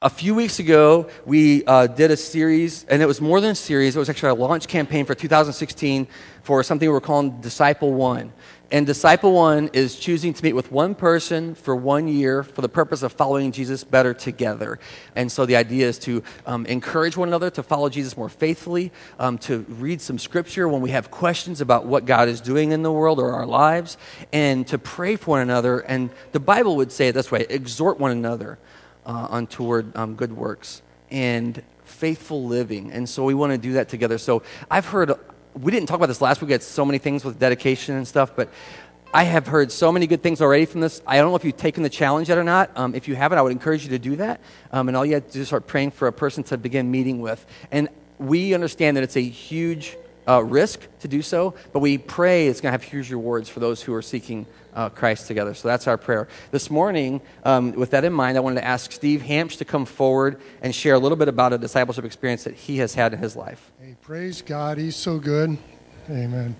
A 0.00 0.08
few 0.08 0.32
weeks 0.32 0.60
ago, 0.60 1.10
we 1.26 1.64
uh, 1.64 1.88
did 1.88 2.12
a 2.12 2.16
series, 2.16 2.84
and 2.84 3.02
it 3.02 3.06
was 3.06 3.20
more 3.20 3.40
than 3.40 3.50
a 3.50 3.54
series. 3.56 3.96
It 3.96 3.98
was 3.98 4.08
actually 4.08 4.28
a 4.28 4.34
launch 4.34 4.68
campaign 4.68 5.04
for 5.04 5.16
2016 5.16 6.06
for 6.44 6.62
something 6.62 6.88
we're 6.88 7.00
calling 7.00 7.40
Disciple 7.40 7.92
One. 7.92 8.32
And 8.70 8.86
Disciple 8.86 9.32
One 9.32 9.70
is 9.72 9.98
choosing 9.98 10.32
to 10.34 10.44
meet 10.44 10.52
with 10.52 10.70
one 10.70 10.94
person 10.94 11.56
for 11.56 11.74
one 11.74 12.06
year 12.06 12.44
for 12.44 12.62
the 12.62 12.68
purpose 12.68 13.02
of 13.02 13.12
following 13.12 13.50
Jesus 13.50 13.82
better 13.82 14.14
together. 14.14 14.78
And 15.16 15.32
so 15.32 15.46
the 15.46 15.56
idea 15.56 15.88
is 15.88 15.98
to 16.00 16.22
um, 16.46 16.64
encourage 16.66 17.16
one 17.16 17.26
another 17.26 17.50
to 17.50 17.64
follow 17.64 17.88
Jesus 17.88 18.16
more 18.16 18.28
faithfully, 18.28 18.92
um, 19.18 19.36
to 19.38 19.66
read 19.68 20.00
some 20.00 20.20
scripture 20.20 20.68
when 20.68 20.80
we 20.80 20.90
have 20.90 21.10
questions 21.10 21.60
about 21.60 21.86
what 21.86 22.04
God 22.04 22.28
is 22.28 22.40
doing 22.40 22.70
in 22.70 22.84
the 22.84 22.92
world 22.92 23.18
or 23.18 23.32
our 23.32 23.46
lives, 23.46 23.98
and 24.32 24.64
to 24.68 24.78
pray 24.78 25.16
for 25.16 25.30
one 25.32 25.40
another. 25.40 25.80
And 25.80 26.10
the 26.30 26.38
Bible 26.38 26.76
would 26.76 26.92
say 26.92 27.08
it 27.08 27.16
this 27.16 27.32
way 27.32 27.46
exhort 27.50 27.98
one 27.98 28.12
another 28.12 28.60
uh, 29.08 29.26
on 29.30 29.46
toward 29.46 29.96
um, 29.96 30.14
good 30.14 30.32
works 30.32 30.82
and 31.10 31.62
faithful 31.84 32.44
living. 32.44 32.92
And 32.92 33.08
so 33.08 33.24
we 33.24 33.34
want 33.34 33.52
to 33.52 33.58
do 33.58 33.72
that 33.72 33.88
together. 33.88 34.18
So 34.18 34.42
I've 34.70 34.86
heard, 34.86 35.12
we 35.54 35.72
didn't 35.72 35.88
talk 35.88 35.96
about 35.96 36.06
this 36.06 36.20
last 36.20 36.40
week, 36.40 36.48
we 36.48 36.52
had 36.52 36.62
so 36.62 36.84
many 36.84 36.98
things 36.98 37.24
with 37.24 37.38
dedication 37.38 37.96
and 37.96 38.06
stuff, 38.06 38.36
but 38.36 38.50
I 39.12 39.24
have 39.24 39.46
heard 39.46 39.72
so 39.72 39.90
many 39.90 40.06
good 40.06 40.22
things 40.22 40.42
already 40.42 40.66
from 40.66 40.82
this. 40.82 41.00
I 41.06 41.16
don't 41.16 41.30
know 41.30 41.36
if 41.36 41.44
you've 41.44 41.56
taken 41.56 41.82
the 41.82 41.88
challenge 41.88 42.28
yet 42.28 42.36
or 42.36 42.44
not. 42.44 42.70
Um, 42.76 42.94
if 42.94 43.08
you 43.08 43.16
haven't, 43.16 43.38
I 43.38 43.42
would 43.42 43.52
encourage 43.52 43.82
you 43.82 43.88
to 43.90 43.98
do 43.98 44.16
that. 44.16 44.40
Um, 44.70 44.88
and 44.88 44.96
all 44.96 45.06
you 45.06 45.14
have 45.14 45.26
to 45.26 45.32
do 45.32 45.40
is 45.40 45.46
start 45.46 45.66
praying 45.66 45.92
for 45.92 46.08
a 46.08 46.12
person 46.12 46.44
to 46.44 46.58
begin 46.58 46.90
meeting 46.90 47.20
with. 47.22 47.44
And 47.70 47.88
we 48.18 48.52
understand 48.52 48.98
that 48.98 49.04
it's 49.04 49.16
a 49.16 49.20
huge 49.20 49.96
uh, 50.28 50.44
risk 50.44 50.86
to 51.00 51.08
do 51.08 51.22
so, 51.22 51.54
but 51.72 51.78
we 51.78 51.96
pray 51.96 52.48
it's 52.48 52.60
going 52.60 52.68
to 52.68 52.72
have 52.72 52.82
huge 52.82 53.10
rewards 53.10 53.48
for 53.48 53.60
those 53.60 53.80
who 53.80 53.94
are 53.94 54.02
seeking 54.02 54.44
uh, 54.78 54.88
Christ 54.88 55.26
together. 55.26 55.54
So 55.54 55.66
that's 55.66 55.88
our 55.88 55.96
prayer. 55.96 56.28
This 56.52 56.70
morning, 56.70 57.20
um, 57.44 57.72
with 57.72 57.90
that 57.90 58.04
in 58.04 58.12
mind, 58.12 58.36
I 58.36 58.40
wanted 58.40 58.60
to 58.60 58.64
ask 58.64 58.92
Steve 58.92 59.22
Hamps 59.22 59.56
to 59.56 59.64
come 59.64 59.84
forward 59.84 60.40
and 60.62 60.72
share 60.72 60.94
a 60.94 60.98
little 61.00 61.16
bit 61.16 61.26
about 61.26 61.52
a 61.52 61.58
discipleship 61.58 62.04
experience 62.04 62.44
that 62.44 62.54
he 62.54 62.78
has 62.78 62.94
had 62.94 63.12
in 63.12 63.18
his 63.18 63.34
life. 63.34 63.72
Hey, 63.80 63.96
praise 64.00 64.40
God. 64.40 64.78
He's 64.78 64.94
so 64.94 65.18
good. 65.18 65.58
Amen. 66.08 66.54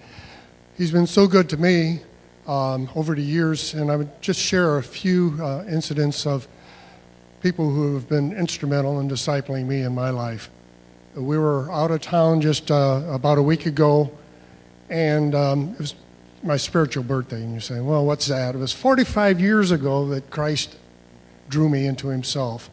He's 0.77 0.91
been 0.91 1.06
so 1.06 1.28
good 1.28 1.48
to 1.50 1.56
me 1.56 2.00
um, 2.48 2.91
over 2.97 3.14
the 3.14 3.22
years, 3.22 3.75
and 3.75 3.88
I 3.88 3.94
would 3.94 4.20
just 4.20 4.41
share 4.41 4.78
a 4.78 4.82
few 4.82 5.38
uh, 5.41 5.64
incidents 5.69 6.27
of 6.27 6.48
people 7.41 7.70
who 7.70 7.94
have 7.94 8.08
been 8.08 8.32
instrumental 8.32 8.98
in 8.98 9.08
discipling 9.08 9.66
me 9.66 9.82
in 9.82 9.94
my 9.94 10.10
life. 10.10 10.50
We 11.14 11.38
were 11.38 11.70
out 11.70 11.92
of 11.92 12.00
town 12.00 12.41
just 12.41 12.72
uh, 12.72 13.00
about 13.08 13.38
a 13.38 13.42
week 13.42 13.66
ago, 13.66 14.10
and 14.91 15.36
um, 15.36 15.69
it 15.75 15.78
was 15.78 15.94
my 16.42 16.56
spiritual 16.56 17.05
birthday. 17.05 17.42
And 17.42 17.55
you 17.55 17.61
say, 17.61 17.81
well, 17.81 18.05
what's 18.05 18.27
that? 18.27 18.55
It 18.55 18.58
was 18.58 18.72
45 18.72 19.41
years 19.41 19.70
ago 19.70 20.08
that 20.08 20.31
Christ 20.31 20.77
drew 21.48 21.69
me 21.69 21.86
into 21.86 22.08
himself. 22.08 22.70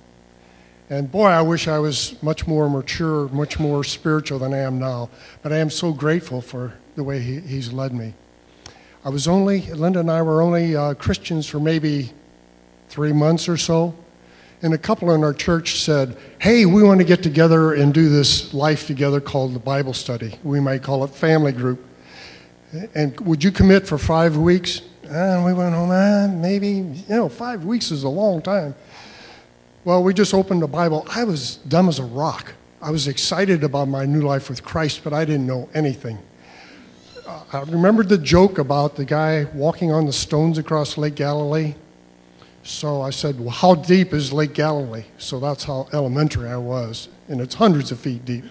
And 0.90 1.12
boy, 1.12 1.28
I 1.28 1.42
wish 1.42 1.68
I 1.68 1.80
was 1.80 2.22
much 2.22 2.46
more 2.46 2.70
mature, 2.70 3.28
much 3.30 3.60
more 3.60 3.84
spiritual 3.84 4.38
than 4.40 4.54
I 4.54 4.60
am 4.60 4.78
now. 4.78 5.10
But 5.42 5.52
I 5.52 5.58
am 5.58 5.70
so 5.70 5.92
grateful 5.92 6.42
for 6.42 6.74
the 6.96 7.04
way 7.04 7.22
he, 7.22 7.40
he's 7.40 7.74
led 7.74 7.94
me. 7.94 8.14
I 9.04 9.10
was 9.10 9.28
only, 9.28 9.62
Linda 9.62 10.00
and 10.00 10.12
I 10.12 10.22
were 10.22 10.42
only 10.42 10.76
uh, 10.76 10.94
Christians 10.94 11.48
for 11.48 11.60
maybe 11.60 12.12
three 12.90 13.14
months 13.14 13.50
or 13.50 13.58
so. 13.58 13.96
And 14.62 14.74
a 14.74 14.78
couple 14.78 15.12
in 15.12 15.24
our 15.24 15.34
church 15.34 15.82
said, 15.82 16.18
Hey, 16.40 16.66
we 16.66 16.82
want 16.82 17.00
to 17.00 17.04
get 17.06 17.22
together 17.22 17.74
and 17.74 17.94
do 17.94 18.10
this 18.10 18.54
life 18.54 18.88
together 18.88 19.20
called 19.20 19.54
the 19.54 19.60
Bible 19.60 19.94
study. 19.94 20.40
We 20.44 20.60
might 20.60 20.82
call 20.82 21.04
it 21.04 21.10
family 21.10 21.52
group. 21.52 21.86
And 22.94 23.20
would 23.22 23.44
you 23.44 23.52
commit 23.52 23.88
for 23.88 23.98
five 23.98 24.38
weeks? 24.38 24.82
And 25.04 25.46
we 25.46 25.54
went 25.54 25.74
home, 25.76 25.92
ah, 25.92 26.28
maybe, 26.28 26.70
you 26.70 27.04
know, 27.10 27.30
five 27.30 27.64
weeks 27.64 27.92
is 27.92 28.04
a 28.04 28.10
long 28.10 28.42
time. 28.42 28.76
Well, 29.84 30.04
we 30.04 30.14
just 30.14 30.34
opened 30.34 30.64
the 30.64 30.68
Bible. 30.68 31.06
I 31.10 31.24
was 31.24 31.58
dumb 31.68 31.90
as 31.90 32.00
a 32.00 32.04
rock. 32.04 32.54
I 32.82 32.90
was 32.90 33.08
excited 33.08 33.64
about 33.64 33.88
my 33.88 34.06
new 34.06 34.22
life 34.22 34.50
with 34.50 34.64
Christ, 34.64 35.02
but 35.04 35.14
I 35.14 35.26
didn't 35.26 35.46
know 35.46 35.70
anything. 35.74 36.18
Uh, 37.26 37.44
I 37.54 37.62
remembered 37.62 38.10
the 38.10 38.18
joke 38.18 38.58
about 38.58 38.96
the 38.96 39.06
guy 39.06 39.46
walking 39.54 39.92
on 39.92 40.06
the 40.06 40.14
stones 40.14 40.58
across 40.58 40.98
Lake 40.98 41.16
Galilee. 41.16 41.76
So 42.64 43.02
I 43.02 43.12
said, 43.12 43.40
Well, 43.40 43.50
how 43.50 43.76
deep 43.76 44.12
is 44.12 44.34
Lake 44.34 44.54
Galilee? 44.54 45.06
So 45.20 45.40
that's 45.40 45.64
how 45.64 45.88
elementary 45.94 46.50
I 46.50 46.58
was, 46.58 47.10
and 47.28 47.40
it's 47.40 47.54
hundreds 47.54 47.92
of 47.92 48.00
feet 48.00 48.26
deep. 48.26 48.44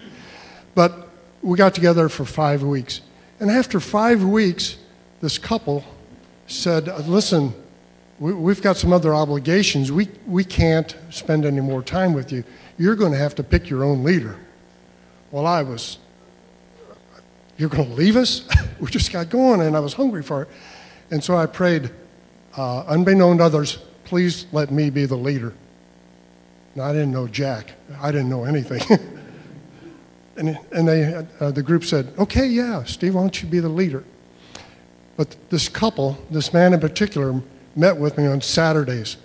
But 0.73 1.09
we 1.41 1.57
got 1.57 1.75
together 1.75 2.07
for 2.07 2.23
five 2.23 2.63
weeks. 2.63 3.01
And 3.39 3.51
after 3.51 3.79
five 3.79 4.23
weeks, 4.23 4.77
this 5.21 5.37
couple 5.37 5.83
said, 6.47 6.87
Listen, 7.07 7.53
we, 8.19 8.53
have 8.53 8.61
got 8.61 8.77
some 8.77 8.93
other 8.93 9.13
obligations. 9.13 9.91
We, 9.91 10.09
we 10.25 10.43
can't 10.43 10.95
spend 11.09 11.45
any 11.45 11.61
more 11.61 11.83
time 11.83 12.13
with 12.13 12.31
you. 12.31 12.43
You're 12.77 12.95
going 12.95 13.11
to 13.11 13.17
have 13.17 13.35
to 13.35 13.43
pick 13.43 13.69
your 13.69 13.83
own 13.83 14.03
leader. 14.03 14.37
Well, 15.31 15.45
I 15.45 15.63
was, 15.63 15.97
You're 17.57 17.69
going 17.69 17.89
to 17.89 17.95
leave 17.95 18.15
us? 18.15 18.47
we 18.79 18.89
just 18.89 19.11
got 19.11 19.29
going, 19.29 19.61
and 19.61 19.75
I 19.75 19.79
was 19.79 19.93
hungry 19.93 20.23
for 20.23 20.43
it. 20.43 20.49
And 21.11 21.23
so 21.23 21.35
I 21.35 21.45
prayed, 21.45 21.91
uh, 22.57 22.81
unbeknown 22.85 23.39
to 23.39 23.43
others, 23.43 23.77
please 24.05 24.45
let 24.51 24.71
me 24.71 24.89
be 24.89 25.05
the 25.05 25.17
leader. 25.17 25.53
Now, 26.73 26.83
I 26.83 26.93
didn't 26.93 27.11
know 27.11 27.27
Jack, 27.27 27.73
I 28.01 28.11
didn't 28.11 28.29
know 28.29 28.45
anything. 28.45 28.81
and, 30.37 30.59
and 30.71 30.87
they, 30.87 31.25
uh, 31.39 31.51
the 31.51 31.63
group 31.63 31.83
said, 31.83 32.11
okay, 32.17 32.45
yeah, 32.45 32.83
Steve, 32.83 33.15
why 33.15 33.21
don't 33.21 33.41
you 33.41 33.47
be 33.47 33.59
the 33.59 33.69
leader? 33.69 34.03
But 35.17 35.35
this 35.49 35.69
couple, 35.69 36.17
this 36.29 36.53
man 36.53 36.73
in 36.73 36.79
particular, 36.79 37.41
met 37.75 37.95
with 37.95 38.17
me 38.17 38.27
on 38.27 38.41
Saturdays. 38.41 39.17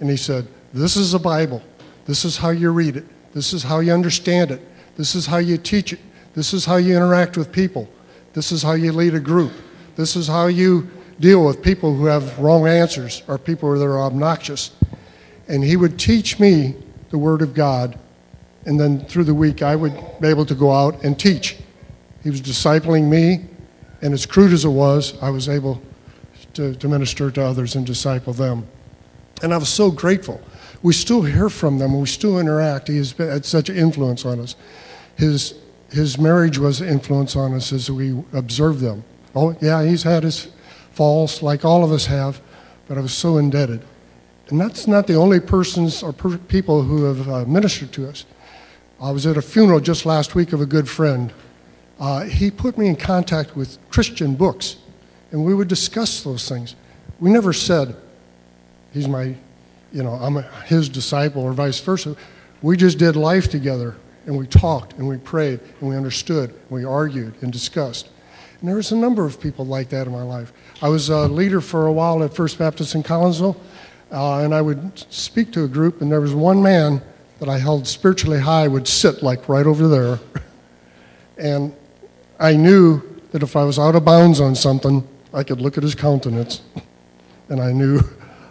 And 0.00 0.08
he 0.08 0.16
said, 0.16 0.48
This 0.72 0.96
is 0.96 1.12
the 1.12 1.18
Bible. 1.18 1.62
This 2.06 2.24
is 2.24 2.36
how 2.36 2.50
you 2.50 2.70
read 2.70 2.96
it. 2.96 3.04
This 3.32 3.52
is 3.52 3.62
how 3.62 3.80
you 3.80 3.92
understand 3.92 4.50
it. 4.50 4.60
This 4.96 5.14
is 5.14 5.26
how 5.26 5.38
you 5.38 5.56
teach 5.56 5.92
it. 5.92 6.00
This 6.34 6.52
is 6.52 6.64
how 6.64 6.76
you 6.76 6.96
interact 6.96 7.36
with 7.36 7.52
people. 7.52 7.88
This 8.32 8.52
is 8.52 8.62
how 8.62 8.72
you 8.72 8.92
lead 8.92 9.14
a 9.14 9.20
group. 9.20 9.52
This 9.96 10.16
is 10.16 10.26
how 10.26 10.46
you 10.46 10.88
deal 11.18 11.44
with 11.44 11.62
people 11.62 11.94
who 11.94 12.06
have 12.06 12.38
wrong 12.38 12.66
answers 12.66 13.22
or 13.28 13.38
people 13.38 13.72
that 13.78 13.84
are 13.84 14.00
obnoxious. 14.00 14.70
And 15.48 15.62
he 15.62 15.76
would 15.76 15.98
teach 15.98 16.38
me 16.38 16.76
the 17.10 17.18
Word 17.18 17.42
of 17.42 17.54
God, 17.54 17.98
and 18.66 18.78
then 18.78 19.04
through 19.06 19.24
the 19.24 19.34
week 19.34 19.62
I 19.62 19.76
would 19.76 19.94
be 20.20 20.28
able 20.28 20.46
to 20.46 20.54
go 20.54 20.72
out 20.72 21.02
and 21.04 21.18
teach. 21.18 21.56
He 22.22 22.30
was 22.30 22.40
discipling 22.40 23.08
me, 23.08 23.46
and 24.02 24.12
as 24.12 24.26
crude 24.26 24.52
as 24.52 24.64
it 24.64 24.70
was, 24.70 25.20
I 25.22 25.30
was 25.30 25.48
able 25.48 25.80
to, 26.54 26.74
to 26.74 26.88
minister 26.88 27.30
to 27.30 27.42
others 27.42 27.76
and 27.76 27.86
disciple 27.86 28.32
them. 28.32 28.66
And 29.42 29.54
I 29.54 29.56
was 29.56 29.68
so 29.68 29.90
grateful. 29.90 30.40
We 30.82 30.92
still 30.92 31.22
hear 31.22 31.48
from 31.48 31.78
them, 31.78 31.98
we 31.98 32.06
still 32.06 32.38
interact. 32.38 32.88
He 32.88 32.96
has 32.96 33.12
had 33.12 33.44
such 33.44 33.70
influence 33.70 34.24
on 34.24 34.40
us. 34.40 34.56
His, 35.16 35.54
his 35.90 36.18
marriage 36.18 36.58
was 36.58 36.80
an 36.80 36.88
influence 36.88 37.36
on 37.36 37.54
us 37.54 37.72
as 37.72 37.90
we 37.90 38.22
observed 38.32 38.80
them. 38.80 39.04
Oh, 39.34 39.56
yeah, 39.60 39.84
he's 39.84 40.02
had 40.02 40.22
his 40.22 40.48
falls 40.92 41.42
like 41.42 41.64
all 41.64 41.84
of 41.84 41.92
us 41.92 42.06
have, 42.06 42.40
but 42.88 42.98
I 42.98 43.00
was 43.00 43.12
so 43.12 43.36
indebted. 43.38 43.82
And 44.48 44.60
that's 44.60 44.86
not 44.86 45.06
the 45.06 45.14
only 45.14 45.38
persons 45.38 46.02
or 46.02 46.12
per- 46.12 46.38
people 46.38 46.82
who 46.82 47.04
have 47.04 47.28
uh, 47.28 47.44
ministered 47.44 47.92
to 47.92 48.08
us. 48.08 48.24
I 49.02 49.12
was 49.12 49.26
at 49.26 49.38
a 49.38 49.42
funeral 49.42 49.80
just 49.80 50.04
last 50.04 50.34
week 50.34 50.52
of 50.52 50.60
a 50.60 50.66
good 50.66 50.86
friend. 50.86 51.32
Uh, 51.98 52.24
he 52.24 52.50
put 52.50 52.76
me 52.76 52.86
in 52.86 52.96
contact 52.96 53.56
with 53.56 53.78
Christian 53.90 54.34
books, 54.34 54.76
and 55.30 55.42
we 55.42 55.54
would 55.54 55.68
discuss 55.68 56.22
those 56.22 56.46
things. 56.46 56.76
We 57.18 57.30
never 57.30 57.54
said, 57.54 57.96
he's 58.92 59.08
my, 59.08 59.34
you 59.90 60.02
know, 60.02 60.12
I'm 60.12 60.36
his 60.66 60.90
disciple 60.90 61.42
or 61.42 61.54
vice 61.54 61.80
versa. 61.80 62.14
We 62.60 62.76
just 62.76 62.98
did 62.98 63.16
life 63.16 63.48
together, 63.48 63.96
and 64.26 64.36
we 64.36 64.46
talked, 64.46 64.92
and 64.98 65.08
we 65.08 65.16
prayed, 65.16 65.60
and 65.80 65.88
we 65.88 65.96
understood, 65.96 66.50
and 66.50 66.70
we 66.70 66.84
argued 66.84 67.32
and 67.40 67.50
discussed. 67.50 68.10
And 68.60 68.68
there 68.68 68.76
was 68.76 68.92
a 68.92 68.96
number 68.96 69.24
of 69.24 69.40
people 69.40 69.64
like 69.64 69.88
that 69.90 70.06
in 70.08 70.12
my 70.12 70.22
life. 70.22 70.52
I 70.82 70.90
was 70.90 71.08
a 71.08 71.26
leader 71.26 71.62
for 71.62 71.86
a 71.86 71.92
while 71.92 72.22
at 72.22 72.34
First 72.34 72.58
Baptist 72.58 72.94
in 72.94 73.02
Collinsville, 73.02 73.56
uh, 74.12 74.40
and 74.40 74.54
I 74.54 74.60
would 74.60 75.06
speak 75.10 75.52
to 75.52 75.64
a 75.64 75.68
group, 75.68 76.02
and 76.02 76.12
there 76.12 76.20
was 76.20 76.34
one 76.34 76.62
man 76.62 77.00
that 77.40 77.48
I 77.48 77.58
held 77.58 77.86
spiritually 77.86 78.38
high 78.38 78.68
would 78.68 78.86
sit 78.86 79.22
like 79.22 79.48
right 79.48 79.66
over 79.66 79.88
there. 79.88 80.20
and 81.38 81.74
I 82.38 82.54
knew 82.54 83.02
that 83.32 83.42
if 83.42 83.56
I 83.56 83.64
was 83.64 83.78
out 83.78 83.96
of 83.96 84.04
bounds 84.04 84.40
on 84.40 84.54
something, 84.54 85.06
I 85.32 85.42
could 85.42 85.60
look 85.60 85.76
at 85.76 85.82
his 85.82 85.94
countenance, 85.94 86.60
and 87.48 87.60
I 87.60 87.72
knew, 87.72 88.00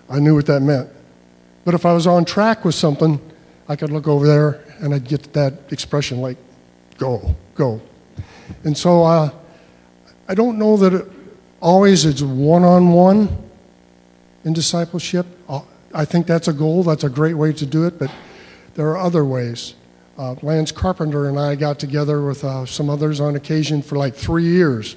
I 0.10 0.19
knew 0.19 0.36
what 0.36 0.48
that 0.48 0.62
meant. 0.62 0.90
But 1.66 1.75
if 1.75 1.86
I 1.86 1.94
was 1.94 2.08
on 2.08 2.25
track 2.25 2.66
with 2.66 2.75
something, 2.75 3.22
I 3.68 3.75
could 3.75 3.92
look 3.92 4.08
over 4.08 4.25
there 4.25 4.64
and 4.80 4.94
I'd 4.96 5.04
get 5.04 5.34
that 5.34 5.54
expression 5.72 6.19
like, 6.22 6.38
go, 6.98 7.36
go. 7.54 7.80
And 8.64 8.75
so 8.75 9.04
uh, 9.04 9.30
I 10.28 10.34
don't 10.34 10.58
know 10.58 10.78
that 10.78 10.94
it 10.94 11.08
always 11.62 12.06
it's 12.06 12.22
one 12.22 12.64
on 12.64 12.92
one 12.92 13.50
in 14.46 14.54
discipleship. 14.54 15.28
Uh, 15.48 15.62
I 15.94 16.06
think 16.06 16.25
that's 16.25 16.48
a 16.48 16.54
goal, 16.54 16.84
that's 16.84 17.04
a 17.04 17.10
great 17.10 17.36
way 17.36 17.54
to 17.54 17.66
do 17.66 17.86
it, 17.86 18.00
but 18.00 18.10
there 18.80 18.88
are 18.88 18.98
other 18.98 19.26
ways. 19.26 19.74
Uh, 20.18 20.36
Lance 20.42 20.72
Carpenter 20.72 21.28
and 21.28 21.38
I 21.38 21.56
got 21.56 21.80
together 21.80 22.22
with 22.22 22.46
uh, 22.46 22.66
some 22.66 22.90
others 22.90 23.20
on 23.20 23.36
occasion 23.36 23.81
for 23.81 23.98
like 23.98 24.16
three 24.16 24.46
years. 24.46 24.96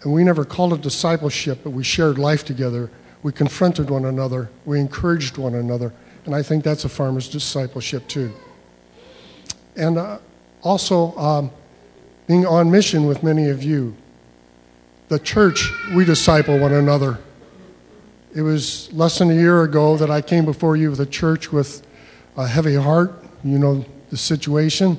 And 0.00 0.14
we 0.14 0.24
never 0.24 0.46
called 0.46 0.72
it 0.72 0.80
discipleship, 0.80 1.58
but 1.62 1.72
we 1.72 1.84
shared 1.84 2.18
life 2.18 2.46
together. 2.46 2.90
We 3.22 3.32
confronted 3.32 3.90
one 3.90 4.06
another, 4.06 4.48
we 4.64 4.80
encouraged 4.80 5.36
one 5.36 5.56
another, 5.56 5.92
And 6.24 6.34
I 6.34 6.42
think 6.42 6.64
that's 6.64 6.86
a 6.86 6.88
farmer's 6.88 7.28
discipleship 7.28 8.08
too. 8.08 8.32
And 9.76 9.98
uh, 9.98 10.16
also, 10.62 11.14
um, 11.18 11.50
being 12.26 12.46
on 12.46 12.70
mission 12.70 13.04
with 13.04 13.22
many 13.22 13.50
of 13.50 13.62
you. 13.62 13.94
The 15.08 15.18
church, 15.18 15.70
we 15.94 16.06
disciple 16.06 16.58
one 16.58 16.72
another. 16.72 17.18
It 18.34 18.40
was 18.40 18.90
less 18.94 19.18
than 19.18 19.30
a 19.30 19.34
year 19.34 19.64
ago 19.64 19.98
that 19.98 20.10
I 20.10 20.22
came 20.22 20.46
before 20.46 20.78
you 20.78 20.88
with 20.88 21.00
a 21.00 21.06
church 21.06 21.52
with 21.52 21.82
a 22.38 22.46
heavy 22.46 22.76
heart. 22.76 23.12
You 23.44 23.58
know 23.58 23.84
the 24.10 24.16
situation, 24.16 24.98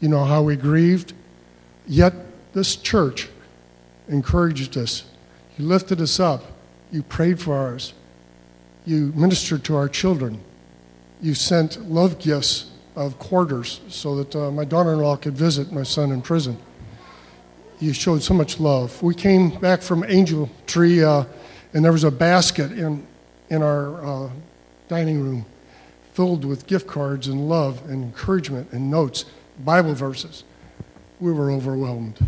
you 0.00 0.08
know 0.08 0.24
how 0.24 0.42
we 0.42 0.56
grieved. 0.56 1.12
Yet, 1.86 2.14
this 2.52 2.74
church 2.74 3.28
encouraged 4.08 4.76
us. 4.76 5.04
You 5.56 5.66
lifted 5.66 6.00
us 6.00 6.18
up. 6.18 6.42
You 6.90 7.02
prayed 7.02 7.38
for 7.38 7.74
us. 7.74 7.92
You 8.86 9.12
ministered 9.14 9.62
to 9.64 9.76
our 9.76 9.88
children. 9.88 10.40
You 11.20 11.34
sent 11.34 11.88
love 11.88 12.18
gifts 12.18 12.70
of 12.96 13.18
quarters 13.18 13.80
so 13.88 14.16
that 14.16 14.34
uh, 14.34 14.50
my 14.50 14.64
daughter 14.64 14.94
in 14.94 15.00
law 15.00 15.16
could 15.16 15.34
visit 15.34 15.70
my 15.70 15.82
son 15.82 16.10
in 16.10 16.22
prison. 16.22 16.58
You 17.78 17.92
showed 17.92 18.22
so 18.22 18.34
much 18.34 18.58
love. 18.58 19.00
We 19.02 19.14
came 19.14 19.50
back 19.60 19.82
from 19.82 20.04
Angel 20.08 20.50
Tree, 20.66 21.04
uh, 21.04 21.24
and 21.72 21.84
there 21.84 21.92
was 21.92 22.04
a 22.04 22.10
basket 22.10 22.72
in, 22.72 23.06
in 23.48 23.62
our 23.62 24.04
uh, 24.04 24.30
dining 24.88 25.20
room 25.20 25.46
filled 26.20 26.44
with 26.44 26.66
gift 26.66 26.86
cards 26.86 27.28
and 27.28 27.48
love 27.48 27.80
and 27.88 28.04
encouragement 28.04 28.70
and 28.72 28.90
notes, 28.90 29.24
Bible 29.60 29.94
verses. 29.94 30.44
We 31.18 31.32
were 31.32 31.50
overwhelmed. 31.50 32.18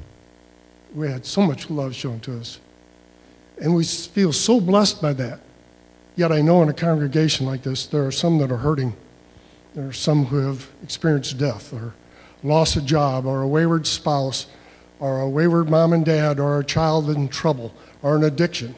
We 0.95 1.09
had 1.09 1.27
so 1.27 1.43
much 1.43 1.69
love 1.69 1.95
shown 1.95 2.19
to 2.21 2.39
us. 2.39 2.59
And 3.61 3.75
we 3.75 3.85
feel 3.85 4.33
so 4.33 4.63
blessed 4.63 5.03
by 5.03 5.13
that. 5.13 5.41
Yet 6.17 6.33
I 6.33 6.41
know 6.41 6.63
in 6.63 6.71
a 6.71 6.73
congregation 6.73 7.45
like 7.45 7.65
this, 7.65 7.85
there 7.85 8.07
are 8.07 8.11
some 8.11 8.39
that 8.39 8.51
are 8.51 8.57
hurting. 8.57 8.97
There 9.75 9.89
are 9.89 9.93
some 9.93 10.25
who 10.25 10.39
have 10.39 10.71
experienced 10.83 11.37
death 11.37 11.71
or 11.75 11.93
lost 12.43 12.77
a 12.77 12.81
job 12.81 13.27
or 13.27 13.43
a 13.43 13.47
wayward 13.47 13.87
spouse 13.87 14.47
or 15.01 15.21
a 15.21 15.29
wayward 15.29 15.69
mom 15.69 15.93
and 15.93 16.03
dad 16.03 16.41
or 16.41 16.59
a 16.59 16.65
child 16.65 17.11
in 17.11 17.29
trouble 17.29 17.75
or 18.01 18.17
an 18.17 18.25
addiction. 18.25 18.75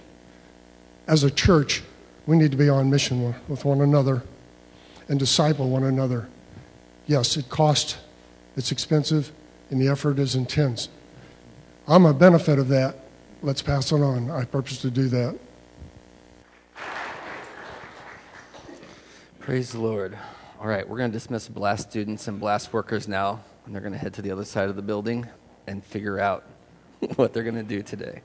As 1.07 1.23
a 1.23 1.31
church, 1.31 1.85
we 2.27 2.37
need 2.37 2.51
to 2.51 2.57
be 2.57 2.69
on 2.69 2.91
mission 2.91 3.33
with 3.47 3.65
one 3.65 3.81
another 3.81 4.25
and 5.09 5.19
disciple 5.19 5.69
one 5.69 5.85
another. 5.85 6.29
Yes, 7.07 7.37
it 7.37 7.49
costs, 7.49 7.99
it's 8.57 8.73
expensive, 8.73 9.33
and 9.71 9.81
the 9.81 9.89
effort 9.89 10.19
is 10.19 10.35
intense. 10.35 10.89
I'm 11.87 12.07
a 12.07 12.15
benefit 12.15 12.59
of 12.59 12.69
that. 12.69 12.97
Let's 13.43 13.61
pass 13.61 13.93
it 13.93 14.01
on. 14.01 14.31
I 14.31 14.45
purpose 14.45 14.81
to 14.83 14.91
do 14.91 15.09
that. 15.09 15.39
Praise 19.41 19.73
the 19.73 19.81
Lord. 19.81 20.17
All 20.59 20.67
right, 20.67 20.89
we're 20.89 20.97
going 20.97 21.11
to 21.11 21.17
dismiss 21.17 21.47
blast 21.49 21.91
students 21.91 22.27
and 22.29 22.41
blast 22.41 22.73
workers 22.73 23.07
now, 23.07 23.41
and 23.67 23.75
they're 23.75 23.83
going 23.83 23.93
to 23.93 23.99
head 23.99 24.15
to 24.15 24.23
the 24.23 24.31
other 24.31 24.47
side 24.47 24.71
of 24.71 24.77
the 24.77 24.83
building 24.83 25.27
and 25.67 25.85
figure 25.85 26.19
out 26.19 26.45
what 27.17 27.35
they're 27.35 27.43
going 27.43 27.55
to 27.55 27.63
do 27.63 27.83
today. 27.83 28.23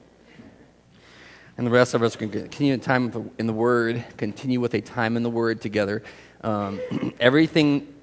And 1.58 1.68
the 1.68 1.72
rest 1.72 1.94
of 1.94 2.02
us 2.02 2.16
are 2.16 2.20
going 2.20 2.32
to 2.32 2.42
continue 2.44 2.74
in 2.74 2.80
time 2.80 3.32
in 3.38 3.46
the 3.48 3.52
Word, 3.52 4.06
continue 4.16 4.62
with 4.62 4.74
a 4.76 4.80
time 4.80 5.18
in 5.18 5.24
the 5.24 5.30
Word 5.30 5.60
together. 5.60 6.04
Um, 6.42 6.80
everything, 7.20 7.94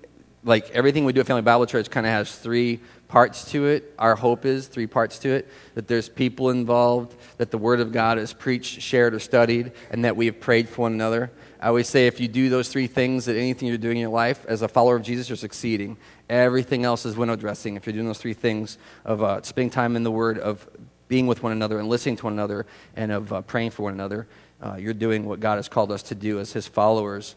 like 0.45 0.71
everything 0.71 1.05
we 1.05 1.13
do 1.13 1.21
at 1.21 1.27
Family 1.27 1.43
Bible 1.43 1.67
Church, 1.67 1.91
kind 1.91 2.07
of 2.07 2.13
has 2.13 2.35
three 2.37 2.81
parts 3.09 3.51
to 3.53 3.67
it. 3.67 3.95
Our 3.99 4.17
hope 4.17 4.45
is 4.45 4.67
three 4.67 4.87
parts 4.87 5.19
to 5.21 5.31
it 5.31 5.49
that 5.75 5.89
there's 5.89 6.09
people 6.09 6.51
involved, 6.51 7.15
that 7.39 7.51
the 7.51 7.59
Word 7.59 7.81
of 7.81 7.93
God 7.93 8.19
is 8.19 8.33
preached, 8.33 8.81
shared, 8.81 9.15
or 9.15 9.21
studied, 9.21 9.73
and 9.91 10.05
that 10.05 10.17
we 10.17 10.27
have 10.27 10.41
prayed 10.41 10.69
for 10.69 10.83
one 10.83 10.93
another. 10.93 11.31
I 11.61 11.69
always 11.69 11.89
say 11.89 12.07
if 12.07 12.21
you 12.21 12.29
do 12.29 12.49
those 12.49 12.69
three 12.69 12.87
things, 12.87 13.25
that 13.25 13.37
anything 13.37 13.69
you're 13.69 13.79
doing 13.79 13.97
in 13.97 14.03
your 14.03 14.11
life 14.11 14.45
as 14.47 14.63
a 14.63 14.69
follower 14.69 14.97
of 14.97 15.03
Jesus, 15.03 15.29
you're 15.29 15.37
succeeding. 15.37 15.97
Everything 16.29 16.85
else 16.85 17.07
is 17.07 17.17
window 17.17 17.37
dressing. 17.37 17.77
If 17.77 17.87
you're 17.87 17.95
doing 17.95 18.07
those 18.07 18.19
three 18.19 18.35
things 18.35 18.79
of 19.05 19.23
uh, 19.23 19.43
spending 19.43 19.71
time 19.71 19.97
in 19.97 20.03
the 20.03 20.11
Word, 20.11 20.39
of 20.39 20.69
being 21.09 21.27
with 21.27 21.43
one 21.43 21.53
another 21.53 21.79
and 21.79 21.89
listening 21.89 22.17
to 22.17 22.25
one 22.25 22.33
another, 22.33 22.67
and 22.97 23.13
of 23.13 23.33
uh, 23.33 23.41
praying 23.43 23.71
for 23.71 23.85
one 23.85 23.95
another, 23.95 24.27
uh, 24.61 24.77
you're 24.79 24.95
doing 24.95 25.25
what 25.25 25.41
God 25.41 25.57
has 25.57 25.69
called 25.69 25.93
us 25.93 26.03
to 26.05 26.15
do 26.15 26.41
as 26.41 26.53
His 26.53 26.67
followers. 26.67 27.37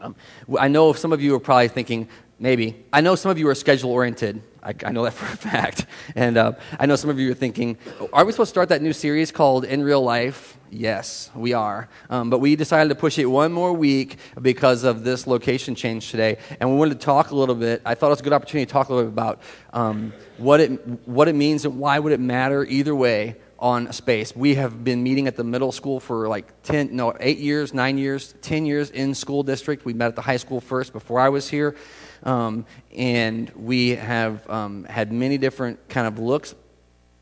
Um, 0.00 0.16
I 0.58 0.68
know 0.68 0.92
some 0.92 1.12
of 1.12 1.22
you 1.22 1.34
are 1.34 1.40
probably 1.40 1.68
thinking, 1.68 2.08
maybe, 2.38 2.84
I 2.92 3.00
know 3.00 3.14
some 3.14 3.30
of 3.30 3.38
you 3.38 3.48
are 3.48 3.54
schedule 3.54 3.90
oriented. 3.90 4.42
I, 4.62 4.74
I, 4.84 4.92
know 4.92 5.04
that 5.04 5.12
for 5.14 5.26
a 5.26 5.36
fact. 5.36 5.86
And 6.16 6.36
uh, 6.36 6.52
I 6.78 6.86
know 6.86 6.96
some 6.96 7.10
of 7.10 7.18
you 7.18 7.30
are 7.30 7.34
thinking, 7.34 7.78
are 8.12 8.24
we 8.24 8.32
supposed 8.32 8.48
to 8.48 8.54
start 8.54 8.68
that 8.70 8.82
new 8.82 8.92
series 8.92 9.30
called 9.30 9.64
In 9.64 9.82
Real 9.82 10.02
Life? 10.02 10.58
Yes, 10.70 11.30
we 11.34 11.52
are. 11.52 11.88
Um, 12.10 12.30
but 12.30 12.40
we 12.40 12.56
decided 12.56 12.88
to 12.88 12.96
push 12.96 13.18
it 13.18 13.26
one 13.26 13.52
more 13.52 13.72
week 13.72 14.18
because 14.42 14.82
of 14.82 15.04
this 15.04 15.26
location 15.26 15.74
change 15.74 16.10
today. 16.10 16.38
And 16.58 16.70
we 16.70 16.76
wanted 16.76 16.98
to 16.98 17.04
talk 17.04 17.30
a 17.30 17.36
little 17.36 17.54
bit. 17.54 17.80
I 17.84 17.94
thought 17.94 18.08
it 18.08 18.10
was 18.10 18.20
a 18.20 18.24
good 18.24 18.32
opportunity 18.32 18.66
to 18.66 18.72
talk 18.72 18.88
a 18.88 18.94
little 18.94 19.10
bit 19.10 19.14
about 19.14 19.40
um, 19.72 20.12
what, 20.38 20.60
it, 20.60 20.70
what 21.06 21.28
it 21.28 21.34
means 21.34 21.64
and 21.64 21.78
why 21.78 21.98
would 21.98 22.12
it 22.12 22.20
matter 22.20 22.64
either 22.64 22.94
way 22.94 23.36
on 23.58 23.92
space. 23.92 24.34
We 24.34 24.54
have 24.56 24.84
been 24.84 25.02
meeting 25.02 25.26
at 25.26 25.36
the 25.36 25.44
middle 25.44 25.72
school 25.72 26.00
for 26.00 26.28
like 26.28 26.62
10, 26.62 26.94
no, 26.94 27.14
eight 27.20 27.38
years, 27.38 27.72
nine 27.72 27.98
years, 27.98 28.34
10 28.42 28.66
years 28.66 28.90
in 28.90 29.14
school 29.14 29.42
district. 29.42 29.84
We 29.84 29.94
met 29.94 30.08
at 30.08 30.16
the 30.16 30.22
high 30.22 30.36
school 30.36 30.60
first 30.60 30.92
before 30.92 31.20
I 31.20 31.28
was 31.28 31.48
here. 31.48 31.76
Um, 32.22 32.66
and 32.96 33.50
we 33.54 33.90
have 33.90 34.48
um, 34.48 34.84
had 34.84 35.12
many 35.12 35.38
different 35.38 35.88
kind 35.88 36.06
of 36.06 36.18
looks 36.18 36.54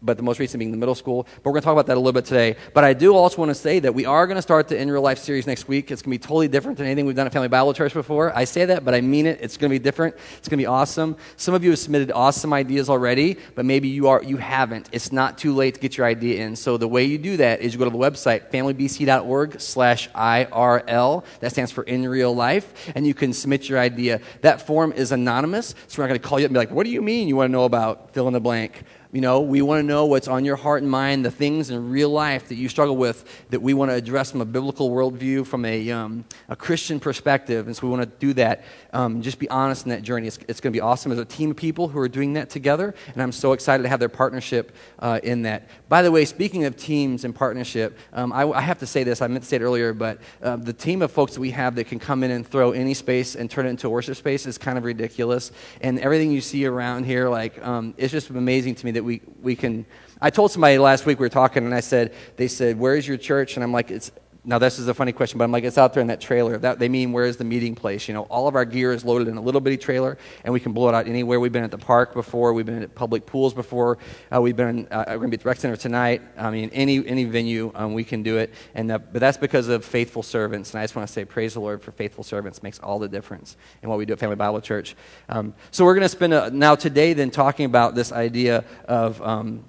but 0.03 0.17
the 0.17 0.23
most 0.23 0.39
recent 0.39 0.59
being 0.59 0.71
the 0.71 0.77
middle 0.77 0.95
school. 0.95 1.23
But 1.23 1.47
we're 1.47 1.53
going 1.53 1.63
to 1.63 1.65
talk 1.65 1.73
about 1.73 1.87
that 1.87 1.97
a 1.97 2.01
little 2.01 2.13
bit 2.13 2.25
today. 2.25 2.57
But 2.75 2.85
I 2.85 2.93
do 2.93 3.15
also 3.15 3.39
want 3.39 3.51
to 3.51 3.55
say 3.55 3.79
that 3.81 3.95
we 3.95 4.05
are 4.05 4.27
going 4.27 4.37
to 4.37 4.43
start 4.43 4.69
the 4.69 4.77
In 4.77 4.91
Real 4.91 5.03
Life 5.03 5.19
series 5.19 5.47
next 5.47 5.69
week. 5.69 5.91
It's 5.91 6.03
going 6.03 6.17
to 6.17 6.19
be 6.19 6.23
totally 6.23 6.49
different 6.49 6.79
than 6.79 6.87
anything 6.87 7.07
we've 7.07 7.17
done 7.17 7.27
at 7.27 7.33
Family 7.33 7.49
Bible 7.49 7.73
Church 7.75 7.95
before. 7.95 8.37
I 8.37 8.45
say 8.45 8.65
that, 8.67 8.85
but 8.85 8.95
I 8.95 9.01
mean 9.01 9.27
it. 9.27 9.39
It's 9.41 9.57
going 9.57 9.71
to 9.71 9.75
be 9.75 9.83
different. 9.83 10.17
It's 10.39 10.49
going 10.49 10.59
to 10.59 10.63
be 10.63 10.67
awesome. 10.67 11.17
Some 11.37 11.55
of 11.55 11.65
you 11.65 11.71
have 11.71 11.79
submitted 11.79 12.11
awesome 12.13 12.53
ideas 12.53 12.91
already, 12.91 13.37
but 13.55 13.65
maybe 13.65 13.89
you 13.89 14.09
are 14.09 14.23
you 14.23 14.37
haven't. 14.37 14.89
It's 14.93 15.13
not 15.13 15.39
too 15.39 15.55
late 15.55 15.75
to 15.75 15.81
get 15.81 15.97
your 15.97 16.07
idea 16.07 16.45
in. 16.45 16.57
So 16.57 16.77
the 16.77 16.89
way 16.89 17.05
you 17.05 17.19
do 17.19 17.37
that 17.39 17.61
is 17.61 17.73
you 17.73 17.79
go 17.79 17.85
to 17.85 17.91
the 17.91 17.99
website 17.99 18.51
familybc.org 18.51 19.61
slash 19.61 20.09
IRL. 20.11 21.25
That 21.41 21.53
stands 21.53 21.73
for 21.73 21.85
In 21.85 22.07
Real 22.09 22.35
Life, 22.35 22.93
and 22.95 23.07
you 23.07 23.15
can 23.15 23.33
submit 23.33 23.69
your 23.69 23.79
idea. 23.79 24.21
That 24.41 24.67
form 24.67 24.93
is 24.93 25.13
anonymous, 25.13 25.75
so 25.89 25.99
we're 25.99 26.05
not 26.05 26.09
going 26.09 26.21
to 26.21 26.29
call 26.29 26.41
you 26.41 26.47
up 26.47 26.51
and 26.51 26.55
be 26.55 26.59
like, 26.59 26.71
"What 26.71 26.85
do 26.85 26.91
you 26.91 27.03
mean 27.03 27.29
you 27.29 27.37
want 27.37 27.49
to 27.49 27.53
know 27.53 27.65
about 27.65 28.13
fill 28.13 28.27
in 28.27 28.33
the 28.33 28.41
blank?" 28.41 28.83
You 29.15 29.21
know, 29.21 29.41
we 29.41 29.61
want 29.61 29.81
to 29.81 29.83
know 29.83 30.07
what's 30.07 30.27
on 30.27 30.43
your 30.43 30.57
heart 30.57 30.81
and 30.81 30.91
mind, 30.91 31.23
the 31.23 31.31
things 31.31 31.69
in 31.69 31.91
real 31.91 32.09
life 32.09 32.49
that 32.49 32.55
you 32.55 32.71
struggle 32.71 32.97
with 32.97 33.47
that 33.51 33.61
we 33.61 33.75
want 33.75 33.91
to 33.91 33.95
address 33.95 34.31
from 34.31 34.41
a 34.41 34.47
biblical 34.47 34.89
worldview, 34.89 35.47
from 35.47 35.67
a, 35.67 35.91
um, 35.91 36.25
a 36.49 36.57
Christian 36.57 36.99
perspective. 36.99 37.67
And 37.67 37.77
so 37.77 37.87
we 37.87 37.91
want 37.91 38.05
to 38.05 38.19
do 38.19 38.33
that. 38.33 38.65
Um, 38.95 39.21
just 39.21 39.39
be 39.39 39.51
honest 39.51 39.85
in 39.85 39.91
that 39.91 40.01
journey. 40.01 40.29
It's, 40.29 40.39
it's 40.49 40.63
going 40.63 40.73
to 40.73 40.77
be 40.77 40.81
awesome. 40.81 41.11
There's 41.11 41.21
a 41.21 41.27
team 41.27 41.51
of 41.51 41.59
people 41.59 41.89
who 41.89 41.99
are 41.99 42.09
doing 42.09 42.33
that 42.33 42.49
together, 42.49 42.95
and 43.13 43.23
I'm 43.23 43.33
so 43.33 43.53
excited 43.53 43.83
to 43.83 43.91
have 43.91 44.01
their 44.01 44.09
partnership 44.09 44.75
uh, 44.99 45.21
in 45.23 45.43
that. 45.43 45.69
By 45.91 46.01
the 46.01 46.11
way, 46.11 46.25
speaking 46.25 46.65
of 46.65 46.79
teams 46.79 47.25
and 47.25 47.35
partnership, 47.35 47.99
um, 48.15 48.33
I, 48.33 48.49
I, 48.49 48.63
have 48.63 48.79
to 48.79 48.87
say 48.87 49.05
this. 49.05 49.21
I 49.21 49.27
meant 49.27 49.43
to 49.43 49.49
say 49.49 49.57
it 49.57 49.63
earlier, 49.63 49.93
but 49.93 50.21
uh, 50.43 50.57
the 50.57 50.73
team 50.73 51.03
of 51.03 51.13
folks 51.13 51.35
that 51.35 51.41
we 51.41 51.51
have 51.51 51.75
that 51.75 51.85
can 51.85 51.99
come 51.99 52.25
in 52.25 52.31
and 52.31 52.47
throw 52.47 52.73
any 52.73 52.95
space 52.95 53.35
and 53.37 53.51
turn 53.51 53.67
it 53.67 53.71
into 53.71 53.89
a 53.89 53.91
worship 53.91 54.17
space 54.17 54.47
is 54.47 54.57
kind 54.57 54.79
of 54.79 54.85
ridiculous. 54.85 55.53
And 55.83 55.99
everything 56.01 56.33
you 56.33 56.41
see 56.41 56.65
around 56.65 57.05
here, 57.05 57.29
like, 57.29 57.63
um, 57.63 57.93
it's 57.99 58.11
just 58.11 58.31
amazing 58.31 58.77
to 58.77 58.87
me 58.87 58.93
that 58.93 59.02
that 59.03 59.07
we, 59.07 59.21
we 59.43 59.57
can. 59.57 59.85
I 60.21 60.31
told 60.31 60.53
somebody 60.53 60.79
last 60.79 61.05
week 61.07 61.19
we 61.19 61.25
were 61.25 61.31
talking, 61.31 61.65
and 61.65 61.75
I 61.75 61.81
said, 61.81 62.15
they 62.37 62.49
said, 62.49 62.79
Where's 62.79 63.07
your 63.07 63.17
church? 63.17 63.57
And 63.57 63.65
I'm 63.65 63.73
like, 63.73 63.91
It's 63.91 64.13
now 64.45 64.59
this 64.59 64.81
is 64.81 64.89
a 64.89 64.95
funny 64.95 65.13
question, 65.13 65.39
but 65.39 65.45
I'm 65.45 65.53
like, 65.53 65.63
it's 65.63 65.79
out 65.79 65.95
there 65.95 66.01
in 66.01 66.09
that 66.09 66.21
trailer. 66.21 66.59
That 66.59 66.81
they 66.81 66.89
mean 66.89 67.13
where's 67.13 67.37
the 67.37 67.45
meeting 67.45 67.77
place? 67.77 68.09
You 68.09 68.15
know, 68.15 68.23
all 68.23 68.49
of 68.49 68.57
our 68.57 68.65
gear 68.65 68.93
is 68.93 69.05
loaded 69.05 69.29
in 69.29 69.37
a 69.37 69.41
little 69.41 69.61
bitty 69.61 69.77
trailer, 69.77 70.19
and 70.43 70.53
we 70.53 70.59
can 70.59 70.73
blow 70.73 70.89
it 70.89 70.97
out 70.97 71.07
anywhere. 71.07 71.39
We've 71.39 71.53
been 71.53 71.63
at 71.63 71.71
the 71.71 71.79
park 71.79 72.13
before, 72.13 72.53
we've 72.53 72.67
been 72.67 72.83
at 72.83 72.93
public 72.93 73.25
pools 73.25 73.55
before, 73.55 73.99
uh, 74.35 74.41
we've 74.41 74.57
been 74.57 74.89
uh, 74.91 75.05
we're 75.11 75.17
going 75.19 75.31
to 75.31 75.37
be 75.37 75.41
at 75.41 75.43
the 75.45 75.49
rec 75.49 75.59
center 75.59 75.77
tonight. 75.77 76.23
I 76.37 76.51
mean, 76.51 76.71
any 76.73 77.07
any 77.07 77.23
venue 77.23 77.71
um, 77.77 77.95
we 77.95 78.03
can 78.03 78.25
do 78.25 78.39
it, 78.39 78.53
and 78.75 78.91
uh, 78.91 78.99
but 78.99 79.21
that's 79.21 79.39
because 79.39 79.69
of 79.69 79.85
faithful 79.85 80.25
servants. 80.25 80.73
And 80.73 80.81
I 80.81 80.85
just 80.85 80.97
want 80.97 81.07
to 81.07 81.13
say, 81.13 81.25
praise 81.25 81.55
the 81.55 81.61
Lord 81.61 81.81
for 81.81 81.93
faithful 81.93 82.25
servants. 82.25 82.65
Makes 82.65 82.81
all 82.81 82.99
the 82.99 83.09
difference 83.09 83.57
in 83.81 83.89
what 83.89 83.97
we 83.97 84.07
do 84.07 84.13
at 84.13 84.19
Family 84.19 84.37
Bible 84.37 84.61
Church. 84.61 84.97
Um, 85.29 85.55
so 85.71 85.85
we're 85.85 85.95
going 85.95 86.03
to 86.03 86.09
spend 86.09 86.35
a, 86.35 86.51
now 86.51 86.75
today 86.75 87.13
then 87.13 87.31
talking 87.31 87.67
about 87.67 87.95
this 87.95 88.11
idea 88.11 88.65
of 88.87 89.23
um, 89.23 89.65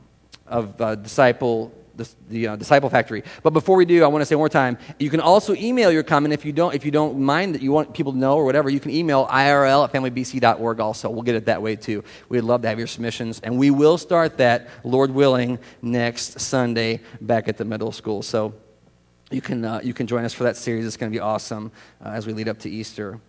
of 0.47 0.81
uh, 0.81 0.95
disciple 0.95 1.71
the, 2.29 2.47
uh, 2.47 2.55
disciple 2.55 2.89
factory. 2.89 3.23
But 3.43 3.51
before 3.51 3.77
we 3.77 3.85
do 3.85 4.03
i 4.03 4.07
want 4.07 4.21
to 4.21 4.25
say 4.25 4.35
one 4.35 4.41
more 4.41 4.49
time 4.49 4.77
you 4.99 5.09
can 5.09 5.19
also 5.19 5.53
email 5.55 5.91
your 5.91 6.03
comment 6.03 6.33
if 6.33 6.45
you 6.45 6.51
don't 6.51 6.73
if 6.73 6.85
you 6.85 6.91
don't 6.91 7.19
mind 7.19 7.55
that 7.55 7.61
you 7.61 7.71
want 7.71 7.93
people 7.93 8.11
to 8.11 8.17
know 8.17 8.35
or 8.35 8.45
whatever 8.45 8.69
you 8.69 8.79
can 8.79 8.91
email 8.91 9.27
irl 9.27 9.83
at 9.83 9.93
familybc.org 9.93 10.79
also. 10.79 11.09
We'll 11.09 11.23
get 11.23 11.35
it 11.35 11.45
that 11.45 11.61
way 11.61 11.75
too. 11.75 12.03
We'd 12.29 12.41
love 12.41 12.61
to 12.63 12.67
have 12.67 12.77
your 12.77 12.87
submissions 12.87 13.39
and 13.41 13.57
we 13.57 13.71
will 13.71 13.97
start 13.97 14.37
that 14.37 14.69
lord 14.83 15.11
willing 15.11 15.59
next 15.81 16.39
sunday 16.39 17.01
back 17.21 17.47
at 17.47 17.57
the 17.57 17.65
middle 17.65 17.91
school. 17.91 18.21
So 18.21 18.53
you 19.31 19.41
can 19.41 19.65
uh, 19.65 19.81
you 19.83 19.93
can 19.93 20.07
join 20.07 20.25
us 20.25 20.33
for 20.33 20.43
that 20.43 20.57
series. 20.57 20.85
It's 20.85 20.97
going 20.97 21.11
to 21.11 21.15
be 21.15 21.21
awesome 21.21 21.71
uh, 22.03 22.09
as 22.09 22.27
we 22.27 22.33
lead 22.33 22.47
up 22.47 22.59
to 22.59 22.69
easter. 22.69 23.19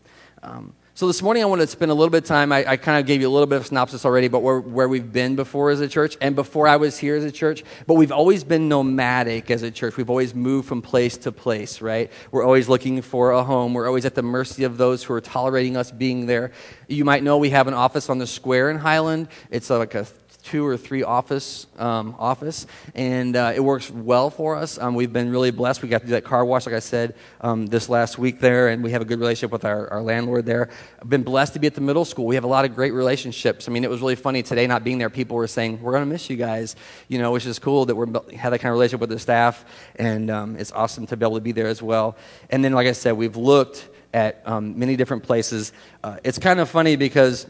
Um, 0.42 0.74
So 0.96 1.08
this 1.08 1.22
morning 1.22 1.42
I 1.42 1.46
want 1.46 1.60
to 1.60 1.66
spend 1.66 1.90
a 1.90 1.94
little 1.94 2.08
bit 2.08 2.22
of 2.22 2.28
time. 2.28 2.52
I, 2.52 2.64
I 2.70 2.76
kind 2.76 3.00
of 3.00 3.06
gave 3.06 3.20
you 3.20 3.26
a 3.26 3.34
little 3.34 3.48
bit 3.48 3.56
of 3.56 3.66
synopsis 3.66 4.04
already, 4.04 4.28
but 4.28 4.42
where, 4.42 4.60
where 4.60 4.88
we've 4.88 5.12
been 5.12 5.34
before 5.34 5.70
as 5.70 5.80
a 5.80 5.88
church 5.88 6.16
and 6.20 6.36
before 6.36 6.68
I 6.68 6.76
was 6.76 6.96
here 6.96 7.16
as 7.16 7.24
a 7.24 7.32
church. 7.32 7.64
But 7.88 7.94
we've 7.94 8.12
always 8.12 8.44
been 8.44 8.68
nomadic 8.68 9.50
as 9.50 9.64
a 9.64 9.72
church. 9.72 9.96
We've 9.96 10.08
always 10.08 10.36
moved 10.36 10.68
from 10.68 10.82
place 10.82 11.16
to 11.16 11.32
place, 11.32 11.80
right? 11.80 12.12
We're 12.30 12.44
always 12.44 12.68
looking 12.68 13.02
for 13.02 13.32
a 13.32 13.42
home. 13.42 13.74
We're 13.74 13.88
always 13.88 14.04
at 14.04 14.14
the 14.14 14.22
mercy 14.22 14.62
of 14.62 14.76
those 14.78 15.02
who 15.02 15.14
are 15.14 15.20
tolerating 15.20 15.76
us 15.76 15.90
being 15.90 16.26
there. 16.26 16.52
You 16.86 17.04
might 17.04 17.24
know 17.24 17.38
we 17.38 17.50
have 17.50 17.66
an 17.66 17.74
office 17.74 18.08
on 18.08 18.18
the 18.18 18.26
square 18.28 18.70
in 18.70 18.78
Highland. 18.78 19.26
It's 19.50 19.70
like 19.70 19.96
a 19.96 20.06
two 20.44 20.66
or 20.66 20.76
three 20.76 21.02
office 21.02 21.66
um, 21.78 22.14
office, 22.18 22.66
and 22.94 23.34
uh, 23.34 23.52
it 23.54 23.60
works 23.60 23.90
well 23.90 24.28
for 24.28 24.56
us. 24.56 24.78
Um, 24.78 24.94
we've 24.94 25.12
been 25.12 25.30
really 25.30 25.50
blessed. 25.50 25.82
We 25.82 25.88
got 25.88 26.02
to 26.02 26.06
do 26.06 26.12
that 26.12 26.24
car 26.24 26.44
wash, 26.44 26.66
like 26.66 26.74
I 26.74 26.80
said, 26.80 27.14
um, 27.40 27.66
this 27.66 27.88
last 27.88 28.18
week 28.18 28.40
there, 28.40 28.68
and 28.68 28.84
we 28.84 28.90
have 28.92 29.00
a 29.00 29.06
good 29.06 29.18
relationship 29.18 29.50
with 29.50 29.64
our, 29.64 29.88
our 29.88 30.02
landlord 30.02 30.44
there. 30.44 30.68
I've 31.00 31.08
been 31.08 31.22
blessed 31.22 31.54
to 31.54 31.58
be 31.58 31.66
at 31.66 31.74
the 31.74 31.80
middle 31.80 32.04
school. 32.04 32.26
We 32.26 32.34
have 32.34 32.44
a 32.44 32.48
lot 32.48 32.66
of 32.66 32.74
great 32.74 32.92
relationships. 32.92 33.68
I 33.68 33.72
mean, 33.72 33.84
it 33.84 33.90
was 33.90 34.00
really 34.00 34.16
funny 34.16 34.42
today 34.42 34.66
not 34.66 34.84
being 34.84 34.98
there. 34.98 35.10
People 35.10 35.36
were 35.36 35.46
saying, 35.46 35.80
"We're 35.80 35.92
going 35.92 36.04
to 36.04 36.10
miss 36.10 36.28
you 36.28 36.36
guys," 36.36 36.76
you 37.08 37.18
know, 37.18 37.32
which 37.32 37.46
is 37.46 37.58
cool 37.58 37.86
that 37.86 37.94
we 37.94 38.36
have 38.36 38.52
that 38.52 38.58
kind 38.58 38.70
of 38.70 38.74
relationship 38.74 39.00
with 39.00 39.10
the 39.10 39.18
staff, 39.18 39.64
and 39.96 40.30
um, 40.30 40.56
it's 40.56 40.72
awesome 40.72 41.06
to 41.06 41.16
be 41.16 41.24
able 41.24 41.36
to 41.36 41.40
be 41.40 41.52
there 41.52 41.68
as 41.68 41.82
well. 41.82 42.16
And 42.50 42.62
then, 42.62 42.72
like 42.72 42.86
I 42.86 42.92
said, 42.92 43.12
we've 43.12 43.36
looked 43.36 43.88
at 44.12 44.42
um, 44.44 44.78
many 44.78 44.94
different 44.96 45.22
places. 45.22 45.72
Uh, 46.02 46.18
it's 46.22 46.38
kind 46.38 46.60
of 46.60 46.68
funny 46.68 46.96
because 46.96 47.46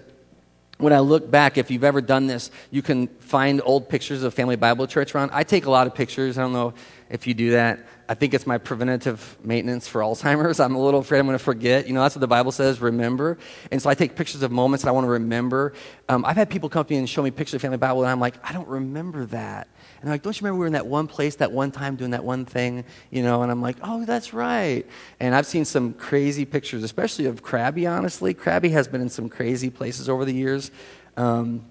when 0.79 0.93
I 0.93 0.99
look 0.99 1.31
back, 1.31 1.57
if 1.57 1.71
you've 1.71 1.85
ever 1.85 2.01
done 2.01 2.27
this, 2.27 2.51
you 2.71 2.83
can 2.83 3.07
find 3.07 3.61
old 3.65 3.89
pictures 3.89 4.23
of 4.23 4.35
Family 4.35 4.57
Bible 4.57 4.87
Church 4.87 5.15
around. 5.15 5.31
I 5.33 5.45
take 5.45 5.67
a 5.67 5.71
lot 5.71 5.87
of 5.87 5.95
pictures. 5.95 6.37
I 6.37 6.43
don't 6.43 6.53
know 6.53 6.75
if 7.11 7.27
you 7.27 7.35
do 7.35 7.53
that. 7.53 7.81
I 8.07 8.15
think 8.15 8.35
it's 8.35 8.47
my 8.47 8.59
preventative 8.59 9.39
maintenance 9.43 9.89
for 9.89 10.03
Alzheimer's. 10.03 10.61
I'm 10.61 10.75
a 10.75 10.83
little 10.83 11.01
afraid 11.01 11.21
I'm 11.21 11.27
going 11.27 11.39
to 11.39 11.43
forget. 11.43 11.87
You 11.87 11.95
know, 11.95 12.03
that's 12.03 12.15
what 12.15 12.21
the 12.21 12.27
Bible 12.27 12.53
says, 12.53 12.81
remember. 12.81 13.39
And 13.71 13.81
so 13.81 13.89
I 13.89 13.95
take 13.95 14.15
pictures 14.15 14.43
of 14.43 14.53
moments 14.53 14.85
that 14.85 14.91
I 14.91 14.93
want 14.93 15.07
to 15.07 15.11
remember. 15.11 15.73
Um, 16.09 16.25
I've 16.25 16.37
had 16.37 16.51
people 16.51 16.69
come 16.69 16.85
to 16.85 16.93
me 16.93 16.99
and 16.99 17.09
show 17.09 17.23
me 17.23 17.31
pictures 17.31 17.55
of 17.55 17.63
Family 17.63 17.79
Bible, 17.79 18.03
and 18.03 18.11
I'm 18.11 18.21
like, 18.21 18.35
I 18.47 18.53
don't 18.53 18.69
remember 18.69 19.25
that. 19.27 19.69
And 20.01 20.09
they're 20.09 20.15
like, 20.15 20.23
don't 20.23 20.39
you 20.39 20.45
remember 20.45 20.59
we 20.59 20.61
were 20.61 20.67
in 20.67 20.73
that 20.75 20.87
one 20.87 21.07
place 21.07 21.37
that 21.37 21.51
one 21.51 21.71
time 21.71 21.97
doing 21.97 22.11
that 22.11 22.25
one 22.25 22.45
thing? 22.45 22.85
You 23.11 23.23
know, 23.23 23.43
and 23.43 23.51
I'm 23.51 23.63
like, 23.63 23.77
oh, 23.83 24.05
that's 24.05 24.35
right. 24.35 24.87
And 25.19 25.35
I've 25.35 25.47
seen 25.47 25.65
some 25.65 25.95
crazy 25.95 26.45
pictures, 26.45 26.83
especially 26.83 27.25
of 27.27 27.43
Krabby, 27.43 27.91
honestly. 27.91 28.35
Krabby 28.35 28.71
has 28.73 28.87
been 28.87 29.01
in 29.01 29.09
some 29.09 29.31
crazy 29.31 29.71
places 29.71 30.11
over 30.11 30.27
the 30.27 30.35
years. 30.35 30.71
Um, 31.17 31.65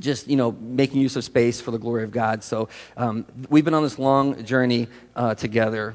just 0.00 0.28
you 0.28 0.36
know 0.36 0.52
making 0.52 1.00
use 1.00 1.16
of 1.16 1.24
space 1.24 1.60
for 1.60 1.70
the 1.70 1.78
glory 1.78 2.04
of 2.04 2.10
god. 2.10 2.42
So 2.42 2.68
um, 2.96 3.26
we've 3.48 3.64
been 3.64 3.74
on 3.74 3.82
this 3.82 3.98
long 3.98 4.44
journey 4.44 4.88
uh, 5.14 5.34
together. 5.34 5.94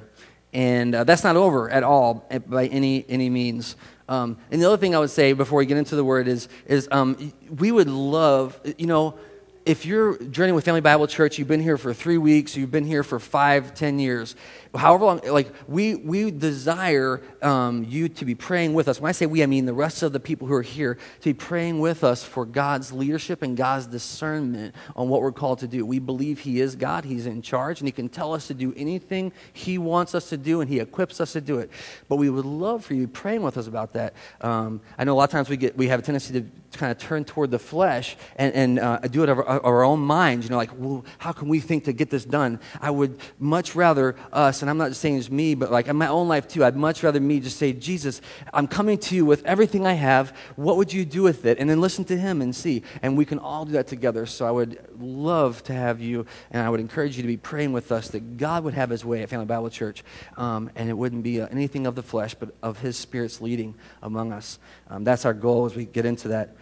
And 0.53 0.93
uh, 0.93 1.05
that's 1.05 1.23
not 1.23 1.37
over 1.37 1.69
at 1.69 1.81
all 1.83 2.27
eh, 2.29 2.39
by 2.39 2.67
any 2.67 3.05
any 3.07 3.29
means. 3.29 3.75
Um, 4.09 4.37
and 4.51 4.61
the 4.61 4.67
other 4.67 4.75
thing 4.75 4.93
i 4.93 4.99
would 4.99 5.09
say 5.09 5.31
before 5.31 5.59
we 5.59 5.65
get 5.65 5.77
into 5.77 5.95
the 5.95 6.03
word 6.03 6.27
is 6.27 6.49
is 6.65 6.89
um, 6.91 7.31
we 7.59 7.71
would 7.71 7.87
love 7.87 8.59
you 8.77 8.87
know 8.87 9.17
if 9.65 9.85
you're 9.85 10.17
journeying 10.17 10.55
with 10.55 10.65
Family 10.65 10.81
Bible 10.81 11.05
Church, 11.05 11.37
you've 11.37 11.47
been 11.47 11.61
here 11.61 11.77
for 11.77 11.93
three 11.93 12.17
weeks, 12.17 12.55
you've 12.57 12.71
been 12.71 12.85
here 12.85 13.03
for 13.03 13.19
five, 13.19 13.75
ten 13.75 13.99
years, 13.99 14.35
however 14.73 15.05
long, 15.05 15.21
like 15.27 15.53
we, 15.67 15.95
we 15.95 16.31
desire 16.31 17.21
um, 17.41 17.85
you 17.87 18.09
to 18.09 18.25
be 18.25 18.33
praying 18.33 18.73
with 18.73 18.87
us. 18.87 18.99
When 18.99 19.09
I 19.09 19.11
say 19.11 19.25
we, 19.27 19.43
I 19.43 19.45
mean 19.45 19.65
the 19.65 19.73
rest 19.73 20.01
of 20.01 20.13
the 20.13 20.19
people 20.19 20.47
who 20.47 20.53
are 20.55 20.61
here 20.63 20.97
to 21.19 21.29
be 21.29 21.33
praying 21.33 21.79
with 21.79 22.03
us 22.03 22.23
for 22.23 22.45
God's 22.45 22.91
leadership 22.91 23.41
and 23.43 23.55
God's 23.55 23.85
discernment 23.85 24.73
on 24.95 25.09
what 25.09 25.21
we're 25.21 25.31
called 25.31 25.59
to 25.59 25.67
do. 25.67 25.85
We 25.85 25.99
believe 25.99 26.39
He 26.39 26.59
is 26.59 26.75
God, 26.75 27.05
He's 27.05 27.27
in 27.27 27.41
charge, 27.41 27.81
and 27.81 27.87
He 27.87 27.91
can 27.91 28.09
tell 28.09 28.33
us 28.33 28.47
to 28.47 28.53
do 28.53 28.73
anything 28.75 29.31
He 29.53 29.77
wants 29.77 30.15
us 30.15 30.29
to 30.29 30.37
do, 30.37 30.61
and 30.61 30.69
He 30.69 30.79
equips 30.79 31.21
us 31.21 31.33
to 31.33 31.41
do 31.41 31.59
it. 31.59 31.69
But 32.09 32.15
we 32.15 32.29
would 32.29 32.45
love 32.45 32.83
for 32.83 32.95
you 32.95 33.07
praying 33.07 33.43
with 33.43 33.57
us 33.57 33.67
about 33.67 33.93
that. 33.93 34.13
Um, 34.39 34.81
I 34.97 35.03
know 35.03 35.13
a 35.13 35.17
lot 35.17 35.25
of 35.25 35.31
times 35.31 35.49
we, 35.49 35.57
get, 35.57 35.77
we 35.77 35.87
have 35.87 35.99
a 35.99 36.03
tendency 36.03 36.33
to 36.39 36.45
kind 36.77 36.91
of 36.91 36.97
turn 36.97 37.25
toward 37.25 37.51
the 37.51 37.59
flesh 37.59 38.15
and, 38.35 38.53
and 38.53 38.79
uh, 38.79 38.99
do 38.99 39.23
it 39.23 39.29
of 39.29 39.39
our, 39.39 39.59
our, 39.61 39.83
own 39.83 39.99
minds. 39.99 40.45
You 40.45 40.51
know, 40.51 40.57
like, 40.57 40.71
well, 40.77 41.05
how 41.17 41.31
can 41.31 41.47
we 41.47 41.59
think 41.59 41.85
to 41.85 41.93
get 41.93 42.09
this 42.09 42.25
done? 42.25 42.59
I 42.79 42.91
would 42.91 43.19
much 43.39 43.75
rather 43.75 44.15
us, 44.31 44.61
and 44.61 44.69
I'm 44.69 44.77
not 44.77 44.89
just 44.89 45.01
saying 45.01 45.17
it's 45.17 45.29
me, 45.29 45.55
but 45.55 45.71
like 45.71 45.87
in 45.87 45.95
my 45.95 46.07
own 46.07 46.27
life 46.27 46.47
too, 46.47 46.63
I'd 46.63 46.75
much 46.75 47.03
rather 47.03 47.19
me 47.19 47.39
just 47.39 47.57
say, 47.57 47.73
Jesus, 47.73 48.21
I'm 48.53 48.67
coming 48.67 48.97
to 48.99 49.15
you 49.15 49.25
with 49.25 49.45
everything 49.45 49.85
I 49.85 49.93
have. 49.93 50.35
What 50.55 50.77
would 50.77 50.93
you 50.93 51.05
do 51.05 51.23
with 51.23 51.45
it? 51.45 51.59
And 51.59 51.69
then 51.69 51.81
listen 51.81 52.05
to 52.05 52.17
him 52.17 52.41
and 52.41 52.55
see. 52.55 52.83
And 53.01 53.17
we 53.17 53.25
can 53.25 53.39
all 53.39 53.65
do 53.65 53.73
that 53.73 53.87
together. 53.87 54.25
So 54.25 54.45
I 54.45 54.51
would 54.51 54.79
love 54.99 55.63
to 55.63 55.73
have 55.73 55.99
you, 55.99 56.25
and 56.51 56.61
I 56.61 56.69
would 56.69 56.79
encourage 56.79 57.17
you 57.17 57.23
to 57.23 57.27
be 57.27 57.37
praying 57.37 57.73
with 57.73 57.91
us 57.91 58.09
that 58.09 58.37
God 58.37 58.63
would 58.63 58.73
have 58.73 58.89
his 58.89 59.03
way 59.03 59.23
at 59.23 59.29
Family 59.29 59.45
Bible 59.45 59.69
Church, 59.69 60.03
um, 60.37 60.69
and 60.75 60.89
it 60.89 60.93
wouldn't 60.93 61.23
be 61.23 61.41
uh, 61.41 61.47
anything 61.51 61.87
of 61.87 61.95
the 61.95 62.03
flesh, 62.03 62.33
but 62.33 62.55
of 62.61 62.79
his 62.79 62.97
Spirit's 62.97 63.41
leading 63.41 63.75
among 64.01 64.31
us. 64.31 64.59
Um, 64.89 65.03
that's 65.03 65.25
our 65.25 65.33
goal 65.33 65.65
as 65.65 65.75
we 65.75 65.85
get 65.85 66.05
into 66.05 66.29
that. 66.29 66.55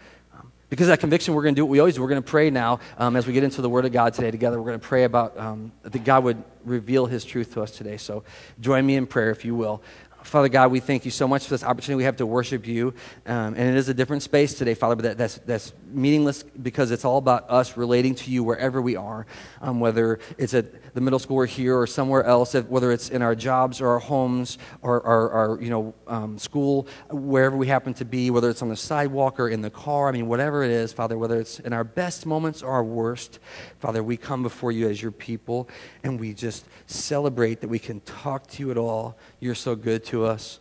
Because 0.69 0.87
of 0.87 0.89
that 0.89 0.99
conviction, 0.99 1.33
we're 1.33 1.41
going 1.41 1.55
to 1.55 1.59
do 1.59 1.65
what 1.65 1.71
we 1.71 1.79
always 1.79 1.95
do. 1.95 2.01
We're 2.01 2.09
going 2.09 2.21
to 2.21 2.29
pray 2.29 2.51
now 2.51 2.79
um, 2.97 3.15
as 3.15 3.25
we 3.25 3.33
get 3.33 3.43
into 3.43 3.61
the 3.61 3.69
Word 3.69 3.85
of 3.85 3.91
God 3.91 4.13
today 4.13 4.29
together. 4.29 4.59
We're 4.59 4.67
going 4.67 4.79
to 4.79 4.87
pray 4.87 5.03
about 5.03 5.37
um, 5.37 5.71
that 5.81 6.03
God 6.03 6.23
would 6.23 6.43
reveal 6.63 7.07
His 7.07 7.25
truth 7.25 7.53
to 7.55 7.63
us 7.63 7.71
today. 7.71 7.97
So 7.97 8.23
join 8.59 8.85
me 8.85 8.95
in 8.95 9.07
prayer, 9.07 9.31
if 9.31 9.43
you 9.43 9.55
will. 9.55 9.81
Father 10.29 10.47
God, 10.47 10.71
we 10.71 10.79
thank 10.79 11.05
you 11.05 11.11
so 11.11 11.27
much 11.27 11.45
for 11.45 11.49
this 11.49 11.63
opportunity 11.63 11.97
we 11.97 12.03
have 12.03 12.17
to 12.17 12.25
worship 12.27 12.67
you. 12.67 12.93
Um, 13.25 13.55
and 13.55 13.61
it 13.61 13.75
is 13.75 13.89
a 13.89 13.95
different 13.95 14.21
space 14.21 14.53
today, 14.53 14.75
Father, 14.75 14.95
but 14.95 15.01
that, 15.01 15.17
that's, 15.17 15.39
that's 15.39 15.73
meaningless 15.87 16.43
because 16.43 16.91
it's 16.91 17.03
all 17.03 17.17
about 17.17 17.49
us 17.49 17.75
relating 17.75 18.13
to 18.13 18.29
you 18.29 18.43
wherever 18.43 18.79
we 18.79 18.95
are, 18.95 19.25
um, 19.59 19.79
whether 19.79 20.19
it's 20.37 20.53
at 20.53 20.93
the 20.93 21.01
middle 21.01 21.17
school 21.17 21.37
or 21.37 21.45
here 21.47 21.75
or 21.75 21.87
somewhere 21.87 22.23
else, 22.23 22.53
whether 22.53 22.91
it's 22.91 23.09
in 23.09 23.23
our 23.23 23.33
jobs 23.33 23.81
or 23.81 23.87
our 23.87 23.97
homes 23.97 24.59
or 24.83 25.03
our, 25.03 25.31
our 25.31 25.61
you 25.61 25.71
know, 25.71 25.95
um, 26.05 26.37
school, 26.37 26.87
wherever 27.09 27.57
we 27.57 27.65
happen 27.65 27.95
to 27.95 28.05
be, 28.05 28.29
whether 28.29 28.51
it's 28.51 28.61
on 28.61 28.69
the 28.69 28.77
sidewalk 28.77 29.39
or 29.39 29.49
in 29.49 29.61
the 29.61 29.71
car. 29.71 30.09
I 30.09 30.11
mean, 30.11 30.27
whatever 30.27 30.63
it 30.63 30.69
is, 30.69 30.93
Father, 30.93 31.17
whether 31.17 31.39
it's 31.39 31.59
in 31.59 31.73
our 31.73 31.83
best 31.83 32.27
moments 32.27 32.61
or 32.61 32.69
our 32.69 32.83
worst, 32.83 33.39
Father, 33.79 34.03
we 34.03 34.15
come 34.15 34.43
before 34.43 34.71
you 34.71 34.89
as 34.89 35.01
your 35.01 35.11
people 35.11 35.67
and 36.03 36.19
we 36.19 36.35
just 36.35 36.65
celebrate 36.85 37.61
that 37.61 37.67
we 37.67 37.79
can 37.79 37.99
talk 38.01 38.45
to 38.45 38.61
you 38.61 38.69
at 38.69 38.77
all. 38.77 39.17
You're 39.39 39.55
so 39.55 39.75
good 39.75 40.03
to 40.05 40.18
us. 40.25 40.59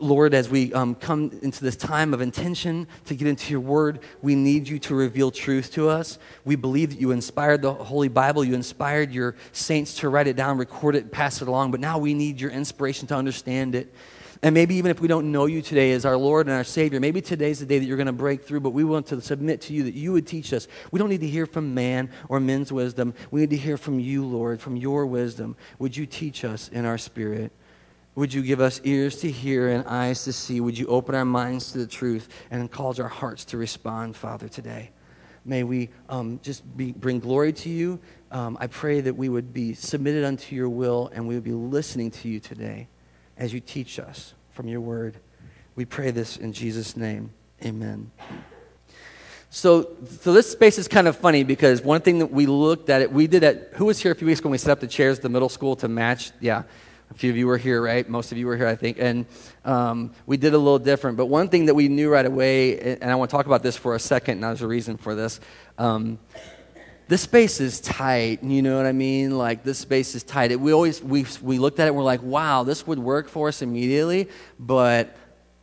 Lord, 0.00 0.32
as 0.32 0.48
we 0.48 0.72
um, 0.72 0.94
come 0.94 1.30
into 1.42 1.62
this 1.62 1.76
time 1.76 2.14
of 2.14 2.22
intention 2.22 2.88
to 3.04 3.14
get 3.14 3.28
into 3.28 3.50
your 3.50 3.60
word, 3.60 4.00
we 4.22 4.34
need 4.34 4.66
you 4.66 4.78
to 4.80 4.94
reveal 4.94 5.30
truth 5.30 5.72
to 5.74 5.90
us. 5.90 6.18
We 6.46 6.56
believe 6.56 6.90
that 6.90 7.00
you 7.00 7.10
inspired 7.10 7.60
the 7.60 7.74
Holy 7.74 8.08
Bible, 8.08 8.42
you 8.42 8.54
inspired 8.54 9.12
your 9.12 9.36
saints 9.52 9.96
to 9.96 10.08
write 10.08 10.26
it 10.26 10.36
down, 10.36 10.56
record 10.56 10.96
it, 10.96 11.12
pass 11.12 11.42
it 11.42 11.48
along, 11.48 11.70
but 11.70 11.80
now 11.80 11.98
we 11.98 12.14
need 12.14 12.40
your 12.40 12.50
inspiration 12.50 13.06
to 13.08 13.14
understand 13.14 13.74
it. 13.74 13.94
And 14.42 14.54
maybe 14.54 14.76
even 14.76 14.90
if 14.90 15.02
we 15.02 15.08
don't 15.08 15.30
know 15.32 15.44
you 15.44 15.60
today 15.60 15.92
as 15.92 16.06
our 16.06 16.16
Lord 16.16 16.46
and 16.46 16.56
our 16.56 16.64
Savior, 16.64 16.98
maybe 16.98 17.20
today's 17.20 17.60
the 17.60 17.66
day 17.66 17.78
that 17.78 17.84
you're 17.84 17.98
going 17.98 18.06
to 18.06 18.12
break 18.12 18.42
through, 18.42 18.60
but 18.60 18.70
we 18.70 18.84
want 18.84 19.06
to 19.08 19.20
submit 19.20 19.60
to 19.62 19.74
you 19.74 19.82
that 19.82 19.92
you 19.92 20.12
would 20.12 20.26
teach 20.26 20.54
us. 20.54 20.66
We 20.90 20.98
don't 20.98 21.10
need 21.10 21.20
to 21.20 21.28
hear 21.28 21.44
from 21.44 21.74
man 21.74 22.08
or 22.30 22.40
men's 22.40 22.72
wisdom. 22.72 23.12
We 23.30 23.42
need 23.42 23.50
to 23.50 23.58
hear 23.58 23.76
from 23.76 24.00
you, 24.00 24.24
Lord, 24.24 24.62
from 24.62 24.76
your 24.76 25.04
wisdom. 25.04 25.56
Would 25.78 25.94
you 25.94 26.06
teach 26.06 26.42
us 26.42 26.70
in 26.70 26.86
our 26.86 26.96
spirit? 26.96 27.52
Would 28.16 28.34
you 28.34 28.42
give 28.42 28.60
us 28.60 28.80
ears 28.84 29.20
to 29.20 29.30
hear 29.30 29.68
and 29.68 29.86
eyes 29.86 30.24
to 30.24 30.32
see? 30.32 30.60
Would 30.60 30.76
you 30.76 30.86
open 30.86 31.14
our 31.14 31.24
minds 31.24 31.72
to 31.72 31.78
the 31.78 31.86
truth 31.86 32.28
and 32.50 32.70
cause 32.70 32.98
our 32.98 33.08
hearts 33.08 33.44
to 33.46 33.56
respond, 33.56 34.16
Father, 34.16 34.48
today? 34.48 34.90
May 35.44 35.62
we 35.62 35.90
um, 36.08 36.40
just 36.42 36.76
be, 36.76 36.92
bring 36.92 37.20
glory 37.20 37.52
to 37.54 37.68
you. 37.68 38.00
Um, 38.30 38.58
I 38.60 38.66
pray 38.66 39.00
that 39.00 39.14
we 39.14 39.28
would 39.28 39.52
be 39.54 39.74
submitted 39.74 40.24
unto 40.24 40.54
your 40.54 40.68
will 40.68 41.10
and 41.14 41.26
we 41.26 41.34
would 41.34 41.44
be 41.44 41.52
listening 41.52 42.10
to 42.10 42.28
you 42.28 42.40
today 42.40 42.88
as 43.36 43.52
you 43.52 43.60
teach 43.60 43.98
us 43.98 44.34
from 44.50 44.68
your 44.68 44.80
word. 44.80 45.16
We 45.76 45.84
pray 45.84 46.10
this 46.10 46.36
in 46.36 46.52
Jesus' 46.52 46.96
name. 46.96 47.32
Amen. 47.64 48.10
So, 49.48 49.96
so 50.20 50.32
this 50.32 50.50
space 50.50 50.78
is 50.78 50.86
kind 50.86 51.08
of 51.08 51.16
funny 51.16 51.42
because 51.42 51.82
one 51.82 52.02
thing 52.02 52.20
that 52.20 52.30
we 52.30 52.46
looked 52.46 52.90
at 52.90 53.02
it, 53.02 53.12
we 53.12 53.26
did 53.26 53.42
at, 53.42 53.70
who 53.74 53.86
was 53.86 53.98
here 53.98 54.12
a 54.12 54.14
few 54.14 54.26
weeks 54.26 54.40
ago 54.40 54.48
when 54.48 54.52
we 54.52 54.58
set 54.58 54.70
up 54.70 54.80
the 54.80 54.86
chairs 54.86 55.18
at 55.18 55.22
the 55.22 55.28
middle 55.28 55.48
school 55.48 55.74
to 55.76 55.88
match? 55.88 56.32
Yeah, 56.40 56.64
a 57.10 57.14
few 57.14 57.30
of 57.30 57.36
you 57.36 57.46
were 57.46 57.58
here, 57.58 57.82
right? 57.82 58.08
Most 58.08 58.30
of 58.30 58.38
you 58.38 58.46
were 58.46 58.56
here, 58.56 58.68
I 58.68 58.76
think. 58.76 58.98
And 59.00 59.26
um, 59.64 60.12
we 60.26 60.36
did 60.36 60.54
a 60.54 60.58
little 60.58 60.78
different. 60.78 61.16
But 61.16 61.26
one 61.26 61.48
thing 61.48 61.66
that 61.66 61.74
we 61.74 61.88
knew 61.88 62.08
right 62.08 62.24
away, 62.24 62.78
and 63.00 63.10
I 63.10 63.16
want 63.16 63.30
to 63.30 63.36
talk 63.36 63.46
about 63.46 63.62
this 63.62 63.76
for 63.76 63.94
a 63.94 63.98
second, 63.98 64.34
and 64.34 64.44
there's 64.44 64.62
a 64.62 64.68
reason 64.68 64.96
for 64.96 65.14
this. 65.14 65.40
Um, 65.76 66.18
this 67.08 67.22
space 67.22 67.60
is 67.60 67.80
tight. 67.80 68.44
You 68.44 68.62
know 68.62 68.76
what 68.76 68.86
I 68.86 68.92
mean? 68.92 69.36
Like 69.36 69.64
this 69.64 69.80
space 69.80 70.14
is 70.14 70.22
tight. 70.22 70.52
It, 70.52 70.60
we 70.60 70.72
always 70.72 71.02
we 71.02 71.26
we 71.42 71.58
looked 71.58 71.80
at 71.80 71.86
it 71.86 71.88
and 71.88 71.96
we're 71.96 72.04
like, 72.04 72.22
wow, 72.22 72.62
this 72.62 72.86
would 72.86 73.00
work 73.00 73.28
for 73.28 73.48
us 73.48 73.62
immediately. 73.62 74.28
But 74.60 75.16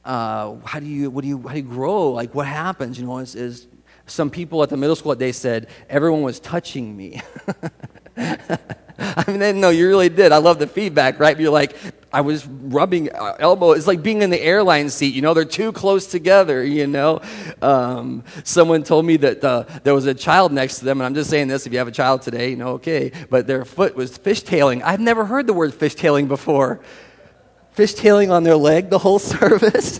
uh, 0.03 0.55
how 0.65 0.81
do 0.81 0.85
you 0.85 1.09
what 1.09 1.21
do 1.21 1.29
you 1.29 1.41
how 1.41 1.53
do 1.53 1.59
you 1.59 1.63
grow? 1.63 2.09
Like 2.09 2.35
what 2.35 2.47
happens? 2.47 2.99
You 2.99 3.05
know, 3.05 3.19
is, 3.19 3.35
is 3.35 3.67
some 4.07 4.29
people 4.29 4.61
at 4.61 4.67
the 4.67 4.75
middle 4.75 4.97
school 4.97 5.15
they 5.15 5.31
said 5.31 5.69
everyone 5.89 6.21
was 6.21 6.41
touching 6.41 6.97
me. 6.97 7.21
I 9.27 9.31
mean, 9.31 9.59
no, 9.59 9.69
you 9.69 9.87
really 9.87 10.09
did. 10.09 10.31
I 10.31 10.37
love 10.37 10.59
the 10.59 10.67
feedback, 10.67 11.19
right? 11.19 11.39
You're 11.39 11.51
like, 11.51 11.75
I 12.13 12.21
was 12.21 12.45
rubbing 12.45 13.11
uh, 13.11 13.35
elbow. 13.39 13.71
It's 13.71 13.87
like 13.87 14.03
being 14.03 14.21
in 14.21 14.29
the 14.29 14.39
airline 14.39 14.91
seat. 14.91 15.15
You 15.15 15.23
know, 15.23 15.33
they're 15.33 15.43
too 15.43 15.71
close 15.71 16.05
together. 16.05 16.63
You 16.63 16.85
know, 16.85 17.21
um, 17.63 18.23
someone 18.43 18.83
told 18.83 19.05
me 19.05 19.17
that 19.17 19.43
uh, 19.43 19.63
there 19.83 19.95
was 19.95 20.05
a 20.05 20.13
child 20.13 20.51
next 20.51 20.79
to 20.79 20.85
them, 20.85 21.01
and 21.01 21.05
I'm 21.07 21.15
just 21.15 21.31
saying 21.31 21.47
this. 21.47 21.65
If 21.65 21.73
you 21.73 21.79
have 21.79 21.87
a 21.87 21.91
child 21.91 22.21
today, 22.21 22.51
you 22.51 22.57
know, 22.57 22.73
okay, 22.73 23.11
but 23.31 23.47
their 23.47 23.65
foot 23.65 23.95
was 23.95 24.15
fishtailing. 24.19 24.83
I've 24.83 24.99
never 24.99 25.25
heard 25.25 25.47
the 25.47 25.53
word 25.53 25.71
fishtailing 25.71 26.27
before. 26.27 26.79
Fishtailing 27.75 28.31
on 28.31 28.43
their 28.43 28.55
leg 28.55 28.91
the 28.91 28.99
whole 28.99 29.19
service. 29.39 29.99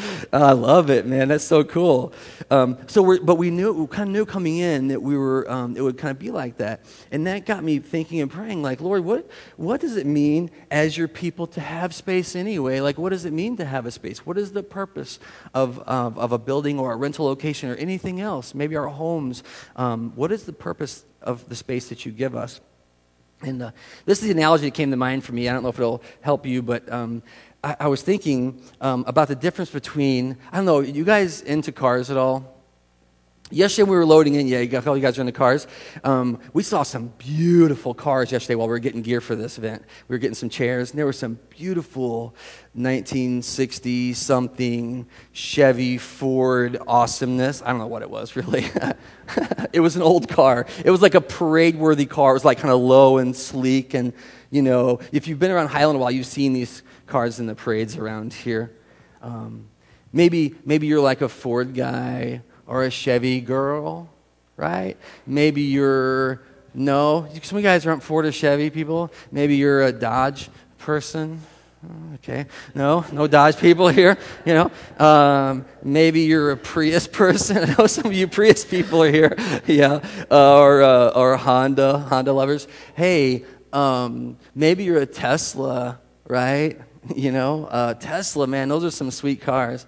I 0.32 0.52
love 0.52 0.90
it, 0.90 1.06
man. 1.06 1.28
That's 1.28 1.44
so 1.44 1.64
cool. 1.64 2.12
Um, 2.50 2.78
so, 2.86 3.02
we're, 3.02 3.20
but 3.20 3.36
we 3.36 3.50
knew, 3.50 3.72
we 3.72 3.86
kind 3.86 4.08
of 4.08 4.12
knew 4.12 4.24
coming 4.24 4.58
in 4.58 4.88
that 4.88 5.02
we 5.02 5.16
were, 5.16 5.50
um, 5.50 5.76
it 5.76 5.80
would 5.80 5.98
kind 5.98 6.10
of 6.10 6.18
be 6.18 6.30
like 6.30 6.58
that, 6.58 6.84
and 7.10 7.26
that 7.26 7.46
got 7.46 7.64
me 7.64 7.78
thinking 7.78 8.20
and 8.20 8.30
praying, 8.30 8.62
like, 8.62 8.80
Lord, 8.80 9.04
what, 9.04 9.28
what 9.56 9.80
does 9.80 9.96
it 9.96 10.06
mean 10.06 10.50
as 10.70 10.96
your 10.96 11.08
people 11.08 11.46
to 11.48 11.60
have 11.60 11.94
space 11.94 12.36
anyway? 12.36 12.80
Like, 12.80 12.98
what 12.98 13.10
does 13.10 13.24
it 13.24 13.32
mean 13.32 13.56
to 13.58 13.64
have 13.64 13.86
a 13.86 13.90
space? 13.90 14.24
What 14.26 14.38
is 14.38 14.52
the 14.52 14.62
purpose 14.62 15.18
of, 15.54 15.78
of, 15.80 16.18
of 16.18 16.32
a 16.32 16.38
building 16.38 16.78
or 16.78 16.92
a 16.92 16.96
rental 16.96 17.26
location 17.26 17.70
or 17.70 17.74
anything 17.76 18.20
else? 18.20 18.54
Maybe 18.54 18.76
our 18.76 18.88
homes. 18.88 19.42
Um, 19.76 20.12
what 20.14 20.32
is 20.32 20.44
the 20.44 20.52
purpose 20.52 21.04
of 21.20 21.48
the 21.48 21.56
space 21.56 21.88
that 21.88 22.04
you 22.04 22.12
give 22.12 22.34
us? 22.34 22.60
And 23.44 23.62
uh, 23.62 23.70
this 24.04 24.20
is 24.20 24.26
the 24.26 24.30
analogy 24.30 24.66
that 24.66 24.74
came 24.74 24.90
to 24.90 24.96
mind 24.96 25.24
for 25.24 25.32
me. 25.32 25.48
I 25.48 25.52
don't 25.52 25.62
know 25.62 25.68
if 25.68 25.78
it'll 25.78 26.02
help 26.20 26.46
you, 26.46 26.62
but 26.62 26.90
um, 26.92 27.22
I, 27.64 27.76
I, 27.80 27.88
was 27.88 28.02
thinking 28.02 28.60
um, 28.80 29.04
about 29.06 29.28
the 29.28 29.36
difference 29.36 29.70
between, 29.70 30.36
I 30.50 30.56
don't 30.56 30.66
know, 30.66 30.80
you 30.80 31.04
guys 31.04 31.42
into 31.42 31.72
cars 31.72 32.10
at 32.10 32.16
all? 32.16 32.61
Yesterday 33.52 33.90
we 33.90 33.96
were 33.96 34.06
loading 34.06 34.36
in, 34.36 34.48
yeah, 34.48 34.60
you 34.60 34.66
guys, 34.66 34.86
all 34.86 34.96
you 34.96 35.02
guys 35.02 35.18
are 35.18 35.20
in 35.20 35.26
the 35.26 35.32
cars. 35.32 35.66
Um, 36.04 36.40
we 36.54 36.62
saw 36.62 36.82
some 36.82 37.12
beautiful 37.18 37.92
cars 37.92 38.32
yesterday 38.32 38.54
while 38.54 38.66
we 38.66 38.72
were 38.72 38.78
getting 38.78 39.02
gear 39.02 39.20
for 39.20 39.36
this 39.36 39.58
event. 39.58 39.84
We 40.08 40.14
were 40.14 40.18
getting 40.18 40.34
some 40.34 40.48
chairs, 40.48 40.90
and 40.90 40.98
there 40.98 41.04
were 41.04 41.12
some 41.12 41.38
beautiful 41.50 42.34
1960 42.72 44.14
something 44.14 45.06
Chevy 45.32 45.98
Ford 45.98 46.78
awesomeness. 46.86 47.60
I 47.60 47.68
don't 47.68 47.78
know 47.78 47.88
what 47.88 48.00
it 48.00 48.08
was 48.08 48.36
really. 48.36 48.64
it 49.74 49.80
was 49.80 49.96
an 49.96 50.02
old 50.02 50.30
car. 50.30 50.64
It 50.82 50.90
was 50.90 51.02
like 51.02 51.14
a 51.14 51.20
parade 51.20 51.76
worthy 51.76 52.06
car. 52.06 52.30
It 52.30 52.34
was 52.34 52.46
like 52.46 52.56
kind 52.56 52.72
of 52.72 52.80
low 52.80 53.18
and 53.18 53.36
sleek. 53.36 53.92
And, 53.92 54.14
you 54.50 54.62
know, 54.62 55.00
if 55.12 55.28
you've 55.28 55.38
been 55.38 55.50
around 55.50 55.68
Highland 55.68 55.96
a 55.96 56.00
while, 56.00 56.10
you've 56.10 56.24
seen 56.24 56.54
these 56.54 56.82
cars 57.06 57.38
in 57.38 57.44
the 57.44 57.54
parades 57.54 57.98
around 57.98 58.32
here. 58.32 58.74
Um, 59.20 59.68
maybe, 60.10 60.54
maybe 60.64 60.86
you're 60.86 61.02
like 61.02 61.20
a 61.20 61.28
Ford 61.28 61.74
guy 61.74 62.40
or 62.66 62.84
a 62.84 62.90
Chevy 62.90 63.40
girl, 63.40 64.08
right? 64.56 64.96
Maybe 65.26 65.62
you're, 65.62 66.42
no, 66.74 67.28
some 67.42 67.58
of 67.58 67.64
you 67.64 67.68
guys 67.68 67.86
aren't 67.86 68.02
Ford 68.02 68.26
or 68.26 68.32
Chevy 68.32 68.70
people. 68.70 69.12
Maybe 69.30 69.56
you're 69.56 69.82
a 69.82 69.92
Dodge 69.92 70.48
person. 70.78 71.40
Okay, 72.14 72.46
no, 72.76 73.04
no 73.10 73.26
Dodge 73.26 73.58
people 73.58 73.88
here. 74.00 74.16
You 74.46 74.54
know, 74.54 75.04
um, 75.04 75.64
maybe 75.82 76.20
you're 76.20 76.52
a 76.52 76.56
Prius 76.56 77.08
person. 77.08 77.58
I 77.70 77.74
know 77.76 77.86
some 77.86 78.06
of 78.06 78.12
you 78.12 78.28
Prius 78.28 78.64
people 78.64 79.02
are 79.02 79.10
here. 79.10 79.36
yeah, 79.66 80.00
uh, 80.30 80.60
or 80.60 80.82
uh, 80.82 81.08
or 81.08 81.36
Honda 81.36 81.98
Honda 81.98 82.32
lovers. 82.32 82.68
Hey, 82.94 83.44
um, 83.72 84.36
maybe 84.54 84.84
you're 84.84 85.00
a 85.00 85.06
Tesla, 85.06 85.98
right? 86.28 86.80
You 87.16 87.32
know, 87.32 87.66
uh, 87.66 87.94
Tesla, 87.94 88.46
man, 88.46 88.68
those 88.68 88.84
are 88.84 88.90
some 88.90 89.10
sweet 89.10 89.40
cars. 89.40 89.86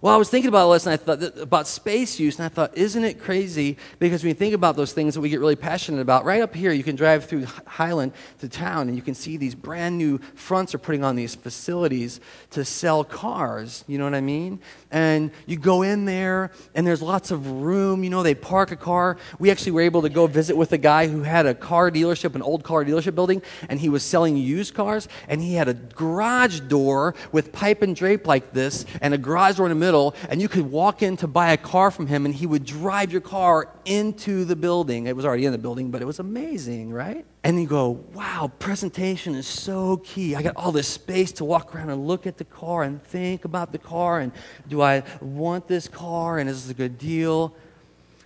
Well, 0.00 0.14
I 0.14 0.16
was 0.16 0.30
thinking 0.30 0.48
about 0.48 0.72
this 0.72 0.86
and 0.86 0.92
I 0.92 0.96
thought 0.96 1.38
about 1.38 1.66
space 1.66 2.20
use, 2.20 2.38
and 2.38 2.46
I 2.46 2.48
thought, 2.48 2.78
isn't 2.78 3.02
it 3.02 3.20
crazy? 3.20 3.76
Because 3.98 4.22
when 4.22 4.28
you 4.28 4.34
think 4.34 4.54
about 4.54 4.76
those 4.76 4.92
things 4.92 5.14
that 5.14 5.20
we 5.20 5.28
get 5.28 5.40
really 5.40 5.56
passionate 5.56 6.00
about, 6.00 6.24
right 6.24 6.40
up 6.40 6.54
here, 6.54 6.70
you 6.70 6.84
can 6.84 6.94
drive 6.94 7.24
through 7.24 7.46
Highland 7.66 8.12
to 8.38 8.48
town 8.48 8.86
and 8.86 8.96
you 8.96 9.02
can 9.02 9.14
see 9.14 9.36
these 9.36 9.56
brand 9.56 9.98
new 9.98 10.18
fronts 10.36 10.72
are 10.72 10.78
putting 10.78 11.02
on 11.02 11.16
these 11.16 11.34
facilities 11.34 12.20
to 12.50 12.64
sell 12.64 13.02
cars. 13.02 13.84
You 13.88 13.98
know 13.98 14.04
what 14.04 14.14
I 14.14 14.20
mean? 14.20 14.60
And 14.92 15.32
you 15.46 15.56
go 15.56 15.82
in 15.82 16.04
there 16.04 16.52
and 16.76 16.86
there's 16.86 17.02
lots 17.02 17.32
of 17.32 17.50
room. 17.50 18.04
You 18.04 18.10
know, 18.10 18.22
they 18.22 18.36
park 18.36 18.70
a 18.70 18.76
car. 18.76 19.16
We 19.40 19.50
actually 19.50 19.72
were 19.72 19.80
able 19.80 20.02
to 20.02 20.08
go 20.08 20.28
visit 20.28 20.56
with 20.56 20.72
a 20.72 20.78
guy 20.78 21.08
who 21.08 21.24
had 21.24 21.44
a 21.44 21.54
car 21.54 21.90
dealership, 21.90 22.36
an 22.36 22.42
old 22.42 22.62
car 22.62 22.84
dealership 22.84 23.16
building, 23.16 23.42
and 23.68 23.80
he 23.80 23.88
was 23.88 24.04
selling 24.04 24.36
used 24.36 24.74
cars. 24.74 25.08
And 25.26 25.42
he 25.42 25.54
had 25.54 25.66
a 25.66 25.74
garage 25.74 26.60
door 26.60 27.16
with 27.32 27.50
pipe 27.50 27.82
and 27.82 27.96
drape 27.96 28.28
like 28.28 28.52
this, 28.52 28.86
and 29.00 29.12
a 29.12 29.18
garage 29.18 29.56
door 29.56 29.66
in 29.66 29.70
the 29.70 29.74
middle 29.74 29.87
middle, 29.88 30.14
and 30.28 30.42
you 30.42 30.48
could 30.48 30.70
walk 30.70 31.02
in 31.02 31.16
to 31.16 31.26
buy 31.26 31.52
a 31.52 31.56
car 31.56 31.90
from 31.90 32.06
him, 32.06 32.26
and 32.26 32.34
he 32.34 32.46
would 32.46 32.64
drive 32.64 33.10
your 33.10 33.22
car 33.22 33.68
into 33.86 34.44
the 34.44 34.54
building. 34.54 35.06
It 35.06 35.16
was 35.16 35.24
already 35.24 35.46
in 35.46 35.52
the 35.52 35.58
building, 35.66 35.90
but 35.90 36.02
it 36.02 36.04
was 36.04 36.18
amazing, 36.18 36.92
right? 36.92 37.24
And 37.42 37.58
you 37.60 37.66
go, 37.66 38.04
wow, 38.12 38.52
presentation 38.58 39.34
is 39.34 39.46
so 39.46 39.96
key. 39.98 40.36
I 40.36 40.42
got 40.42 40.56
all 40.56 40.72
this 40.72 40.88
space 40.88 41.32
to 41.32 41.44
walk 41.44 41.74
around 41.74 41.88
and 41.88 42.06
look 42.06 42.26
at 42.26 42.36
the 42.36 42.44
car 42.44 42.82
and 42.82 43.02
think 43.02 43.46
about 43.46 43.72
the 43.72 43.78
car, 43.78 44.20
and 44.20 44.32
do 44.68 44.82
I 44.82 45.04
want 45.22 45.68
this 45.68 45.88
car, 45.88 46.38
and 46.38 46.50
is 46.50 46.64
this 46.64 46.70
a 46.70 46.74
good 46.74 46.98
deal? 46.98 47.54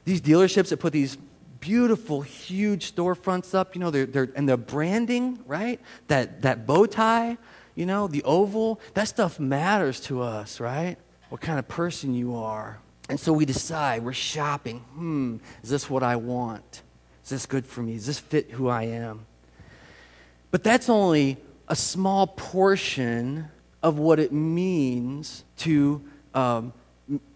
These 0.05 0.21
dealerships 0.21 0.71
that 0.71 0.79
put 0.79 0.93
these 0.93 1.17
beautiful, 1.61 2.23
huge 2.23 2.93
storefronts 2.93 3.55
up, 3.55 3.77
you 3.77 3.81
know, 3.81 3.91
they're, 3.91 4.07
they're, 4.07 4.29
and 4.35 4.49
the 4.49 4.57
branding, 4.57 5.39
right? 5.47 5.79
That, 6.09 6.43
that 6.43 6.67
bow 6.67 6.87
tie, 6.87 7.39
you 7.77 7.87
know, 7.87 8.09
the 8.09 8.25
oval, 8.25 8.81
that 8.95 9.07
stuff 9.07 9.39
matters 9.39 10.01
to 10.01 10.23
us, 10.23 10.59
right? 10.59 10.97
What 11.33 11.41
kind 11.41 11.59
of 11.59 11.67
person 11.67 12.13
you 12.13 12.37
are. 12.37 12.79
And 13.09 13.19
so 13.19 13.33
we 13.33 13.47
decide, 13.47 14.05
we're 14.05 14.13
shopping. 14.13 14.81
Hmm, 14.81 15.37
is 15.63 15.71
this 15.71 15.89
what 15.89 16.03
I 16.03 16.17
want? 16.17 16.83
Is 17.25 17.31
this 17.31 17.47
good 17.47 17.65
for 17.65 17.83
me? 17.83 17.95
Does 17.95 18.05
this 18.05 18.19
fit 18.19 18.51
who 18.51 18.69
I 18.69 18.83
am? 18.83 19.25
But 20.51 20.63
that's 20.63 20.91
only 20.91 21.39
a 21.69 21.75
small 21.75 22.27
portion 22.27 23.49
of 23.83 23.99
what 23.99 24.21
it 24.21 24.31
means 24.31 25.45
to, 25.61 26.05
um, 26.35 26.75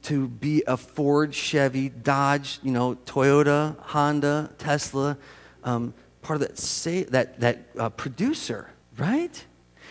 to 0.02 0.28
be 0.28 0.62
a 0.66 0.76
Ford, 0.76 1.34
Chevy, 1.34 1.88
Dodge, 1.88 2.60
you 2.62 2.72
know, 2.72 2.96
Toyota, 3.06 3.78
Honda, 3.78 4.50
Tesla, 4.58 5.16
um, 5.64 5.94
part 6.20 6.42
of 6.42 6.46
that, 6.46 6.58
say, 6.58 7.04
that, 7.04 7.40
that 7.40 7.60
uh, 7.78 7.88
producer, 7.88 8.68
right? 8.98 9.45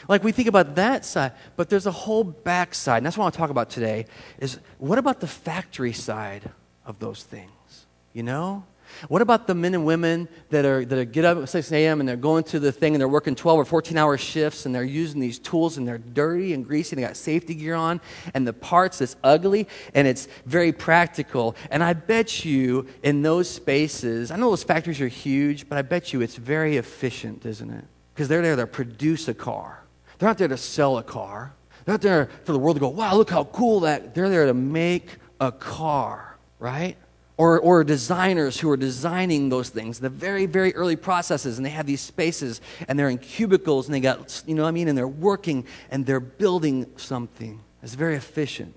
Like 0.07 0.23
we 0.23 0.31
think 0.31 0.47
about 0.47 0.75
that 0.75 1.05
side, 1.05 1.33
but 1.55 1.69
there's 1.69 1.85
a 1.85 1.91
whole 1.91 2.23
back 2.23 2.73
side. 2.75 2.97
And 2.97 3.05
that's 3.05 3.17
what 3.17 3.23
I 3.23 3.25
want 3.25 3.33
to 3.35 3.39
talk 3.39 3.49
about 3.49 3.69
today 3.69 4.05
is 4.39 4.59
what 4.77 4.97
about 4.97 5.19
the 5.19 5.27
factory 5.27 5.93
side 5.93 6.49
of 6.85 6.99
those 6.99 7.23
things? 7.23 7.85
You 8.13 8.23
know? 8.23 8.63
What 9.07 9.21
about 9.21 9.47
the 9.47 9.55
men 9.55 9.73
and 9.73 9.85
women 9.85 10.27
that 10.49 10.65
are 10.65 10.85
that 10.85 10.97
are 10.97 11.05
get 11.05 11.25
up 11.25 11.37
at 11.37 11.49
6 11.49 11.71
a.m. 11.71 11.99
and 11.99 12.07
they're 12.07 12.15
going 12.15 12.43
to 12.45 12.59
the 12.59 12.71
thing 12.71 12.93
and 12.93 13.01
they're 13.01 13.07
working 13.07 13.35
12 13.35 13.59
or 13.59 13.65
14 13.65 13.97
hour 13.97 14.17
shifts 14.17 14.65
and 14.65 14.73
they're 14.73 14.83
using 14.83 15.19
these 15.19 15.39
tools 15.39 15.77
and 15.77 15.87
they're 15.87 15.97
dirty 15.97 16.53
and 16.53 16.65
greasy 16.65 16.95
and 16.95 17.03
they 17.03 17.07
got 17.07 17.17
safety 17.17 17.55
gear 17.55 17.75
on 17.75 17.99
and 18.33 18.47
the 18.47 18.53
parts 18.53 19.01
it's 19.01 19.15
ugly 19.23 19.67
and 19.93 20.07
it's 20.07 20.27
very 20.45 20.71
practical. 20.71 21.55
And 21.71 21.83
I 21.83 21.93
bet 21.93 22.45
you 22.45 22.87
in 23.03 23.21
those 23.21 23.49
spaces, 23.49 24.31
I 24.31 24.37
know 24.37 24.49
those 24.49 24.63
factories 24.63 25.01
are 25.01 25.07
huge, 25.07 25.67
but 25.67 25.77
I 25.77 25.81
bet 25.81 26.13
you 26.13 26.21
it's 26.21 26.35
very 26.35 26.77
efficient, 26.77 27.45
isn't 27.45 27.69
it? 27.69 27.85
Because 28.13 28.27
they're 28.27 28.41
there 28.41 28.55
to 28.55 28.67
produce 28.67 29.27
a 29.27 29.33
car. 29.33 29.84
They're 30.17 30.29
not 30.29 30.37
there 30.37 30.47
to 30.47 30.57
sell 30.57 30.97
a 30.97 31.03
car. 31.03 31.53
They're 31.85 31.93
not 31.93 32.01
there 32.01 32.29
for 32.43 32.51
the 32.51 32.59
world 32.59 32.77
to 32.77 32.79
go, 32.79 32.89
wow, 32.89 33.15
look 33.15 33.29
how 33.29 33.43
cool 33.45 33.81
that. 33.81 34.15
They're 34.15 34.29
there 34.29 34.45
to 34.47 34.53
make 34.53 35.17
a 35.39 35.51
car, 35.51 36.37
right? 36.59 36.97
Or, 37.37 37.59
or 37.59 37.83
designers 37.83 38.59
who 38.59 38.69
are 38.69 38.77
designing 38.77 39.49
those 39.49 39.69
things, 39.69 39.99
the 39.99 40.09
very, 40.09 40.45
very 40.45 40.73
early 40.73 40.95
processes, 40.95 41.57
and 41.57 41.65
they 41.65 41.69
have 41.71 41.85
these 41.85 42.01
spaces, 42.01 42.61
and 42.87 42.97
they're 42.97 43.09
in 43.09 43.17
cubicles, 43.17 43.87
and 43.87 43.93
they 43.93 43.99
got, 43.99 44.41
you 44.47 44.55
know 44.55 44.63
what 44.63 44.69
I 44.69 44.71
mean, 44.71 44.87
and 44.87 44.97
they're 44.97 45.07
working, 45.07 45.65
and 45.91 46.05
they're 46.05 46.21
building 46.21 46.85
something. 46.95 47.59
It's 47.83 47.93
very 47.93 48.15
efficient. 48.15 48.73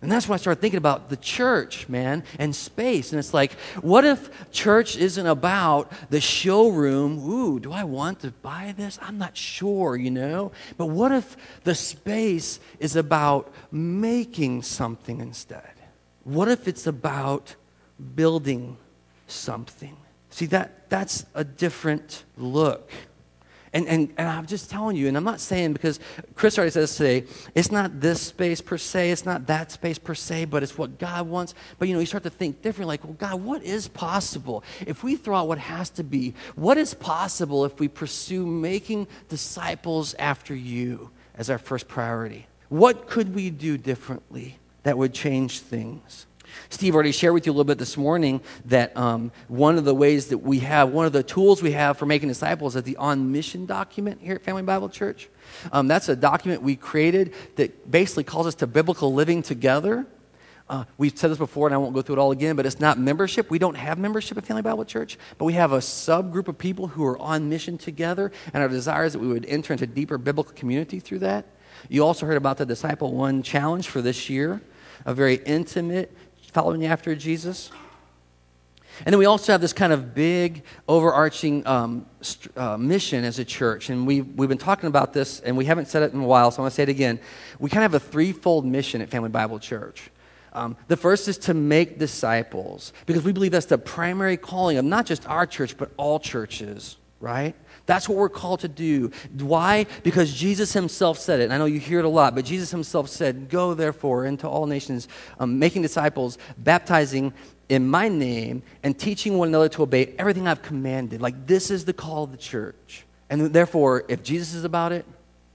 And 0.00 0.12
that's 0.12 0.28
when 0.28 0.34
I 0.34 0.38
started 0.38 0.60
thinking 0.60 0.78
about 0.78 1.08
the 1.08 1.16
church, 1.16 1.88
man, 1.88 2.22
and 2.38 2.54
space. 2.54 3.10
And 3.10 3.18
it's 3.18 3.34
like, 3.34 3.52
what 3.80 4.04
if 4.04 4.30
church 4.52 4.96
isn't 4.96 5.26
about 5.26 5.90
the 6.08 6.20
showroom? 6.20 7.18
Ooh, 7.28 7.58
do 7.58 7.72
I 7.72 7.82
want 7.82 8.20
to 8.20 8.30
buy 8.30 8.74
this? 8.76 8.96
I'm 9.02 9.18
not 9.18 9.36
sure, 9.36 9.96
you 9.96 10.12
know? 10.12 10.52
But 10.76 10.86
what 10.86 11.10
if 11.10 11.36
the 11.64 11.74
space 11.74 12.60
is 12.78 12.94
about 12.94 13.52
making 13.72 14.62
something 14.62 15.20
instead? 15.20 15.72
What 16.22 16.46
if 16.46 16.68
it's 16.68 16.86
about 16.86 17.56
building 18.14 18.76
something? 19.26 19.96
See, 20.30 20.46
that, 20.46 20.88
that's 20.90 21.26
a 21.34 21.42
different 21.42 22.22
look. 22.36 22.92
And, 23.72 23.86
and, 23.86 24.12
and 24.16 24.28
I'm 24.28 24.46
just 24.46 24.70
telling 24.70 24.96
you, 24.96 25.08
and 25.08 25.16
I'm 25.16 25.24
not 25.24 25.40
saying 25.40 25.72
because 25.72 26.00
Chris 26.34 26.56
already 26.58 26.70
says 26.70 26.96
today, 26.96 27.24
it's 27.54 27.70
not 27.70 28.00
this 28.00 28.20
space 28.20 28.60
per 28.60 28.78
se, 28.78 29.10
it's 29.10 29.26
not 29.26 29.46
that 29.46 29.72
space 29.72 29.98
per 29.98 30.14
se, 30.14 30.46
but 30.46 30.62
it's 30.62 30.78
what 30.78 30.98
God 30.98 31.28
wants. 31.28 31.54
But 31.78 31.88
you 31.88 31.94
know, 31.94 32.00
you 32.00 32.06
start 32.06 32.22
to 32.24 32.30
think 32.30 32.62
differently 32.62 32.92
like, 32.92 33.04
well, 33.04 33.14
God, 33.14 33.42
what 33.42 33.62
is 33.62 33.88
possible? 33.88 34.64
If 34.86 35.02
we 35.02 35.16
throw 35.16 35.36
out 35.36 35.48
what 35.48 35.58
has 35.58 35.90
to 35.90 36.04
be, 36.04 36.34
what 36.54 36.78
is 36.78 36.94
possible 36.94 37.64
if 37.64 37.78
we 37.78 37.88
pursue 37.88 38.46
making 38.46 39.06
disciples 39.28 40.14
after 40.14 40.54
you 40.54 41.10
as 41.34 41.50
our 41.50 41.58
first 41.58 41.88
priority? 41.88 42.46
What 42.68 43.08
could 43.08 43.34
we 43.34 43.50
do 43.50 43.78
differently 43.78 44.58
that 44.82 44.98
would 44.98 45.14
change 45.14 45.60
things? 45.60 46.26
Steve 46.70 46.94
already 46.94 47.12
shared 47.12 47.34
with 47.34 47.46
you 47.46 47.52
a 47.52 47.54
little 47.54 47.64
bit 47.64 47.78
this 47.78 47.96
morning 47.96 48.40
that 48.66 48.96
um, 48.96 49.32
one 49.48 49.78
of 49.78 49.84
the 49.84 49.94
ways 49.94 50.28
that 50.28 50.38
we 50.38 50.60
have, 50.60 50.90
one 50.90 51.06
of 51.06 51.12
the 51.12 51.22
tools 51.22 51.62
we 51.62 51.72
have 51.72 51.98
for 51.98 52.06
making 52.06 52.28
disciples 52.28 52.76
is 52.76 52.82
the 52.82 52.96
on 52.96 53.32
mission 53.32 53.66
document 53.66 54.20
here 54.20 54.34
at 54.34 54.42
Family 54.42 54.62
Bible 54.62 54.88
Church. 54.88 55.28
Um, 55.72 55.88
that's 55.88 56.08
a 56.08 56.16
document 56.16 56.62
we 56.62 56.76
created 56.76 57.34
that 57.56 57.90
basically 57.90 58.24
calls 58.24 58.46
us 58.46 58.54
to 58.56 58.66
biblical 58.66 59.12
living 59.12 59.42
together. 59.42 60.06
Uh, 60.68 60.84
we've 60.98 61.16
said 61.16 61.30
this 61.30 61.38
before, 61.38 61.66
and 61.66 61.74
I 61.74 61.78
won't 61.78 61.94
go 61.94 62.02
through 62.02 62.16
it 62.16 62.18
all 62.18 62.30
again, 62.30 62.54
but 62.54 62.66
it's 62.66 62.78
not 62.78 62.98
membership. 62.98 63.50
We 63.50 63.58
don't 63.58 63.76
have 63.76 63.98
membership 63.98 64.36
at 64.36 64.44
Family 64.44 64.62
Bible 64.62 64.84
Church, 64.84 65.18
but 65.38 65.46
we 65.46 65.54
have 65.54 65.72
a 65.72 65.78
subgroup 65.78 66.48
of 66.48 66.58
people 66.58 66.88
who 66.88 67.04
are 67.06 67.18
on 67.18 67.48
mission 67.48 67.78
together, 67.78 68.30
and 68.52 68.62
our 68.62 68.68
desire 68.68 69.04
is 69.04 69.14
that 69.14 69.18
we 69.18 69.28
would 69.28 69.46
enter 69.46 69.72
into 69.72 69.86
deeper 69.86 70.18
biblical 70.18 70.52
community 70.52 71.00
through 71.00 71.20
that. 71.20 71.46
You 71.88 72.04
also 72.04 72.26
heard 72.26 72.36
about 72.36 72.58
the 72.58 72.66
Disciple 72.66 73.14
One 73.14 73.42
challenge 73.42 73.88
for 73.88 74.02
this 74.02 74.28
year, 74.28 74.60
a 75.06 75.14
very 75.14 75.36
intimate 75.46 76.14
following 76.52 76.86
after 76.86 77.14
Jesus. 77.14 77.70
And 79.04 79.12
then 79.12 79.18
we 79.18 79.26
also 79.26 79.52
have 79.52 79.60
this 79.60 79.72
kind 79.72 79.92
of 79.92 80.12
big, 80.14 80.64
overarching 80.88 81.64
um, 81.66 82.06
st- 82.20 82.56
uh, 82.58 82.76
mission 82.76 83.24
as 83.24 83.38
a 83.38 83.44
church. 83.44 83.90
And 83.90 84.06
we've, 84.06 84.26
we've 84.34 84.48
been 84.48 84.58
talking 84.58 84.88
about 84.88 85.12
this, 85.12 85.38
and 85.40 85.56
we 85.56 85.66
haven't 85.66 85.86
said 85.86 86.02
it 86.02 86.12
in 86.12 86.20
a 86.20 86.26
while, 86.26 86.50
so 86.50 86.58
I 86.58 86.62
want 86.62 86.72
to 86.72 86.74
say 86.74 86.82
it 86.82 86.88
again. 86.88 87.20
We 87.60 87.70
kind 87.70 87.84
of 87.84 87.92
have 87.92 88.02
a 88.02 88.04
threefold 88.04 88.66
mission 88.66 89.00
at 89.00 89.08
Family 89.08 89.28
Bible 89.28 89.60
Church. 89.60 90.10
Um, 90.52 90.76
the 90.88 90.96
first 90.96 91.28
is 91.28 91.38
to 91.38 91.54
make 91.54 91.98
disciples, 91.98 92.92
because 93.06 93.22
we 93.22 93.32
believe 93.32 93.52
that's 93.52 93.66
the 93.66 93.78
primary 93.78 94.36
calling 94.36 94.78
of 94.78 94.84
not 94.84 95.06
just 95.06 95.28
our 95.28 95.46
church, 95.46 95.76
but 95.76 95.92
all 95.96 96.18
churches, 96.18 96.96
right? 97.20 97.54
That's 97.88 98.06
what 98.06 98.18
we're 98.18 98.28
called 98.28 98.60
to 98.60 98.68
do. 98.68 99.10
Why? 99.38 99.86
Because 100.02 100.30
Jesus 100.34 100.74
himself 100.74 101.18
said 101.18 101.40
it. 101.40 101.44
And 101.44 101.54
I 101.54 101.56
know 101.56 101.64
you 101.64 101.80
hear 101.80 102.00
it 102.00 102.04
a 102.04 102.08
lot, 102.10 102.34
but 102.34 102.44
Jesus 102.44 102.70
himself 102.70 103.08
said, 103.08 103.48
Go 103.48 103.72
therefore 103.72 104.26
into 104.26 104.46
all 104.46 104.66
nations, 104.66 105.08
um, 105.40 105.58
making 105.58 105.80
disciples, 105.80 106.36
baptizing 106.58 107.32
in 107.70 107.88
my 107.88 108.10
name, 108.10 108.62
and 108.82 108.98
teaching 108.98 109.38
one 109.38 109.48
another 109.48 109.70
to 109.70 109.84
obey 109.84 110.14
everything 110.18 110.46
I've 110.46 110.60
commanded. 110.60 111.22
Like, 111.22 111.46
this 111.46 111.70
is 111.70 111.86
the 111.86 111.94
call 111.94 112.24
of 112.24 112.30
the 112.30 112.36
church. 112.36 113.06
And 113.30 113.54
therefore, 113.54 114.04
if 114.08 114.22
Jesus 114.22 114.52
is 114.52 114.64
about 114.64 114.92
it, 114.92 115.06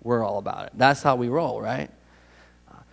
we're 0.01 0.25
all 0.25 0.39
about 0.39 0.65
it. 0.65 0.71
That's 0.73 1.03
how 1.03 1.15
we 1.15 1.29
roll, 1.29 1.61
right? 1.61 1.91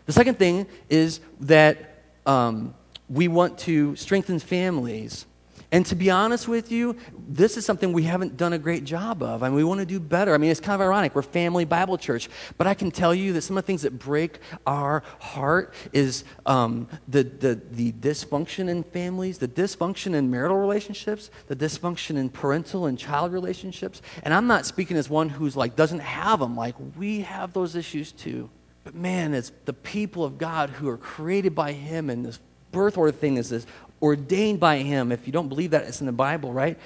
The 0.04 0.12
second 0.12 0.38
thing 0.38 0.66
is 0.90 1.20
that 1.40 2.02
um, 2.26 2.74
we 3.08 3.26
want 3.26 3.58
to 3.60 3.96
strengthen 3.96 4.38
families. 4.38 5.24
And 5.72 5.86
to 5.86 5.94
be 5.94 6.10
honest 6.10 6.48
with 6.48 6.72
you, 6.72 6.96
this 7.28 7.56
is 7.56 7.64
something 7.64 7.92
we 7.92 8.02
haven't 8.02 8.36
done 8.36 8.52
a 8.52 8.58
great 8.58 8.84
job 8.84 9.22
of. 9.22 9.44
I 9.44 9.48
mean, 9.48 9.56
we 9.56 9.62
want 9.62 9.78
to 9.78 9.86
do 9.86 10.00
better. 10.00 10.34
I 10.34 10.38
mean, 10.38 10.50
it's 10.50 10.58
kind 10.58 10.74
of 10.74 10.80
ironic. 10.80 11.14
We're 11.14 11.22
family 11.22 11.64
Bible 11.64 11.96
church. 11.96 12.28
But 12.58 12.66
I 12.66 12.74
can 12.74 12.90
tell 12.90 13.14
you 13.14 13.32
that 13.34 13.42
some 13.42 13.56
of 13.56 13.62
the 13.62 13.66
things 13.66 13.82
that 13.82 13.96
break 13.96 14.40
our 14.66 15.04
heart 15.20 15.74
is 15.92 16.24
um, 16.44 16.88
the, 17.06 17.22
the, 17.22 17.60
the 17.70 17.92
dysfunction 17.92 18.68
in 18.68 18.82
families, 18.82 19.38
the 19.38 19.46
dysfunction 19.46 20.14
in 20.14 20.28
marital 20.28 20.58
relationships, 20.58 21.30
the 21.46 21.54
dysfunction 21.54 22.16
in 22.16 22.30
parental 22.30 22.86
and 22.86 22.98
child 22.98 23.32
relationships. 23.32 24.02
And 24.24 24.34
I'm 24.34 24.48
not 24.48 24.66
speaking 24.66 24.96
as 24.96 25.08
one 25.08 25.28
who's 25.28 25.56
like 25.56 25.76
doesn't 25.76 26.00
have 26.00 26.40
them. 26.40 26.56
Like, 26.56 26.74
we 26.98 27.20
have 27.20 27.52
those 27.52 27.76
issues 27.76 28.10
too. 28.10 28.50
But 28.82 28.96
man, 28.96 29.34
it's 29.34 29.52
the 29.66 29.72
people 29.72 30.24
of 30.24 30.36
God 30.36 30.70
who 30.70 30.88
are 30.88 30.96
created 30.96 31.54
by 31.54 31.72
Him, 31.72 32.10
and 32.10 32.24
this 32.24 32.40
birth 32.72 32.96
order 32.96 33.12
thing 33.12 33.36
is 33.36 33.50
this 33.50 33.66
ordained 34.02 34.60
by 34.60 34.78
Him. 34.78 35.12
If 35.12 35.26
you 35.26 35.32
don't 35.32 35.48
believe 35.48 35.72
that, 35.72 35.84
it's 35.84 36.00
in 36.00 36.06
the 36.06 36.12
Bible, 36.12 36.52
right? 36.52 36.78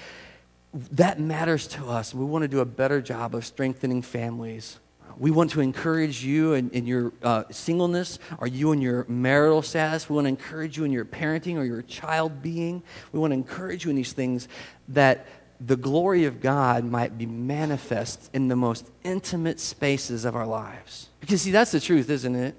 That 0.93 1.21
matters 1.21 1.67
to 1.69 1.87
us. 1.87 2.15
We 2.15 2.25
want 2.25 2.43
to 2.43 2.49
do 2.49 2.61
a 2.61 2.65
better 2.65 3.01
job 3.01 3.35
of 3.35 3.45
strengthening 3.45 4.03
families. 4.03 4.79
We 5.17 5.31
want 5.31 5.53
to 5.53 5.61
encourage 5.61 6.25
you 6.25 6.55
in, 6.55 6.71
in 6.71 6.87
your 6.87 7.13
uh, 7.23 7.45
singleness 7.51 8.19
or 8.39 8.49
you 8.49 8.73
in 8.73 8.81
your 8.81 9.05
marital 9.09 9.63
status. 9.63 10.09
We 10.09 10.17
want 10.17 10.25
to 10.25 10.31
encourage 10.31 10.77
you 10.77 10.85
in 10.85 10.91
your 10.91 11.05
parenting 11.05 11.57
or 11.57 11.65
your 11.65 11.83
child 11.83 12.43
being. 12.43 12.83
We 13.13 13.21
want 13.21 13.31
to 13.31 13.37
encourage 13.37 13.85
you 13.85 13.91
in 13.91 13.97
these 13.97 14.13
things 14.13 14.49
that 14.89 15.27
the 15.61 15.77
glory 15.77 16.25
of 16.25 16.41
God 16.41 16.85
might 16.85 17.17
be 17.17 17.27
manifest 17.27 18.29
in 18.35 18.49
the 18.49 18.57
most 18.57 18.91
intimate 19.05 19.61
spaces 19.61 20.25
of 20.25 20.35
our 20.35 20.47
lives. 20.47 21.09
Because, 21.21 21.43
see, 21.43 21.53
that's 21.53 21.71
the 21.71 21.81
truth, 21.81 22.11
isn't 22.11 22.35
it? 22.35 22.57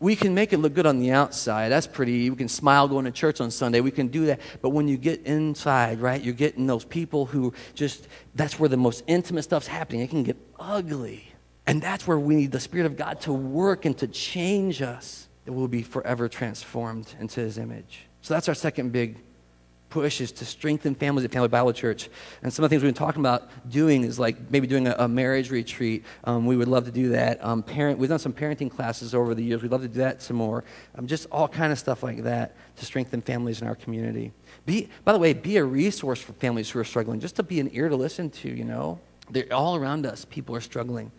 We 0.00 0.14
can 0.14 0.32
make 0.32 0.52
it 0.52 0.58
look 0.58 0.74
good 0.74 0.86
on 0.86 1.00
the 1.00 1.10
outside. 1.10 1.70
That's 1.70 1.86
pretty. 1.86 2.30
We 2.30 2.36
can 2.36 2.48
smile 2.48 2.86
going 2.86 3.04
to 3.04 3.10
church 3.10 3.40
on 3.40 3.50
Sunday. 3.50 3.80
We 3.80 3.90
can 3.90 4.08
do 4.08 4.26
that. 4.26 4.40
But 4.62 4.70
when 4.70 4.86
you 4.86 4.96
get 4.96 5.22
inside, 5.22 6.00
right, 6.00 6.22
you're 6.22 6.34
getting 6.34 6.66
those 6.66 6.84
people 6.84 7.26
who 7.26 7.52
just, 7.74 8.06
that's 8.36 8.60
where 8.60 8.68
the 8.68 8.76
most 8.76 9.02
intimate 9.08 9.42
stuff's 9.42 9.66
happening. 9.66 10.02
It 10.02 10.10
can 10.10 10.22
get 10.22 10.36
ugly. 10.58 11.32
And 11.66 11.82
that's 11.82 12.06
where 12.06 12.18
we 12.18 12.36
need 12.36 12.52
the 12.52 12.60
Spirit 12.60 12.86
of 12.86 12.96
God 12.96 13.20
to 13.22 13.32
work 13.32 13.84
and 13.84 13.98
to 13.98 14.06
change 14.06 14.82
us, 14.82 15.28
that 15.44 15.52
we'll 15.52 15.68
be 15.68 15.82
forever 15.82 16.28
transformed 16.28 17.14
into 17.18 17.40
His 17.40 17.58
image. 17.58 18.06
So 18.22 18.34
that's 18.34 18.48
our 18.48 18.54
second 18.54 18.92
big 18.92 19.18
push 19.90 20.20
is 20.20 20.32
to 20.32 20.44
strengthen 20.44 20.94
families 20.94 21.24
at 21.24 21.32
Family 21.32 21.48
Bible 21.48 21.72
Church. 21.72 22.08
And 22.42 22.52
some 22.52 22.64
of 22.64 22.70
the 22.70 22.74
things 22.74 22.82
we've 22.82 22.94
been 22.94 22.98
talking 22.98 23.20
about 23.20 23.48
doing 23.70 24.04
is 24.04 24.18
like 24.18 24.50
maybe 24.50 24.66
doing 24.66 24.86
a, 24.86 24.94
a 24.98 25.08
marriage 25.08 25.50
retreat. 25.50 26.04
Um, 26.24 26.46
we 26.46 26.56
would 26.56 26.68
love 26.68 26.84
to 26.84 26.90
do 26.90 27.10
that. 27.10 27.42
Um, 27.44 27.62
parent, 27.62 27.98
we've 27.98 28.08
done 28.08 28.18
some 28.18 28.32
parenting 28.32 28.70
classes 28.70 29.14
over 29.14 29.34
the 29.34 29.42
years. 29.42 29.62
We'd 29.62 29.72
love 29.72 29.82
to 29.82 29.88
do 29.88 30.00
that 30.00 30.20
some 30.22 30.36
more. 30.36 30.64
Um, 30.94 31.06
just 31.06 31.26
all 31.32 31.48
kind 31.48 31.72
of 31.72 31.78
stuff 31.78 32.02
like 32.02 32.22
that 32.24 32.54
to 32.76 32.84
strengthen 32.84 33.22
families 33.22 33.62
in 33.62 33.68
our 33.68 33.74
community. 33.74 34.32
Be, 34.66 34.88
by 35.04 35.12
the 35.12 35.18
way, 35.18 35.32
be 35.32 35.56
a 35.56 35.64
resource 35.64 36.20
for 36.20 36.32
families 36.34 36.70
who 36.70 36.78
are 36.78 36.84
struggling, 36.84 37.20
just 37.20 37.36
to 37.36 37.42
be 37.42 37.60
an 37.60 37.70
ear 37.72 37.88
to 37.88 37.96
listen 37.96 38.30
to, 38.30 38.48
you 38.48 38.64
know. 38.64 39.00
They're 39.30 39.52
all 39.52 39.76
around 39.76 40.06
us. 40.06 40.24
People 40.24 40.54
are 40.56 40.60
struggling. 40.60 41.12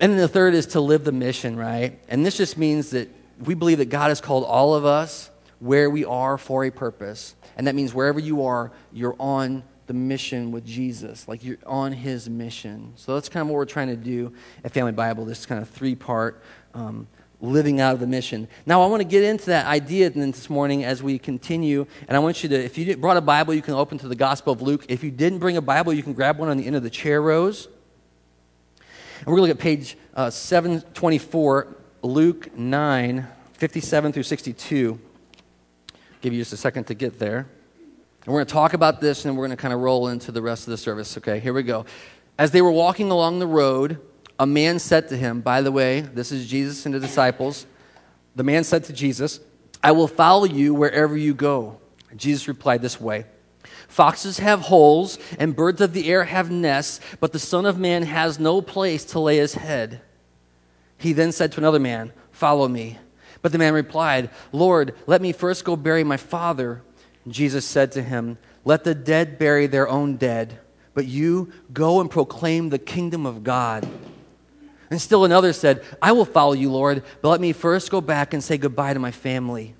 And 0.00 0.12
then 0.12 0.18
the 0.18 0.28
third 0.28 0.54
is 0.54 0.66
to 0.66 0.80
live 0.80 1.04
the 1.04 1.12
mission, 1.12 1.56
right? 1.56 1.98
And 2.08 2.24
this 2.26 2.36
just 2.36 2.58
means 2.58 2.90
that 2.90 3.08
we 3.44 3.54
believe 3.54 3.78
that 3.78 3.88
God 3.88 4.08
has 4.08 4.20
called 4.20 4.44
all 4.44 4.74
of 4.74 4.84
us 4.84 5.30
where 5.58 5.88
we 5.88 6.04
are 6.04 6.38
for 6.38 6.64
a 6.64 6.70
purpose. 6.70 7.36
And 7.56 7.66
that 7.66 7.74
means 7.74 7.92
wherever 7.94 8.20
you 8.20 8.44
are, 8.44 8.72
you're 8.92 9.16
on 9.18 9.62
the 9.86 9.94
mission 9.94 10.52
with 10.52 10.64
Jesus. 10.64 11.28
Like 11.28 11.44
you're 11.44 11.58
on 11.66 11.92
his 11.92 12.30
mission. 12.30 12.92
So 12.96 13.14
that's 13.14 13.28
kind 13.28 13.42
of 13.42 13.48
what 13.48 13.56
we're 13.56 13.64
trying 13.64 13.88
to 13.88 13.96
do 13.96 14.32
at 14.64 14.72
Family 14.72 14.92
Bible, 14.92 15.24
this 15.24 15.44
kind 15.46 15.60
of 15.60 15.68
three 15.68 15.94
part 15.94 16.42
um, 16.74 17.06
living 17.40 17.80
out 17.80 17.92
of 17.92 18.00
the 18.00 18.06
mission. 18.06 18.48
Now, 18.64 18.82
I 18.82 18.86
want 18.86 19.00
to 19.00 19.08
get 19.08 19.24
into 19.24 19.46
that 19.46 19.66
idea 19.66 20.08
this 20.08 20.48
morning 20.48 20.84
as 20.84 21.02
we 21.02 21.18
continue. 21.18 21.86
And 22.08 22.16
I 22.16 22.20
want 22.20 22.42
you 22.42 22.48
to, 22.50 22.64
if 22.64 22.78
you 22.78 22.96
brought 22.96 23.16
a 23.16 23.22
Bible, 23.22 23.52
you 23.52 23.62
can 23.62 23.74
open 23.74 23.98
to 23.98 24.08
the 24.08 24.14
Gospel 24.14 24.52
of 24.52 24.62
Luke. 24.62 24.86
If 24.88 25.02
you 25.02 25.10
didn't 25.10 25.40
bring 25.40 25.56
a 25.56 25.62
Bible, 25.62 25.92
you 25.92 26.02
can 26.02 26.12
grab 26.12 26.38
one 26.38 26.48
on 26.48 26.56
the 26.56 26.66
end 26.66 26.76
of 26.76 26.82
the 26.82 26.90
chair 26.90 27.20
rows. 27.20 27.68
And 29.18 29.26
we're 29.26 29.36
going 29.36 29.48
to 29.48 29.54
look 29.54 29.58
at 29.58 29.62
page 29.62 29.96
uh, 30.14 30.30
724, 30.30 31.76
Luke 32.02 32.56
9, 32.56 33.26
57 33.52 34.12
through 34.12 34.22
62 34.22 35.00
give 36.22 36.32
you 36.32 36.40
just 36.40 36.52
a 36.52 36.56
second 36.56 36.84
to 36.84 36.94
get 36.94 37.18
there. 37.18 37.46
And 38.24 38.32
we're 38.32 38.38
going 38.38 38.46
to 38.46 38.52
talk 38.52 38.72
about 38.72 39.00
this 39.00 39.24
and 39.24 39.36
we're 39.36 39.46
going 39.46 39.56
to 39.56 39.60
kind 39.60 39.74
of 39.74 39.80
roll 39.80 40.08
into 40.08 40.32
the 40.32 40.40
rest 40.40 40.66
of 40.66 40.70
the 40.70 40.78
service. 40.78 41.18
Okay, 41.18 41.40
here 41.40 41.52
we 41.52 41.64
go. 41.64 41.84
As 42.38 42.52
they 42.52 42.62
were 42.62 42.70
walking 42.70 43.10
along 43.10 43.40
the 43.40 43.46
road, 43.46 44.00
a 44.38 44.46
man 44.46 44.78
said 44.78 45.08
to 45.08 45.16
him, 45.16 45.40
by 45.40 45.60
the 45.60 45.72
way, 45.72 46.00
this 46.00 46.32
is 46.32 46.48
Jesus 46.48 46.86
and 46.86 46.94
the 46.94 47.00
disciples. 47.00 47.66
The 48.36 48.44
man 48.44 48.64
said 48.64 48.84
to 48.84 48.92
Jesus, 48.92 49.40
I 49.82 49.92
will 49.92 50.08
follow 50.08 50.44
you 50.44 50.72
wherever 50.72 51.16
you 51.16 51.34
go. 51.34 51.80
Jesus 52.16 52.48
replied 52.48 52.82
this 52.82 53.00
way 53.00 53.26
Foxes 53.88 54.38
have 54.38 54.60
holes, 54.60 55.18
and 55.38 55.54
birds 55.54 55.80
of 55.80 55.92
the 55.92 56.10
air 56.10 56.24
have 56.24 56.50
nests, 56.50 57.00
but 57.20 57.32
the 57.32 57.38
Son 57.38 57.66
of 57.66 57.78
Man 57.78 58.04
has 58.04 58.38
no 58.38 58.62
place 58.62 59.04
to 59.06 59.18
lay 59.20 59.36
his 59.36 59.54
head. 59.54 60.00
He 60.96 61.12
then 61.12 61.32
said 61.32 61.52
to 61.52 61.58
another 61.58 61.80
man, 61.80 62.12
Follow 62.30 62.68
me. 62.68 62.98
But 63.42 63.52
the 63.52 63.58
man 63.58 63.74
replied, 63.74 64.30
Lord, 64.52 64.94
let 65.06 65.20
me 65.20 65.32
first 65.32 65.64
go 65.64 65.76
bury 65.76 66.04
my 66.04 66.16
father. 66.16 66.82
Jesus 67.28 67.64
said 67.64 67.92
to 67.92 68.02
him, 68.02 68.38
Let 68.64 68.84
the 68.84 68.94
dead 68.94 69.38
bury 69.38 69.66
their 69.66 69.88
own 69.88 70.16
dead, 70.16 70.58
but 70.94 71.06
you 71.06 71.52
go 71.72 72.00
and 72.00 72.10
proclaim 72.10 72.68
the 72.68 72.78
kingdom 72.78 73.26
of 73.26 73.42
God. 73.42 73.86
And 74.90 75.00
still 75.00 75.24
another 75.24 75.52
said, 75.52 75.82
I 76.00 76.12
will 76.12 76.24
follow 76.24 76.52
you, 76.52 76.70
Lord, 76.70 77.02
but 77.20 77.30
let 77.30 77.40
me 77.40 77.52
first 77.52 77.90
go 77.90 78.00
back 78.00 78.34
and 78.34 78.44
say 78.44 78.58
goodbye 78.58 78.92
to 78.92 79.00
my 79.00 79.10
family. 79.10 79.74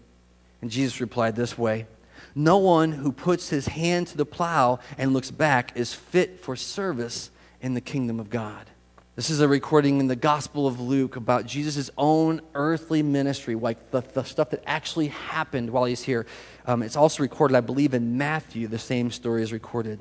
And 0.61 0.70
Jesus 0.70 1.01
replied 1.01 1.37
this 1.37 1.57
way 1.57 1.87
No 2.35 2.59
one 2.59 2.92
who 2.92 3.12
puts 3.12 3.48
his 3.51 3.66
hand 3.66 4.09
to 4.09 4.16
the 4.16 4.27
plow 4.27 4.81
and 4.98 5.12
looks 5.12 5.31
back 5.31 5.77
is 5.77 5.92
fit 5.92 6.40
for 6.40 6.57
service 6.57 7.31
in 7.61 7.75
the 7.75 7.81
kingdom 7.81 8.18
of 8.18 8.31
God. 8.31 8.70
This 9.23 9.31
is 9.31 9.39
a 9.39 9.47
recording 9.47 10.01
in 10.01 10.09
the 10.09 10.17
Gospel 10.17 10.67
of 10.67 10.81
Luke 10.81 11.15
about 11.15 11.47
Jesus' 11.47 11.91
own 11.97 12.41
earthly 12.57 13.05
ministry, 13.05 13.55
like 13.55 13.93
the, 13.93 14.01
the 14.01 14.25
stuff 14.25 14.51
that 14.51 14.65
actually 14.67 15.07
happened 15.07 15.71
while 15.71 15.85
he's 15.85 16.03
here. 16.03 16.27
Um, 16.67 16.83
it's 16.83 16.97
also 16.97 17.23
recorded, 17.23 17.57
I 17.57 17.61
believe, 17.61 17.95
in 17.95 18.19
Matthew, 18.19 18.67
the 18.67 18.81
same 18.81 19.13
story 19.13 19.45
is 19.45 19.53
recorded. 19.53 20.01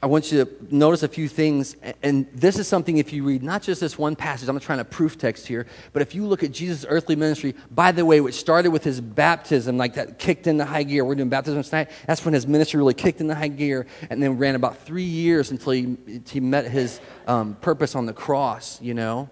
I 0.00 0.06
want 0.06 0.30
you 0.30 0.44
to 0.44 0.74
notice 0.74 1.02
a 1.02 1.08
few 1.08 1.26
things. 1.26 1.74
And 2.04 2.28
this 2.32 2.58
is 2.58 2.68
something, 2.68 2.98
if 2.98 3.12
you 3.12 3.24
read 3.24 3.42
not 3.42 3.62
just 3.62 3.80
this 3.80 3.98
one 3.98 4.14
passage, 4.14 4.48
I'm 4.48 4.54
not 4.54 4.62
trying 4.62 4.78
to 4.78 4.84
proof 4.84 5.18
text 5.18 5.46
here, 5.46 5.66
but 5.92 6.02
if 6.02 6.14
you 6.14 6.24
look 6.24 6.44
at 6.44 6.52
Jesus' 6.52 6.86
earthly 6.88 7.16
ministry, 7.16 7.54
by 7.72 7.90
the 7.90 8.04
way, 8.04 8.20
which 8.20 8.36
started 8.36 8.70
with 8.70 8.84
his 8.84 9.00
baptism, 9.00 9.76
like 9.76 9.94
that 9.94 10.18
kicked 10.18 10.46
into 10.46 10.64
high 10.64 10.84
gear. 10.84 11.04
We're 11.04 11.16
doing 11.16 11.28
baptism 11.28 11.62
tonight. 11.64 11.90
That's 12.06 12.24
when 12.24 12.32
his 12.32 12.46
ministry 12.46 12.78
really 12.78 12.94
kicked 12.94 13.20
into 13.20 13.34
high 13.34 13.48
gear 13.48 13.86
and 14.08 14.22
then 14.22 14.38
ran 14.38 14.54
about 14.54 14.78
three 14.78 15.02
years 15.02 15.50
until 15.50 15.72
he, 15.72 15.96
he 16.28 16.38
met 16.38 16.66
his 16.66 17.00
um, 17.26 17.56
purpose 17.56 17.96
on 17.96 18.06
the 18.06 18.12
cross, 18.12 18.80
you 18.80 18.94
know, 18.94 19.28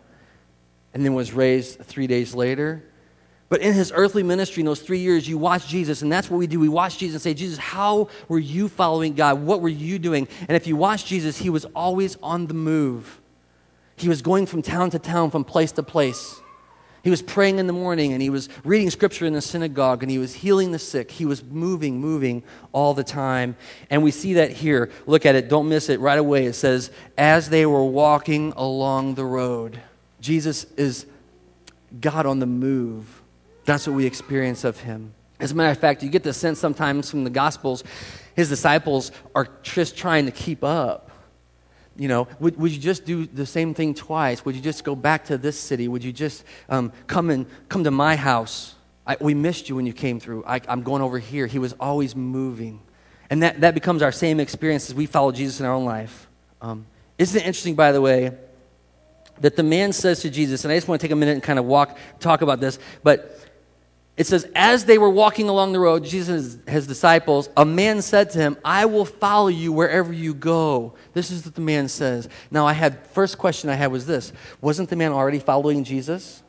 and 0.94 1.04
then 1.04 1.14
was 1.14 1.32
raised 1.32 1.78
three 1.80 2.08
days 2.08 2.34
later. 2.34 2.82
But 3.48 3.60
in 3.60 3.74
his 3.74 3.92
earthly 3.94 4.24
ministry, 4.24 4.62
in 4.62 4.66
those 4.66 4.80
three 4.80 4.98
years, 4.98 5.28
you 5.28 5.38
watch 5.38 5.68
Jesus, 5.68 6.02
and 6.02 6.10
that's 6.10 6.28
what 6.28 6.38
we 6.38 6.48
do. 6.48 6.58
We 6.58 6.68
watch 6.68 6.98
Jesus 6.98 7.14
and 7.14 7.22
say, 7.22 7.34
Jesus, 7.34 7.58
how 7.58 8.08
were 8.28 8.40
you 8.40 8.68
following 8.68 9.14
God? 9.14 9.40
What 9.40 9.60
were 9.60 9.68
you 9.68 10.00
doing? 10.00 10.26
And 10.48 10.56
if 10.56 10.66
you 10.66 10.74
watch 10.76 11.04
Jesus, 11.04 11.36
he 11.38 11.48
was 11.48 11.64
always 11.66 12.16
on 12.22 12.48
the 12.48 12.54
move. 12.54 13.20
He 13.94 14.08
was 14.08 14.20
going 14.20 14.46
from 14.46 14.62
town 14.62 14.90
to 14.90 14.98
town, 14.98 15.30
from 15.30 15.44
place 15.44 15.70
to 15.72 15.82
place. 15.84 16.40
He 17.04 17.10
was 17.10 17.22
praying 17.22 17.60
in 17.60 17.68
the 17.68 17.72
morning, 17.72 18.12
and 18.14 18.20
he 18.20 18.30
was 18.30 18.48
reading 18.64 18.90
scripture 18.90 19.26
in 19.26 19.32
the 19.32 19.40
synagogue, 19.40 20.02
and 20.02 20.10
he 20.10 20.18
was 20.18 20.34
healing 20.34 20.72
the 20.72 20.78
sick. 20.80 21.08
He 21.08 21.24
was 21.24 21.44
moving, 21.44 22.00
moving 22.00 22.42
all 22.72 22.94
the 22.94 23.04
time. 23.04 23.56
And 23.90 24.02
we 24.02 24.10
see 24.10 24.34
that 24.34 24.50
here. 24.50 24.90
Look 25.06 25.24
at 25.24 25.36
it, 25.36 25.48
don't 25.48 25.68
miss 25.68 25.88
it 25.88 26.00
right 26.00 26.18
away. 26.18 26.46
It 26.46 26.54
says, 26.54 26.90
as 27.16 27.48
they 27.48 27.64
were 27.64 27.84
walking 27.84 28.52
along 28.56 29.14
the 29.14 29.24
road. 29.24 29.80
Jesus 30.20 30.64
is 30.76 31.06
God 32.00 32.26
on 32.26 32.40
the 32.40 32.46
move. 32.46 33.15
That's 33.66 33.86
what 33.86 33.94
we 33.94 34.06
experience 34.06 34.64
of 34.64 34.80
him. 34.80 35.12
As 35.38 35.52
a 35.52 35.54
matter 35.54 35.70
of 35.70 35.78
fact, 35.78 36.02
you 36.02 36.08
get 36.08 36.22
the 36.22 36.32
sense 36.32 36.58
sometimes 36.58 37.10
from 37.10 37.24
the 37.24 37.30
Gospels, 37.30 37.84
his 38.34 38.48
disciples 38.48 39.12
are 39.34 39.48
just 39.62 39.96
trying 39.96 40.24
to 40.26 40.32
keep 40.32 40.64
up. 40.64 41.10
You 41.98 42.08
know, 42.08 42.28
would, 42.40 42.58
would 42.58 42.72
you 42.72 42.80
just 42.80 43.04
do 43.04 43.26
the 43.26 43.44
same 43.46 43.74
thing 43.74 43.94
twice? 43.94 44.44
Would 44.44 44.54
you 44.54 44.62
just 44.62 44.84
go 44.84 44.94
back 44.94 45.26
to 45.26 45.36
this 45.36 45.58
city? 45.58 45.88
Would 45.88 46.04
you 46.04 46.12
just 46.12 46.44
um, 46.68 46.92
come 47.06 47.30
and 47.30 47.46
come 47.68 47.84
to 47.84 47.90
my 47.90 48.16
house? 48.16 48.74
I, 49.06 49.16
we 49.20 49.34
missed 49.34 49.68
you 49.68 49.76
when 49.76 49.86
you 49.86 49.92
came 49.92 50.20
through. 50.20 50.44
I, 50.46 50.60
I'm 50.68 50.82
going 50.82 51.02
over 51.02 51.18
here. 51.18 51.46
He 51.46 51.58
was 51.58 51.74
always 51.80 52.14
moving. 52.14 52.80
And 53.30 53.42
that, 53.42 53.60
that 53.62 53.74
becomes 53.74 54.02
our 54.02 54.12
same 54.12 54.40
experience 54.40 54.88
as 54.88 54.94
we 54.94 55.06
follow 55.06 55.32
Jesus 55.32 55.60
in 55.60 55.66
our 55.66 55.72
own 55.72 55.84
life. 55.84 56.28
Um, 56.60 56.86
isn't 57.18 57.40
it 57.40 57.46
interesting, 57.46 57.74
by 57.74 57.92
the 57.92 58.00
way, 58.00 58.32
that 59.40 59.56
the 59.56 59.62
man 59.62 59.92
says 59.92 60.20
to 60.20 60.30
Jesus, 60.30 60.64
and 60.64 60.72
I 60.72 60.76
just 60.76 60.88
want 60.88 61.00
to 61.00 61.06
take 61.06 61.12
a 61.12 61.16
minute 61.16 61.32
and 61.32 61.42
kind 61.42 61.58
of 61.58 61.64
walk, 61.64 61.98
talk 62.20 62.42
about 62.42 62.60
this, 62.60 62.78
but 63.02 63.38
it 64.16 64.26
says, 64.26 64.46
as 64.54 64.86
they 64.86 64.96
were 64.96 65.10
walking 65.10 65.50
along 65.50 65.72
the 65.72 65.80
road, 65.80 66.02
Jesus 66.02 66.54
and 66.54 66.68
his 66.68 66.86
disciples, 66.86 67.50
a 67.54 67.66
man 67.66 68.00
said 68.00 68.30
to 68.30 68.38
him, 68.38 68.56
I 68.64 68.86
will 68.86 69.04
follow 69.04 69.48
you 69.48 69.72
wherever 69.72 70.10
you 70.10 70.32
go. 70.32 70.94
This 71.12 71.30
is 71.30 71.44
what 71.44 71.54
the 71.54 71.60
man 71.60 71.88
says. 71.88 72.26
Now, 72.50 72.66
I 72.66 72.72
had, 72.72 73.06
first 73.08 73.36
question 73.36 73.68
I 73.68 73.74
had 73.74 73.92
was 73.92 74.06
this 74.06 74.32
Wasn't 74.62 74.88
the 74.88 74.96
man 74.96 75.12
already 75.12 75.38
following 75.38 75.84
Jesus? 75.84 76.42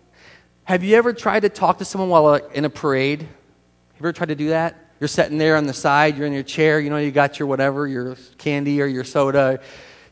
Have 0.63 0.83
you 0.83 0.95
ever 0.95 1.11
tried 1.13 1.41
to 1.41 1.49
talk 1.49 1.79
to 1.79 1.85
someone 1.85 2.09
while 2.09 2.35
in 2.35 2.63
a 2.63 2.69
parade? 2.69 3.21
Have 3.21 3.29
you 3.29 3.99
ever 3.99 4.13
tried 4.13 4.29
to 4.29 4.35
do 4.35 4.49
that? 4.49 4.75
You're 4.99 5.07
sitting 5.07 5.37
there 5.37 5.57
on 5.57 5.67
the 5.67 5.73
side, 5.73 6.17
you're 6.17 6.25
in 6.25 6.33
your 6.33 6.43
chair, 6.43 6.79
you 6.79 6.89
know, 6.89 6.97
you 6.97 7.11
got 7.11 7.37
your 7.37 7.47
whatever, 7.47 7.85
your 7.87 8.15
candy 8.37 8.81
or 8.81 8.85
your 8.85 9.03
soda, 9.03 9.59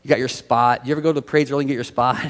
you 0.02 0.08
got 0.08 0.18
your 0.18 0.28
spot. 0.28 0.86
You 0.86 0.92
ever 0.92 1.00
go 1.00 1.10
to 1.10 1.20
the 1.20 1.22
parades 1.22 1.50
early 1.50 1.62
and 1.62 1.68
get 1.68 1.74
your 1.74 1.84
spot? 1.84 2.24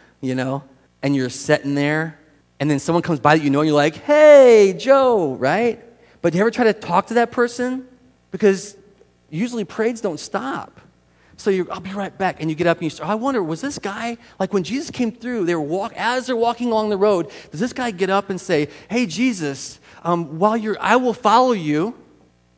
you 0.20 0.34
know? 0.34 0.64
And 1.02 1.14
you're 1.14 1.30
sitting 1.30 1.74
there, 1.74 2.18
and 2.64 2.70
then 2.70 2.78
someone 2.78 3.02
comes 3.02 3.20
by 3.20 3.36
that 3.36 3.44
you 3.44 3.50
know, 3.50 3.60
and 3.60 3.68
you're 3.68 3.76
like, 3.76 3.96
hey, 3.96 4.74
Joe, 4.78 5.34
right? 5.34 5.84
But 6.22 6.32
do 6.32 6.38
you 6.38 6.42
ever 6.44 6.50
try 6.50 6.64
to 6.64 6.72
talk 6.72 7.08
to 7.08 7.14
that 7.14 7.30
person? 7.30 7.86
Because 8.30 8.74
usually 9.28 9.66
parades 9.66 10.00
don't 10.00 10.18
stop. 10.18 10.80
So 11.36 11.50
you 11.50 11.68
I'll 11.70 11.80
be 11.80 11.92
right 11.92 12.16
back. 12.16 12.40
And 12.40 12.48
you 12.48 12.56
get 12.56 12.66
up 12.66 12.78
and 12.78 12.84
you 12.84 12.88
start, 12.88 13.10
I 13.10 13.16
wonder, 13.16 13.42
was 13.42 13.60
this 13.60 13.78
guy, 13.78 14.16
like 14.40 14.54
when 14.54 14.62
Jesus 14.62 14.90
came 14.90 15.12
through, 15.12 15.44
they 15.44 15.54
were 15.54 15.60
walk, 15.60 15.92
as 15.94 16.26
they're 16.26 16.36
walking 16.36 16.68
along 16.68 16.88
the 16.88 16.96
road, 16.96 17.30
does 17.50 17.60
this 17.60 17.74
guy 17.74 17.90
get 17.90 18.08
up 18.08 18.30
and 18.30 18.40
say, 18.40 18.68
hey, 18.88 19.04
Jesus, 19.04 19.78
um, 20.02 20.38
while 20.38 20.56
you're, 20.56 20.78
I 20.80 20.96
will 20.96 21.12
follow 21.12 21.52
you. 21.52 21.94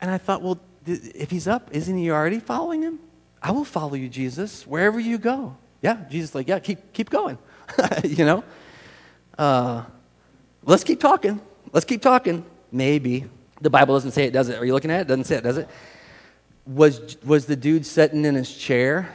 And 0.00 0.08
I 0.08 0.18
thought, 0.18 0.40
well, 0.40 0.60
if 0.86 1.32
he's 1.32 1.48
up, 1.48 1.68
isn't 1.72 1.98
he 1.98 2.12
already 2.12 2.38
following 2.38 2.80
him? 2.80 3.00
I 3.42 3.50
will 3.50 3.64
follow 3.64 3.94
you, 3.94 4.08
Jesus, 4.08 4.68
wherever 4.68 5.00
you 5.00 5.18
go. 5.18 5.56
Yeah, 5.82 6.04
Jesus, 6.08 6.32
like, 6.32 6.46
yeah, 6.46 6.60
keep, 6.60 6.92
keep 6.92 7.10
going. 7.10 7.38
you 8.04 8.24
know? 8.24 8.44
Uh, 9.36 9.82
let's 10.66 10.84
keep 10.84 11.00
talking. 11.00 11.40
Let's 11.72 11.86
keep 11.86 12.02
talking. 12.02 12.44
Maybe. 12.70 13.24
The 13.60 13.70
Bible 13.70 13.94
doesn't 13.94 14.10
say 14.12 14.24
it, 14.24 14.32
does 14.32 14.50
it? 14.50 14.58
Are 14.58 14.64
you 14.64 14.74
looking 14.74 14.90
at 14.90 15.02
it? 15.02 15.06
Doesn't 15.06 15.24
say 15.24 15.36
it, 15.36 15.44
does 15.44 15.56
it? 15.56 15.68
Was, 16.66 17.16
was 17.24 17.46
the 17.46 17.56
dude 17.56 17.86
sitting 17.86 18.24
in 18.24 18.34
his 18.34 18.54
chair 18.54 19.14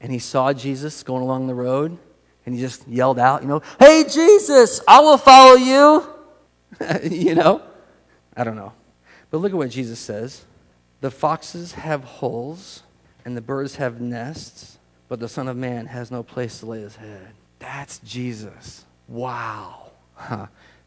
and 0.00 0.12
he 0.12 0.18
saw 0.18 0.52
Jesus 0.52 1.02
going 1.02 1.22
along 1.22 1.46
the 1.46 1.54
road 1.54 1.96
and 2.44 2.54
he 2.54 2.60
just 2.60 2.86
yelled 2.86 3.18
out, 3.18 3.42
you 3.42 3.48
know, 3.48 3.62
Hey, 3.78 4.04
Jesus, 4.04 4.80
I 4.86 5.00
will 5.00 5.16
follow 5.16 5.54
you. 5.54 6.06
you 7.10 7.34
know? 7.34 7.62
I 8.36 8.44
don't 8.44 8.56
know. 8.56 8.72
But 9.30 9.38
look 9.38 9.52
at 9.52 9.58
what 9.58 9.70
Jesus 9.70 9.98
says 9.98 10.44
The 11.00 11.10
foxes 11.10 11.72
have 11.72 12.04
holes, 12.04 12.82
and 13.24 13.36
the 13.36 13.40
birds 13.40 13.76
have 13.76 14.00
nests, 14.00 14.78
but 15.08 15.20
the 15.20 15.28
Son 15.28 15.48
of 15.48 15.56
Man 15.56 15.86
has 15.86 16.10
no 16.10 16.22
place 16.22 16.60
to 16.60 16.66
lay 16.66 16.80
his 16.80 16.96
head. 16.96 17.28
That's 17.58 17.98
Jesus. 18.00 18.84
Wow. 19.08 19.83
Huh. 20.14 20.46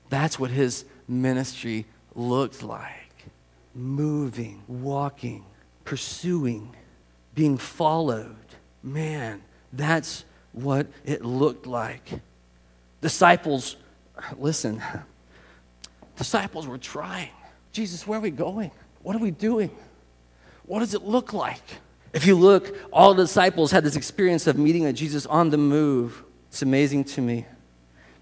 That's 0.09 0.39
what 0.39 0.51
his 0.51 0.85
ministry 1.07 1.85
looked 2.15 2.63
like 2.63 3.07
moving, 3.77 4.63
walking, 4.67 5.45
pursuing, 5.85 6.75
being 7.35 7.57
followed. 7.57 8.35
Man, 8.83 9.41
that's 9.71 10.25
what 10.51 10.87
it 11.05 11.23
looked 11.23 11.67
like. 11.67 12.09
Disciples, 13.01 13.77
listen, 14.37 14.81
disciples 16.17 16.67
were 16.67 16.79
trying. 16.79 17.29
Jesus, 17.71 18.07
where 18.07 18.17
are 18.17 18.21
we 18.21 18.31
going? 18.31 18.71
What 19.03 19.15
are 19.15 19.19
we 19.19 19.31
doing? 19.31 19.69
What 20.65 20.79
does 20.79 20.95
it 20.95 21.03
look 21.03 21.31
like? 21.31 21.61
If 22.13 22.25
you 22.25 22.35
look, 22.35 22.75
all 22.91 23.13
the 23.13 23.23
disciples 23.23 23.69
had 23.69 23.83
this 23.83 23.95
experience 23.95 24.47
of 24.47 24.57
meeting 24.57 24.85
a 24.85 24.93
Jesus 24.93 25.25
on 25.27 25.51
the 25.51 25.57
move. 25.57 26.23
It's 26.49 26.63
amazing 26.63 27.03
to 27.05 27.21
me. 27.21 27.45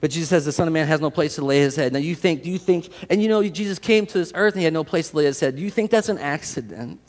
But 0.06 0.12
Jesus 0.12 0.30
says 0.30 0.46
the 0.46 0.52
Son 0.52 0.68
of 0.68 0.74
Man 0.76 0.86
has 0.86 1.02
no 1.02 1.10
place 1.10 1.34
to 1.34 1.44
lay 1.44 1.58
his 1.58 1.76
head. 1.76 1.92
Now 1.92 1.98
you 1.98 2.14
think, 2.14 2.44
do 2.44 2.52
you 2.52 2.60
think, 2.60 2.90
and 3.10 3.24
you 3.24 3.28
know, 3.28 3.42
Jesus 3.50 3.80
came 3.80 4.06
to 4.06 4.20
this 4.20 4.32
earth 4.36 4.54
and 4.54 4.62
he 4.62 4.64
had 4.64 4.72
no 4.72 4.84
place 4.84 5.10
to 5.10 5.18
lay 5.18 5.26
his 5.26 5.40
head. 5.40 5.56
Do 5.56 5.64
you 5.64 5.72
think 5.72 5.90
that's 5.90 6.10
an 6.10 6.20
accident? 6.20 7.00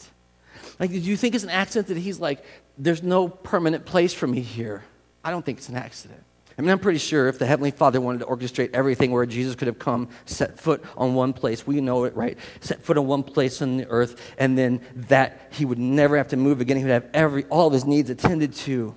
Like, 0.81 0.89
do 0.89 0.99
you 0.99 1.19
think 1.19 1.35
it's 1.35 1.45
an 1.45 1.51
accident 1.51 1.89
that 1.89 1.99
he's 1.99 2.19
like, 2.21 2.43
there's 2.79 3.03
no 3.03 3.29
permanent 3.29 3.85
place 3.85 4.15
for 4.15 4.27
me 4.27 4.41
here? 4.41 4.83
I 5.23 5.31
don't 5.31 5.45
think 5.45 5.59
it's 5.59 5.69
an 5.69 5.77
accident. 5.77 6.25
I 6.57 6.63
mean, 6.63 6.71
I'm 6.71 6.79
pretty 6.79 6.99
sure 6.99 7.29
if 7.29 7.39
the 7.39 7.45
Heavenly 7.45 7.71
Father 7.71 8.01
wanted 8.01 8.21
to 8.21 8.25
orchestrate 8.25 8.71
everything 8.73 9.11
where 9.11 9.27
Jesus 9.27 9.57
could 9.57 9.69
have 9.69 9.79
come, 9.79 10.09
set 10.25 10.59
foot 10.59 10.83
on 10.97 11.15
one 11.15 11.35
place, 11.35 11.67
we 11.67 11.83
know 11.83 12.05
it, 12.05 12.17
right? 12.17 12.39
Set 12.63 12.83
foot 12.83 12.97
on 12.97 13.07
one 13.07 13.25
place 13.25 13.61
on 13.61 13.77
the 13.77 13.87
earth, 13.89 14.35
and 14.39 14.57
then 14.57 14.81
that 14.95 15.53
he 15.53 15.67
would 15.67 15.79
never 15.79 16.17
have 16.17 16.29
to 16.29 16.39
move 16.39 16.63
again. 16.63 16.79
He 16.79 16.85
would 16.85 16.93
have 16.93 17.11
every, 17.13 17.45
all 17.51 17.67
of 17.67 17.75
his 17.75 17.85
needs 17.85 18.09
attended 18.09 18.55
to. 18.55 18.95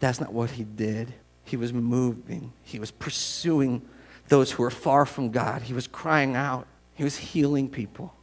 That's 0.00 0.22
not 0.22 0.32
what 0.32 0.48
he 0.48 0.64
did. 0.64 1.12
He 1.52 1.56
was 1.56 1.72
moving, 1.72 2.52
he 2.62 2.78
was 2.78 2.90
pursuing 2.90 3.82
those 4.28 4.50
who 4.50 4.62
were 4.62 4.70
far 4.70 5.06
from 5.06 5.30
God, 5.30 5.62
he 5.62 5.74
was 5.74 5.86
crying 5.86 6.34
out, 6.34 6.66
he 6.94 7.04
was 7.04 7.16
healing 7.16 7.68
people. 7.68 8.14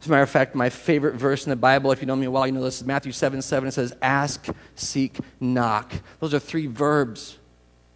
As 0.00 0.06
a 0.06 0.10
matter 0.10 0.22
of 0.22 0.30
fact, 0.30 0.54
my 0.54 0.68
favorite 0.68 1.14
verse 1.14 1.46
in 1.46 1.50
the 1.50 1.56
Bible, 1.56 1.90
if 1.90 2.00
you 2.00 2.06
know 2.06 2.16
me 2.16 2.28
well, 2.28 2.46
you 2.46 2.52
know 2.52 2.62
this 2.62 2.80
is 2.80 2.86
Matthew 2.86 3.12
7 3.12 3.40
7. 3.40 3.68
It 3.68 3.72
says, 3.72 3.94
Ask, 4.02 4.46
seek, 4.74 5.16
knock. 5.40 5.94
Those 6.20 6.34
are 6.34 6.38
three 6.38 6.66
verbs 6.66 7.38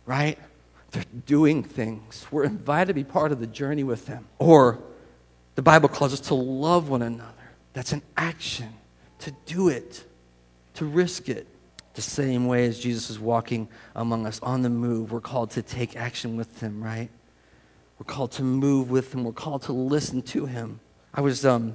right? 0.08 0.38
They're 0.90 1.04
doing 1.26 1.62
things. 1.62 2.26
We're 2.30 2.44
invited 2.44 2.86
to 2.86 2.94
be 2.94 3.04
part 3.04 3.30
of 3.30 3.40
the 3.40 3.46
journey 3.46 3.84
with 3.84 4.06
them. 4.06 4.26
Or 4.38 4.80
the 5.54 5.62
Bible 5.62 5.90
calls 5.90 6.14
us 6.14 6.20
to 6.20 6.34
love 6.34 6.88
one 6.88 7.02
another. 7.02 7.32
That's 7.74 7.92
an 7.92 8.02
action, 8.16 8.72
to 9.20 9.32
do 9.44 9.68
it, 9.68 10.02
to 10.74 10.86
risk 10.86 11.28
it. 11.28 11.46
The 11.98 12.02
same 12.02 12.46
way 12.46 12.64
as 12.66 12.78
Jesus 12.78 13.10
is 13.10 13.18
walking 13.18 13.68
among 13.96 14.24
us 14.24 14.38
on 14.40 14.62
the 14.62 14.70
move, 14.70 15.10
we're 15.10 15.20
called 15.20 15.50
to 15.50 15.62
take 15.62 15.96
action 15.96 16.36
with 16.36 16.60
him, 16.60 16.80
right? 16.80 17.10
We're 17.98 18.04
called 18.04 18.30
to 18.32 18.44
move 18.44 18.88
with 18.88 19.12
him. 19.12 19.24
We're 19.24 19.32
called 19.32 19.62
to 19.62 19.72
listen 19.72 20.22
to 20.22 20.46
him. 20.46 20.78
I 21.12 21.22
was 21.22 21.44
um, 21.44 21.74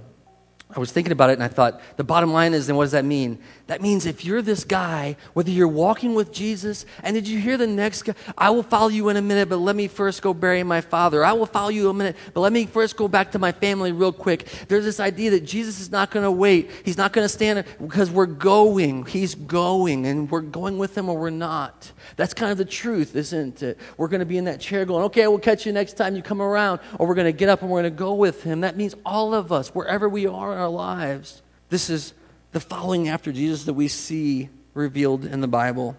I 0.76 0.80
was 0.80 0.92
thinking 0.92 1.12
about 1.12 1.30
it 1.30 1.34
and 1.34 1.44
I 1.44 1.48
thought, 1.48 1.80
the 1.98 2.04
bottom 2.04 2.34
line 2.34 2.54
is, 2.54 2.68
then 2.68 2.76
what 2.76 2.86
does 2.86 2.94
that 2.94 3.06
mean? 3.06 3.40
That 3.68 3.82
means 3.82 4.06
if 4.06 4.26
you're 4.26 4.42
this 4.42 4.64
guy, 4.64 5.16
whether 5.34 5.52
you're 5.52 5.68
walking 5.68 6.16
with 6.16 6.32
Jesus, 6.32 6.86
and 7.04 7.14
did 7.14 7.28
you 7.28 7.40
hear 7.40 7.58
the 7.58 7.68
next 7.68 8.04
guy? 8.04 8.14
I 8.38 8.50
will 8.50 8.64
follow 8.64 8.90
you 8.90 9.10
in 9.10 9.18
a 9.18 9.22
minute, 9.22 9.50
but 9.50 9.58
let 9.58 9.76
me 9.76 9.88
first 9.88 10.22
go 10.22 10.34
bury 10.34 10.64
my 10.64 10.82
father. 10.82 11.24
I 11.24 11.34
will 11.34 11.46
follow 11.46 11.70
you 11.70 11.86
in 11.86 11.96
a 11.96 11.98
minute, 11.98 12.16
but 12.34 12.42
let 12.42 12.52
me 12.52 12.66
first 12.66 12.98
go 12.98 13.08
back 13.08 13.32
to 13.34 13.40
my 13.40 13.52
family 13.52 13.92
real 13.92 14.12
quick. 14.12 14.48
There's 14.68 14.84
this 14.84 15.00
idea 15.00 15.32
that 15.32 15.46
Jesus 15.46 15.80
is 15.80 15.92
not 15.92 16.12
going 16.12 16.24
to 16.24 16.32
wait. 16.32 16.72
He's 16.84 16.98
not 16.98 17.14
going 17.14 17.26
to 17.26 17.30
stand 17.30 17.66
because 17.80 18.10
we're 18.10 18.26
going. 18.26 19.06
He's 19.06 19.36
going, 19.36 20.06
and 20.08 20.30
we're 20.30 20.42
going 20.42 20.78
with 20.78 20.98
him 20.98 21.08
or 21.08 21.18
we're 21.18 21.30
not. 21.30 21.92
That's 22.16 22.34
kind 22.34 22.52
of 22.52 22.58
the 22.58 22.66
truth, 22.66 23.16
isn't 23.16 23.62
it? 23.62 23.78
We're 23.98 24.08
going 24.08 24.20
to 24.20 24.26
be 24.26 24.38
in 24.38 24.46
that 24.46 24.60
chair 24.60 24.86
going, 24.86 25.06
okay, 25.06 25.28
we'll 25.28 25.40
catch 25.40 25.66
you 25.66 25.72
next 25.72 25.94
time 25.94 26.16
you 26.16 26.22
come 26.22 26.42
around, 26.42 26.80
or 27.00 27.08
we're 27.08 27.16
going 27.16 27.32
to 27.32 27.38
get 27.38 27.50
up 27.50 27.62
and 27.62 27.70
we're 27.70 27.82
going 27.82 27.94
to 27.94 27.98
go 27.98 28.14
with 28.16 28.44
him. 28.44 28.62
That 28.62 28.76
means 28.76 28.96
all 29.06 29.34
of 29.34 29.52
us, 29.52 29.70
wherever 29.70 30.10
we 30.10 30.28
are 30.28 30.63
our 30.64 30.70
lives. 30.70 31.42
This 31.70 31.90
is 31.90 32.14
the 32.54 32.60
following 32.60 33.10
after 33.10 33.32
Jesus 33.32 33.66
that 33.66 33.74
we 33.74 33.90
see 33.90 34.50
revealed 34.74 35.26
in 35.26 35.42
the 35.42 35.48
Bible. 35.48 35.98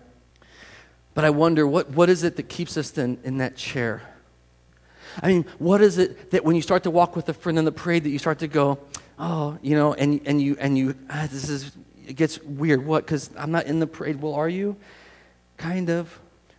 But 1.12 1.24
I 1.24 1.30
wonder, 1.30 1.66
what, 1.66 1.90
what 1.90 2.08
is 2.08 2.24
it 2.24 2.36
that 2.36 2.48
keeps 2.48 2.76
us 2.76 2.90
then 2.90 3.18
in 3.24 3.38
that 3.38 3.56
chair? 3.56 4.02
I 5.22 5.28
mean, 5.28 5.44
what 5.58 5.82
is 5.82 5.98
it 5.98 6.30
that 6.30 6.44
when 6.44 6.56
you 6.56 6.62
start 6.62 6.84
to 6.84 6.90
walk 6.90 7.14
with 7.14 7.28
a 7.28 7.34
friend 7.34 7.58
in 7.58 7.64
the 7.64 7.72
parade 7.72 8.04
that 8.04 8.10
you 8.10 8.18
start 8.18 8.38
to 8.38 8.48
go, 8.48 8.78
oh, 9.18 9.58
you 9.62 9.76
know, 9.76 9.92
and, 9.92 10.20
and 10.24 10.40
you, 10.40 10.56
and 10.58 10.76
you 10.76 10.96
ah, 11.10 11.28
this 11.30 11.48
is, 11.48 11.72
it 12.06 12.14
gets 12.14 12.42
weird. 12.42 12.84
What? 12.84 13.04
Because 13.04 13.30
I'm 13.36 13.52
not 13.52 13.66
in 13.66 13.78
the 13.78 13.86
parade. 13.86 14.20
Well, 14.20 14.34
are 14.34 14.48
you? 14.48 14.76
Kind 15.58 15.90
of. 15.90 16.18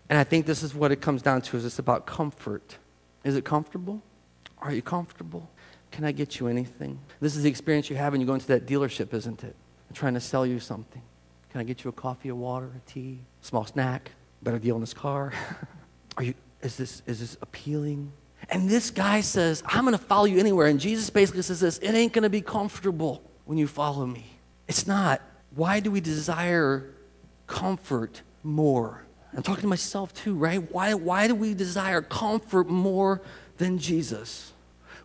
And 0.10 0.20
I 0.20 0.24
think 0.24 0.46
this 0.46 0.62
is 0.62 0.76
what 0.76 0.92
it 0.92 1.02
comes 1.02 1.22
down 1.24 1.42
to 1.42 1.58
is 1.58 1.66
it's 1.66 1.80
about 1.80 2.06
comfort. 2.06 2.78
Is 3.24 3.36
it 3.36 3.44
comfortable? 3.44 4.04
Are 4.60 4.72
you 4.72 4.84
comfortable? 4.84 5.50
Can 5.96 6.04
I 6.04 6.12
get 6.12 6.42
you 6.42 6.50
anything? 6.50 7.00
This 7.22 7.38
is 7.38 7.44
the 7.44 7.50
experience 7.50 7.90
you 7.90 7.96
have 7.96 8.12
when 8.12 8.20
you 8.20 8.28
go 8.28 8.34
into 8.34 8.48
that 8.48 8.66
dealership, 8.66 9.14
isn't 9.14 9.46
it? 9.46 9.56
Trying 9.94 10.16
to 10.16 10.20
sell 10.20 10.46
you 10.46 10.60
something. 10.60 11.02
Can 11.50 11.62
I 11.62 11.64
get 11.64 11.86
you 11.86 11.90
a 11.90 11.94
coffee, 11.94 12.28
a 12.28 12.36
water, 12.36 12.70
a 12.76 12.80
tea, 12.92 13.20
a 13.42 13.46
small 13.46 13.66
snack? 13.66 14.12
Better 14.44 14.60
deal 14.60 14.76
in 14.76 14.82
this 14.82 14.94
car. 14.94 15.32
Are 16.18 16.24
you, 16.24 16.34
is, 16.62 16.76
this, 16.76 17.02
is 17.08 17.22
this 17.22 17.38
appealing? 17.42 18.12
And 18.50 18.70
this 18.70 18.92
guy 18.92 19.22
says, 19.22 19.64
I'm 19.66 19.86
going 19.86 19.98
to 19.98 20.04
follow 20.04 20.26
you 20.26 20.38
anywhere. 20.38 20.68
And 20.68 20.82
Jesus 20.82 21.10
basically 21.10 21.44
says 21.44 21.62
this 21.62 21.78
it 21.78 21.96
ain't 21.96 22.12
going 22.12 22.24
to 22.24 22.30
be 22.30 22.42
comfortable 22.42 23.24
when 23.46 23.58
you 23.58 23.66
follow 23.66 24.06
me. 24.06 24.26
It's 24.68 24.86
not. 24.86 25.22
Why 25.56 25.80
do 25.80 25.92
we 25.92 26.02
desire 26.02 26.90
comfort 27.48 28.22
more? 28.44 29.06
I'm 29.34 29.44
talking 29.44 29.62
to 29.62 29.68
myself 29.68 30.14
too, 30.14 30.36
right? 30.36 30.60
Why, 30.74 30.94
why 30.94 31.30
do 31.30 31.36
we 31.36 31.54
desire 31.54 32.02
comfort 32.02 32.68
more 32.68 33.22
than 33.56 33.78
Jesus? 33.78 34.52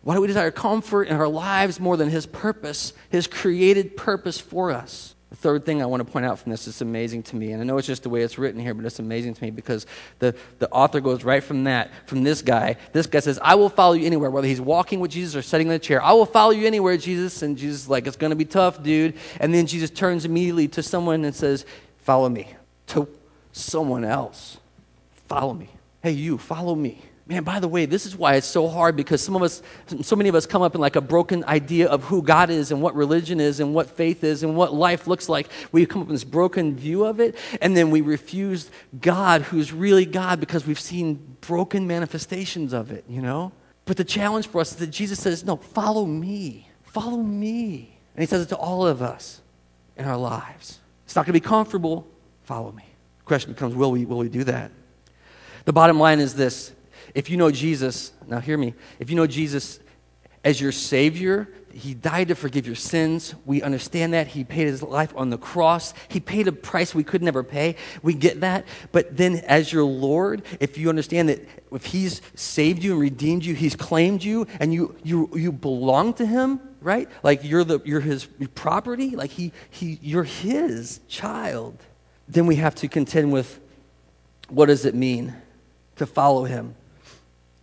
Why 0.03 0.15
do 0.15 0.21
we 0.21 0.27
desire 0.27 0.51
comfort 0.51 1.07
in 1.07 1.15
our 1.15 1.27
lives 1.27 1.79
more 1.79 1.95
than 1.97 2.09
His 2.09 2.25
purpose, 2.25 2.93
His 3.09 3.27
created 3.27 3.95
purpose 3.95 4.39
for 4.39 4.71
us? 4.71 5.15
The 5.29 5.37
third 5.37 5.65
thing 5.65 5.81
I 5.81 5.85
want 5.85 6.05
to 6.05 6.11
point 6.11 6.25
out 6.25 6.39
from 6.39 6.51
this 6.51 6.67
is 6.67 6.81
amazing 6.81 7.23
to 7.23 7.37
me, 7.37 7.53
and 7.53 7.61
I 7.61 7.63
know 7.63 7.77
it's 7.77 7.87
just 7.87 8.03
the 8.03 8.09
way 8.09 8.21
it's 8.21 8.37
written 8.37 8.59
here, 8.59 8.73
but 8.73 8.85
it's 8.85 8.99
amazing 8.99 9.33
to 9.33 9.41
me 9.41 9.49
because 9.49 9.85
the, 10.19 10.35
the 10.59 10.69
author 10.71 10.99
goes 10.99 11.23
right 11.23 11.41
from 11.41 11.63
that, 11.63 11.89
from 12.05 12.23
this 12.23 12.41
guy. 12.41 12.75
This 12.91 13.07
guy 13.07 13.19
says, 13.21 13.39
I 13.41 13.55
will 13.55 13.69
follow 13.69 13.93
you 13.93 14.05
anywhere, 14.05 14.29
whether 14.29 14.47
he's 14.47 14.59
walking 14.59 14.99
with 14.99 15.11
Jesus 15.11 15.33
or 15.37 15.41
sitting 15.41 15.67
in 15.67 15.73
a 15.73 15.79
chair. 15.79 16.01
I 16.03 16.11
will 16.11 16.25
follow 16.25 16.51
you 16.51 16.67
anywhere, 16.67 16.97
Jesus. 16.97 17.43
And 17.43 17.57
Jesus 17.57 17.83
is 17.83 17.89
like, 17.89 18.07
it's 18.07 18.17
going 18.17 18.31
to 18.31 18.35
be 18.35 18.43
tough, 18.43 18.83
dude. 18.83 19.13
And 19.39 19.53
then 19.53 19.67
Jesus 19.67 19.89
turns 19.89 20.25
immediately 20.25 20.67
to 20.69 20.83
someone 20.83 21.23
and 21.23 21.33
says, 21.33 21.65
Follow 21.99 22.27
me. 22.27 22.53
To 22.87 23.07
someone 23.53 24.03
else. 24.03 24.57
Follow 25.29 25.53
me. 25.53 25.69
Hey, 26.03 26.11
you, 26.11 26.37
follow 26.37 26.75
me. 26.75 27.01
Man, 27.31 27.45
by 27.45 27.61
the 27.61 27.67
way, 27.69 27.85
this 27.85 28.05
is 28.05 28.13
why 28.13 28.33
it's 28.35 28.45
so 28.45 28.67
hard 28.67 28.97
because 28.97 29.23
some 29.23 29.37
of 29.37 29.41
us, 29.41 29.63
so 30.01 30.17
many 30.17 30.27
of 30.27 30.35
us 30.35 30.45
come 30.45 30.61
up 30.61 30.75
in 30.75 30.81
like 30.81 30.97
a 30.97 31.01
broken 31.01 31.45
idea 31.45 31.87
of 31.87 32.03
who 32.03 32.21
God 32.21 32.49
is 32.49 32.71
and 32.71 32.81
what 32.81 32.93
religion 32.93 33.39
is 33.39 33.61
and 33.61 33.73
what 33.73 33.89
faith 33.89 34.25
is 34.25 34.43
and 34.43 34.57
what 34.57 34.73
life 34.73 35.07
looks 35.07 35.29
like. 35.29 35.47
We 35.71 35.85
come 35.85 36.01
up 36.01 36.09
with 36.09 36.15
this 36.15 36.25
broken 36.25 36.75
view 36.75 37.05
of 37.05 37.21
it, 37.21 37.37
and 37.61 37.77
then 37.77 37.89
we 37.89 38.01
refuse 38.01 38.69
God, 38.99 39.43
who's 39.43 39.71
really 39.71 40.05
God, 40.05 40.41
because 40.41 40.67
we've 40.67 40.77
seen 40.77 41.37
broken 41.39 41.87
manifestations 41.87 42.73
of 42.73 42.91
it, 42.91 43.05
you 43.07 43.21
know? 43.21 43.53
But 43.85 43.95
the 43.95 44.03
challenge 44.03 44.47
for 44.47 44.59
us 44.59 44.71
is 44.71 44.77
that 44.79 44.87
Jesus 44.87 45.17
says, 45.21 45.45
No, 45.45 45.55
follow 45.55 46.05
me. 46.05 46.67
Follow 46.83 47.23
me. 47.23 47.97
And 48.13 48.23
he 48.23 48.27
says 48.27 48.41
it 48.41 48.49
to 48.49 48.57
all 48.57 48.85
of 48.85 49.01
us 49.01 49.39
in 49.95 50.03
our 50.03 50.17
lives. 50.17 50.79
It's 51.05 51.15
not 51.15 51.25
going 51.25 51.33
to 51.33 51.39
be 51.41 51.47
comfortable. 51.47 52.05
Follow 52.43 52.73
me. 52.73 52.83
The 53.19 53.23
question 53.23 53.53
becomes, 53.53 53.73
will 53.73 53.91
we, 53.91 54.03
will 54.03 54.17
we 54.17 54.27
do 54.27 54.43
that? 54.43 54.71
The 55.63 55.71
bottom 55.71 55.97
line 55.97 56.19
is 56.19 56.35
this 56.35 56.73
if 57.15 57.29
you 57.29 57.37
know 57.37 57.51
Jesus, 57.51 58.11
now 58.27 58.39
hear 58.39 58.57
me, 58.57 58.73
if 58.99 59.09
you 59.09 59.15
know 59.15 59.27
Jesus 59.27 59.79
as 60.43 60.59
your 60.59 60.71
Savior, 60.71 61.47
He 61.71 61.93
died 61.93 62.29
to 62.29 62.35
forgive 62.35 62.65
your 62.65 62.75
sins. 62.75 63.35
We 63.45 63.61
understand 63.61 64.13
that. 64.13 64.27
He 64.27 64.43
paid 64.43 64.65
His 64.65 64.81
life 64.81 65.13
on 65.15 65.29
the 65.29 65.37
cross. 65.37 65.93
He 66.09 66.19
paid 66.19 66.47
a 66.47 66.51
price 66.51 66.95
we 66.95 67.03
could 67.03 67.21
never 67.21 67.43
pay. 67.43 67.75
We 68.01 68.13
get 68.13 68.41
that. 68.41 68.65
But 68.91 69.15
then, 69.15 69.35
as 69.47 69.71
your 69.71 69.83
Lord, 69.83 70.41
if 70.59 70.77
you 70.77 70.89
understand 70.89 71.29
that 71.29 71.47
if 71.71 71.85
He's 71.85 72.21
saved 72.33 72.83
you 72.83 72.93
and 72.93 73.01
redeemed 73.01 73.45
you, 73.45 73.53
He's 73.53 73.75
claimed 73.75 74.23
you, 74.23 74.47
and 74.59 74.73
you, 74.73 74.95
you, 75.03 75.29
you 75.35 75.51
belong 75.51 76.15
to 76.15 76.25
Him, 76.25 76.59
right? 76.81 77.07
Like 77.21 77.43
you're, 77.43 77.63
the, 77.63 77.79
you're 77.85 78.01
His 78.01 78.25
property, 78.55 79.15
like 79.15 79.29
he, 79.29 79.51
he, 79.69 79.99
you're 80.01 80.23
His 80.23 81.01
child, 81.07 81.77
then 82.27 82.47
we 82.47 82.55
have 82.55 82.73
to 82.75 82.87
contend 82.87 83.31
with 83.31 83.59
what 84.49 84.65
does 84.65 84.85
it 84.85 84.95
mean 84.95 85.35
to 85.97 86.05
follow 86.07 86.45
Him? 86.45 86.75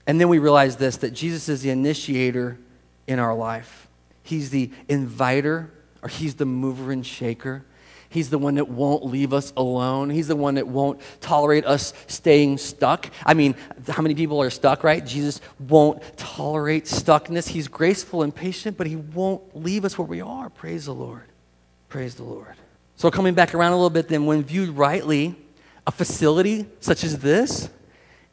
And 0.08 0.18
then 0.18 0.28
we 0.30 0.38
realize 0.38 0.76
this 0.76 0.96
that 0.98 1.12
Jesus 1.12 1.48
is 1.48 1.60
the 1.62 1.70
initiator 1.70 2.58
in 3.06 3.18
our 3.20 3.34
life. 3.34 3.86
He's 4.24 4.50
the 4.50 4.72
inviter, 4.88 5.70
or 6.02 6.08
He's 6.08 6.34
the 6.34 6.46
mover 6.46 6.90
and 6.90 7.06
shaker. 7.06 7.64
He's 8.10 8.30
the 8.30 8.38
one 8.38 8.54
that 8.54 8.68
won't 8.68 9.04
leave 9.04 9.34
us 9.34 9.52
alone. 9.54 10.08
He's 10.08 10.28
the 10.28 10.36
one 10.36 10.54
that 10.54 10.66
won't 10.66 10.98
tolerate 11.20 11.66
us 11.66 11.92
staying 12.06 12.56
stuck. 12.56 13.10
I 13.26 13.34
mean, 13.34 13.54
how 13.86 14.00
many 14.00 14.14
people 14.14 14.40
are 14.40 14.48
stuck, 14.48 14.82
right? 14.82 15.04
Jesus 15.04 15.42
won't 15.58 16.02
tolerate 16.16 16.86
stuckness. 16.86 17.46
He's 17.46 17.68
graceful 17.68 18.22
and 18.22 18.34
patient, 18.34 18.78
but 18.78 18.86
He 18.86 18.96
won't 18.96 19.54
leave 19.54 19.84
us 19.84 19.98
where 19.98 20.06
we 20.06 20.22
are. 20.22 20.48
Praise 20.48 20.86
the 20.86 20.94
Lord. 20.94 21.24
Praise 21.90 22.14
the 22.14 22.24
Lord. 22.24 22.54
So, 22.96 23.10
coming 23.10 23.34
back 23.34 23.54
around 23.54 23.72
a 23.72 23.76
little 23.76 23.90
bit, 23.90 24.08
then, 24.08 24.24
when 24.24 24.42
viewed 24.42 24.70
rightly, 24.70 25.36
a 25.86 25.92
facility 25.92 26.64
such 26.80 27.04
as 27.04 27.18
this 27.18 27.68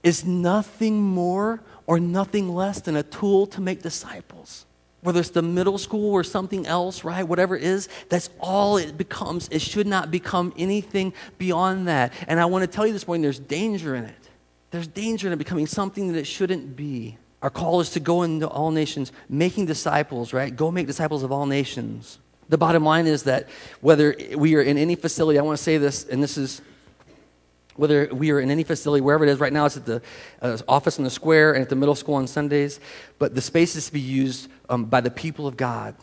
is 0.05 0.23
nothing 0.23 1.01
more 1.01 1.61
or 1.87 1.99
nothing 1.99 2.53
less 2.53 2.79
than 2.79 2.95
a 2.95 3.03
tool 3.03 3.47
to 3.47 3.59
make 3.59 3.81
disciples. 3.81 4.65
Whether 5.01 5.19
it's 5.19 5.31
the 5.31 5.41
middle 5.41 5.77
school 5.77 6.13
or 6.13 6.23
something 6.23 6.65
else, 6.65 7.03
right? 7.03 7.27
Whatever 7.27 7.57
it 7.57 7.63
is, 7.63 7.89
that's 8.07 8.29
all 8.39 8.77
it 8.77 8.97
becomes. 8.97 9.49
It 9.49 9.61
should 9.61 9.87
not 9.87 10.11
become 10.11 10.53
anything 10.57 11.13
beyond 11.37 11.87
that. 11.87 12.13
And 12.27 12.39
I 12.39 12.45
want 12.45 12.61
to 12.61 12.67
tell 12.67 12.87
you 12.87 12.93
this 12.93 13.07
morning 13.07 13.23
there's 13.23 13.39
danger 13.39 13.95
in 13.95 14.05
it. 14.05 14.29
There's 14.71 14.87
danger 14.87 15.27
in 15.27 15.33
it 15.33 15.37
becoming 15.37 15.67
something 15.67 16.11
that 16.11 16.19
it 16.19 16.25
shouldn't 16.25 16.75
be. 16.75 17.17
Our 17.41 17.49
call 17.49 17.81
is 17.81 17.89
to 17.91 17.99
go 17.99 18.23
into 18.23 18.47
all 18.47 18.71
nations, 18.71 19.11
making 19.27 19.65
disciples, 19.65 20.33
right? 20.33 20.55
Go 20.55 20.71
make 20.71 20.87
disciples 20.87 21.23
of 21.23 21.31
all 21.31 21.45
nations. 21.45 22.19
The 22.49 22.57
bottom 22.57 22.83
line 22.83 23.07
is 23.07 23.23
that 23.23 23.49
whether 23.81 24.15
we 24.35 24.55
are 24.55 24.61
in 24.61 24.77
any 24.77 24.95
facility, 24.95 25.39
I 25.39 25.41
want 25.41 25.57
to 25.57 25.63
say 25.63 25.77
this, 25.77 26.05
and 26.05 26.21
this 26.21 26.37
is 26.37 26.61
whether 27.75 28.07
we 28.11 28.31
are 28.31 28.39
in 28.39 28.49
any 28.49 28.63
facility, 28.63 29.01
wherever 29.01 29.25
it 29.25 29.29
is, 29.29 29.39
right 29.39 29.53
now 29.53 29.65
it's 29.65 29.77
at 29.77 29.85
the 29.85 30.01
uh, 30.41 30.57
office 30.67 30.97
in 30.97 31.03
the 31.03 31.09
square 31.09 31.53
and 31.53 31.61
at 31.61 31.69
the 31.69 31.75
middle 31.75 31.95
school 31.95 32.15
on 32.15 32.27
Sundays, 32.27 32.79
but 33.19 33.35
the 33.35 33.41
space 33.41 33.75
is 33.75 33.87
to 33.87 33.93
be 33.93 33.99
used 33.99 34.49
um, 34.69 34.85
by 34.85 35.01
the 35.01 35.11
people 35.11 35.45
of 35.47 35.57
God, 35.57 35.95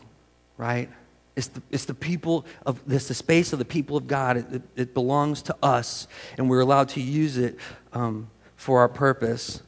right? 0.57 0.89
It's 1.35 1.47
the, 1.47 1.61
it's 1.71 1.85
the 1.85 1.95
people 1.95 2.45
of, 2.65 2.79
it's 2.87 3.07
the 3.07 3.15
space 3.15 3.53
of 3.53 3.59
the 3.59 3.65
people 3.65 3.97
of 3.97 4.07
God. 4.07 4.37
It, 4.37 4.53
it, 4.53 4.61
it 4.75 4.93
belongs 4.93 5.41
to 5.43 5.55
us, 5.63 6.07
and 6.37 6.49
we're 6.49 6.59
allowed 6.59 6.89
to 6.89 7.01
use 7.01 7.37
it 7.37 7.57
um, 7.91 8.29
for 8.55 8.79
our 8.79 8.89
purpose. 8.89 9.63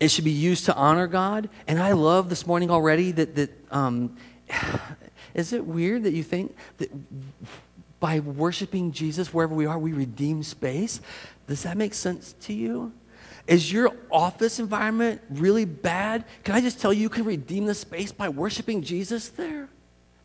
It 0.00 0.10
should 0.10 0.24
be 0.24 0.32
used 0.32 0.64
to 0.66 0.74
honor 0.74 1.06
God, 1.06 1.48
and 1.68 1.78
I 1.78 1.92
love 1.92 2.28
this 2.28 2.46
morning 2.46 2.70
already 2.70 3.12
that, 3.12 3.36
that 3.36 3.50
um, 3.70 4.16
is 5.34 5.52
it 5.52 5.64
weird 5.64 6.02
that 6.02 6.14
you 6.14 6.24
think 6.24 6.56
that 6.78 6.90
by 8.04 8.20
worshiping 8.20 8.92
Jesus 8.92 9.32
wherever 9.32 9.54
we 9.54 9.64
are, 9.64 9.78
we 9.78 9.94
redeem 9.94 10.42
space. 10.42 11.00
Does 11.46 11.62
that 11.62 11.78
make 11.78 11.94
sense 11.94 12.34
to 12.42 12.52
you? 12.52 12.92
Is 13.46 13.72
your 13.72 13.96
office 14.10 14.58
environment 14.58 15.22
really 15.30 15.64
bad? 15.64 16.26
Can 16.42 16.54
I 16.54 16.60
just 16.60 16.82
tell 16.82 16.92
you, 16.92 17.00
you 17.00 17.08
can 17.08 17.24
redeem 17.24 17.64
the 17.64 17.74
space 17.74 18.12
by 18.12 18.28
worshiping 18.28 18.82
Jesus 18.82 19.30
there? 19.30 19.70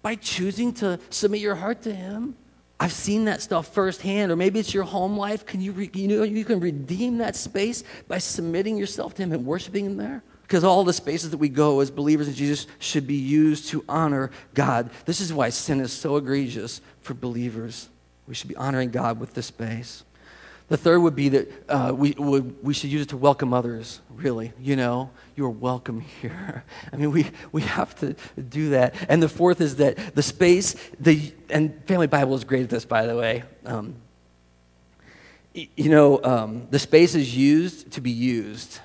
By 0.01 0.15
choosing 0.15 0.73
to 0.73 0.99
submit 1.09 1.39
your 1.39 1.55
heart 1.55 1.81
to 1.83 1.95
Him? 1.95 2.35
I've 2.81 2.91
seen 2.91 3.23
that 3.25 3.41
stuff 3.41 3.73
firsthand. 3.73 4.29
Or 4.33 4.35
maybe 4.35 4.59
it's 4.59 4.73
your 4.73 4.83
home 4.83 5.15
life. 5.17 5.45
Can 5.45 5.61
you, 5.61 5.71
re- 5.71 5.89
you 5.93 6.09
know, 6.09 6.23
you 6.23 6.43
can 6.43 6.59
redeem 6.59 7.19
that 7.19 7.37
space 7.37 7.85
by 8.09 8.17
submitting 8.17 8.75
yourself 8.75 9.13
to 9.13 9.23
Him 9.23 9.31
and 9.31 9.45
worshiping 9.45 9.85
Him 9.85 9.95
there? 9.95 10.21
Because 10.49 10.63
all 10.63 10.83
the 10.83 10.93
spaces 10.93 11.29
that 11.29 11.37
we 11.37 11.47
go 11.47 11.79
as 11.79 11.91
believers 11.91 12.27
in 12.27 12.33
Jesus 12.33 12.65
should 12.79 13.05
be 13.05 13.13
used 13.13 13.69
to 13.69 13.85
honor 13.87 14.31
God. 14.55 14.89
This 15.05 15.21
is 15.21 15.31
why 15.31 15.49
sin 15.49 15.79
is 15.79 15.93
so 15.93 16.17
egregious 16.17 16.81
for 17.01 17.13
believers. 17.13 17.87
We 18.27 18.33
should 18.33 18.47
be 18.47 18.55
honoring 18.55 18.89
God 18.89 19.19
with 19.19 19.35
this 19.35 19.45
space. 19.45 20.03
The 20.67 20.75
third 20.75 21.01
would 21.01 21.15
be 21.15 21.29
that 21.29 21.69
uh, 21.69 21.93
we, 21.95 22.15
would, 22.17 22.63
we 22.63 22.73
should 22.73 22.89
use 22.89 23.03
it 23.03 23.09
to 23.09 23.17
welcome 23.17 23.53
others, 23.53 24.01
really. 24.09 24.51
You 24.59 24.75
know, 24.75 25.11
you're 25.35 25.51
welcome 25.51 26.01
here. 26.21 26.63
I 26.91 26.95
mean, 26.95 27.11
we, 27.11 27.27
we 27.51 27.61
have 27.61 27.93
to 27.99 28.15
do 28.41 28.71
that. 28.71 28.95
And 29.07 29.21
the 29.21 29.29
fourth 29.29 29.61
is 29.61 29.75
that 29.75 30.15
the 30.15 30.23
space, 30.23 30.75
the, 30.99 31.31
and 31.51 31.79
Family 31.85 32.07
Bible 32.07 32.33
is 32.33 32.43
great 32.43 32.63
at 32.63 32.71
this, 32.71 32.85
by 32.85 33.05
the 33.05 33.15
way. 33.15 33.43
Um, 33.67 33.97
you 35.75 35.89
know, 35.89 36.23
um, 36.23 36.67
the 36.69 36.79
space 36.79 37.15
is 37.15 37.35
used 37.35 37.91
to 37.91 38.01
be 38.01 38.11
used. 38.11 38.79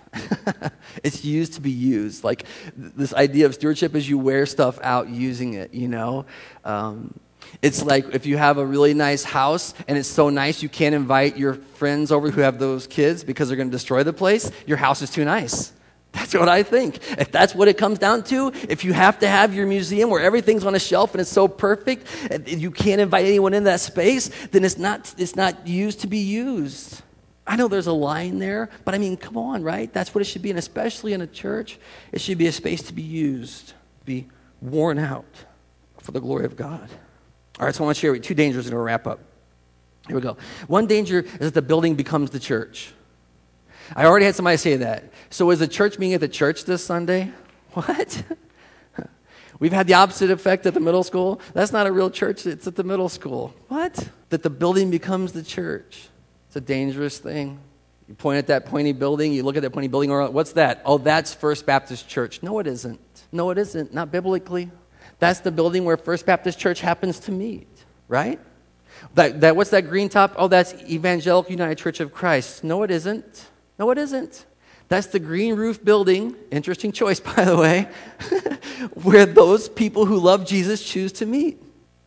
it's 1.05 1.25
used 1.25 1.55
to 1.55 1.61
be 1.61 1.71
used. 1.71 2.25
Like 2.25 2.47
this 2.77 3.13
idea 3.15 3.47
of 3.47 3.55
stewardship 3.55 3.95
is 3.95 4.09
you 4.09 4.19
wear 4.19 4.47
stuff 4.47 4.79
out 4.83 5.09
using 5.09 5.55
it, 5.55 5.75
you 5.75 5.89
know? 5.89 6.27
Um, 6.65 7.19
it's 7.63 7.83
like 7.85 8.15
if 8.15 8.27
you 8.27 8.37
have 8.37 8.59
a 8.59 8.65
really 8.65 8.95
nice 8.95 9.23
house 9.25 9.75
and 9.87 9.97
it's 9.97 10.09
so 10.09 10.29
nice 10.29 10.63
you 10.63 10.69
can't 10.69 10.95
invite 10.95 11.37
your 11.37 11.55
friends 11.55 12.11
over 12.11 12.31
who 12.31 12.41
have 12.41 12.59
those 12.59 12.87
kids 12.87 13.23
because 13.25 13.49
they're 13.49 13.57
going 13.57 13.71
to 13.71 13.77
destroy 13.77 14.03
the 14.03 14.13
place, 14.13 14.51
your 14.67 14.77
house 14.77 15.03
is 15.03 15.11
too 15.11 15.25
nice. 15.25 15.73
That's 16.15 16.33
what 16.33 16.49
I 16.49 16.63
think. 16.63 17.01
If 17.19 17.33
that's 17.33 17.55
what 17.55 17.67
it 17.67 17.77
comes 17.77 17.99
down 17.99 18.23
to, 18.25 18.53
if 18.69 18.85
you 18.85 18.93
have 18.93 19.19
to 19.19 19.29
have 19.29 19.53
your 19.53 19.67
museum 19.67 20.11
where 20.11 20.23
everything's 20.23 20.65
on 20.65 20.75
a 20.77 20.79
shelf 20.79 21.13
and 21.13 21.21
it's 21.21 21.31
so 21.31 21.49
perfect 21.49 22.07
and 22.31 22.47
you 22.49 22.71
can't 22.71 23.01
invite 23.01 23.27
anyone 23.27 23.53
in 23.53 23.65
that 23.65 23.81
space, 23.81 24.31
then 24.53 24.65
it's 24.65 24.79
not, 24.79 25.13
it's 25.19 25.35
not 25.35 25.67
used 25.67 26.01
to 26.01 26.07
be 26.07 26.19
used. 26.19 27.03
I 27.47 27.57
know 27.57 27.69
there's 27.69 27.89
a 27.89 27.93
line 27.93 28.39
there, 28.39 28.71
but 28.85 28.95
I 28.95 28.99
mean, 28.99 29.17
come 29.17 29.37
on, 29.37 29.65
right? 29.65 29.93
That's 29.93 30.15
what 30.15 30.23
it 30.23 30.25
should 30.25 30.41
be, 30.41 30.51
and 30.51 30.59
especially 30.59 31.13
in 31.13 31.21
a 31.21 31.27
church, 31.27 31.79
it 32.13 32.21
should 32.21 32.39
be 32.39 32.47
a 32.47 32.53
space 32.53 32.83
to 32.85 32.95
be 32.95 33.03
used, 33.03 33.75
be 34.05 34.29
worn 34.63 34.99
out 34.99 35.27
for 35.99 36.13
the 36.13 36.21
glory 36.21 36.47
of 36.47 36.57
God. 36.57 36.89
All 37.59 37.67
right, 37.67 37.75
so 37.75 37.83
I 37.83 37.87
want 37.87 37.97
to 37.97 38.01
share 38.01 38.13
with 38.13 38.23
two 38.23 38.35
dangers 38.35 38.67
and 38.67 38.75
we'll 38.75 38.85
wrap 38.85 39.07
up. 39.07 39.19
Here 40.07 40.17
we 40.17 40.23
go. 40.23 40.37
One 40.69 40.87
danger 40.87 41.21
is 41.21 41.39
that 41.39 41.55
the 41.55 41.63
building 41.63 41.97
becomes 41.97 42.31
the 42.31 42.41
church. 42.41 42.93
I 43.95 44.07
already 44.07 44.27
had 44.27 44.35
somebody 44.35 44.57
say 44.57 44.77
that. 44.77 45.05
So 45.31 45.51
is 45.51 45.59
the 45.59 45.69
church 45.69 45.99
meeting 45.99 46.15
at 46.15 46.21
the 46.21 46.29
church 46.29 46.65
this 46.65 46.85
Sunday? 46.85 47.33
What? 47.75 48.23
We've 49.59 49.73
had 49.73 49.89
the 49.89 49.95
opposite 49.95 50.31
effect 50.31 50.65
at 50.65 50.75
the 50.75 50.81
middle 50.81 51.03
school. 51.03 51.41
That's 51.55 51.73
not 51.73 51.89
a 51.89 51.93
real 51.93 52.09
church, 52.09 52.47
it's 52.47 52.69
at 52.69 52.77
the 52.77 52.85
middle 52.85 53.09
school. 53.09 53.53
What? 53.67 54.11
That 54.31 54.45
the 54.45 54.51
building 54.51 54.93
becomes 54.93 55.33
the 55.33 55.43
church. 55.43 56.09
It's 56.47 56.55
a 56.55 56.61
dangerous 56.61 57.19
thing. 57.19 57.59
You 58.09 58.15
point 58.15 58.39
at 58.39 58.47
that 58.49 58.67
pointy 58.67 58.93
building, 58.93 59.33
you 59.33 59.43
look 59.43 59.57
at 59.57 59.63
that 59.63 59.71
pointy 59.71 59.89
building, 59.89 60.13
or 60.13 60.31
what's 60.31 60.53
that? 60.53 60.83
Oh, 60.85 60.99
that's 60.99 61.35
First 61.35 61.67
Baptist 61.67 62.09
Church. 62.09 62.43
No, 62.43 62.59
it 62.61 62.69
isn't. 62.69 63.01
No, 63.33 63.51
it 63.51 63.59
isn't. 63.59 63.93
Not 63.93 64.13
biblically. 64.13 64.71
That's 65.19 65.41
the 65.41 65.51
building 65.51 65.85
where 65.85 65.97
First 65.97 66.27
Baptist 66.27 66.59
Church 66.59 66.81
happens 66.81 67.19
to 67.21 67.33
meet, 67.33 67.67
right? 68.09 68.39
That, 69.15 69.41
that, 69.41 69.57
what's 69.57 69.71
that 69.71 69.89
green 69.89 70.09
top? 70.09 70.35
Oh, 70.37 70.49
that's 70.49 70.75
Evangelical 70.85 71.51
United 71.51 71.79
Church 71.79 72.01
of 72.01 72.13
Christ. 72.13 72.63
No, 72.63 72.83
it 72.83 72.91
isn't. 72.91 73.47
No, 73.79 73.91
it 73.91 73.99
isn't. 73.99 74.47
That's 74.89 75.07
the 75.09 75.19
green 75.19 75.57
roof 75.57 75.83
building, 75.85 76.37
interesting 76.51 76.93
choice, 76.93 77.21
by 77.37 77.45
the 77.45 77.57
way, 77.57 77.89
where 79.03 79.27
those 79.27 79.69
people 79.69 80.07
who 80.07 80.19
love 80.19 80.47
Jesus 80.47 80.85
choose 80.85 81.13
to 81.13 81.27
meet. 81.27 81.61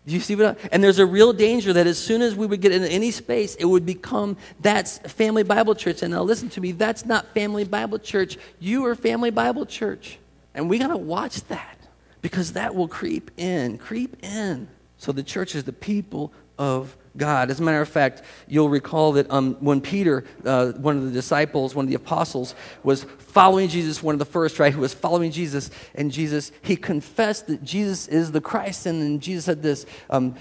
Do 0.06 0.14
you 0.14 0.22
see 0.22 0.36
what? 0.36 0.58
I, 0.64 0.70
and 0.72 0.82
there's 0.82 1.00
a 1.00 1.06
real 1.06 1.34
danger 1.34 1.74
that 1.74 1.86
as 1.86 1.98
soon 1.98 2.22
as 2.22 2.34
we 2.34 2.46
would 2.46 2.62
get 2.62 2.72
into 2.72 2.88
any 2.88 3.12
space, 3.12 3.56
it 3.56 3.66
would 3.66 3.86
become 3.86 4.38
that's 4.62 5.00
Family 5.00 5.44
Bible 5.44 5.76
Church. 5.76 6.02
And 6.02 6.14
now 6.14 6.24
listen 6.24 6.50
to 6.52 6.62
me, 6.62 6.72
that's 6.72 7.06
not 7.06 7.34
Family 7.34 7.66
Bible 7.66 8.00
Church. 8.00 8.38
You 8.60 8.86
are 8.86 8.96
Family 8.96 9.32
Bible 9.32 9.66
Church. 9.66 10.18
And 10.56 10.70
we 10.70 10.80
got 10.80 10.88
to 10.88 10.98
watch 10.98 11.42
that 11.50 11.78
because 12.22 12.54
that 12.54 12.74
will 12.74 12.88
creep 12.88 13.32
in, 13.38 13.78
creep 13.78 14.24
in. 14.24 14.70
So 14.98 15.12
the 15.12 15.24
church 15.24 15.56
is 15.56 15.66
the 15.66 15.74
people 15.74 16.32
of 16.58 16.96
God. 17.18 17.50
As 17.50 17.60
a 17.60 17.64
matter 17.64 17.82
of 17.82 17.90
fact, 17.90 18.22
you'll 18.48 18.70
recall 18.70 19.14
that 19.14 19.30
um, 19.32 19.56
when 19.56 19.82
Peter, 19.82 20.24
uh, 20.46 20.72
one 20.74 20.98
of 20.98 21.04
the 21.04 21.12
disciples, 21.12 21.76
one 21.76 21.86
of 21.86 21.90
the 21.90 21.96
apostles, 21.96 22.56
was 22.84 23.04
following 23.04 23.68
Jesus, 23.68 24.02
one 24.02 24.16
of 24.16 24.20
the 24.20 24.26
first, 24.26 24.60
right, 24.60 24.72
who 24.72 24.82
was 24.82 24.94
following 24.94 25.32
Jesus, 25.32 25.70
and 25.96 26.12
Jesus, 26.12 26.52
he 26.62 26.76
confessed 26.76 27.48
that 27.48 27.64
Jesus 27.64 28.08
is 28.08 28.32
the 28.32 28.42
Christ, 28.42 28.86
and 28.86 29.02
then 29.02 29.20
Jesus 29.20 29.46
said 29.46 29.62
this 29.62 29.86
um, 30.10 30.36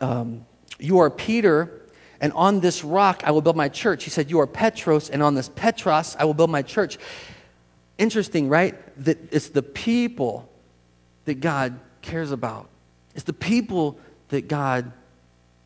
um, 0.00 0.44
You 0.78 0.98
are 0.98 1.10
Peter, 1.10 1.82
and 2.20 2.32
on 2.32 2.60
this 2.60 2.84
rock 2.84 3.22
I 3.24 3.30
will 3.30 3.42
build 3.42 3.56
my 3.56 3.68
church. 3.68 4.04
He 4.04 4.10
said, 4.10 4.30
You 4.30 4.40
are 4.40 4.46
Petros, 4.46 5.10
and 5.10 5.22
on 5.22 5.34
this 5.34 5.48
Petros 5.48 6.16
I 6.18 6.24
will 6.24 6.34
build 6.34 6.50
my 6.50 6.62
church. 6.62 6.98
Interesting, 7.96 8.48
right? 8.48 8.74
That 9.04 9.32
it's 9.32 9.50
the 9.50 9.62
people 9.62 10.50
that 11.26 11.40
God 11.40 11.78
cares 12.02 12.32
about. 12.32 12.68
It's 13.14 13.24
the 13.24 13.32
people 13.32 13.98
that 14.28 14.48
God 14.48 14.92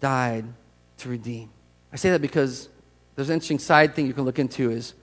died 0.00 0.44
to 0.98 1.08
redeem. 1.08 1.50
I 1.92 1.96
say 1.96 2.10
that 2.10 2.20
because 2.20 2.68
there's 3.14 3.28
an 3.28 3.34
interesting 3.34 3.58
side 3.58 3.94
thing 3.94 4.06
you 4.06 4.14
can 4.14 4.24
look 4.24 4.38
into 4.38 4.70
is 4.70 4.94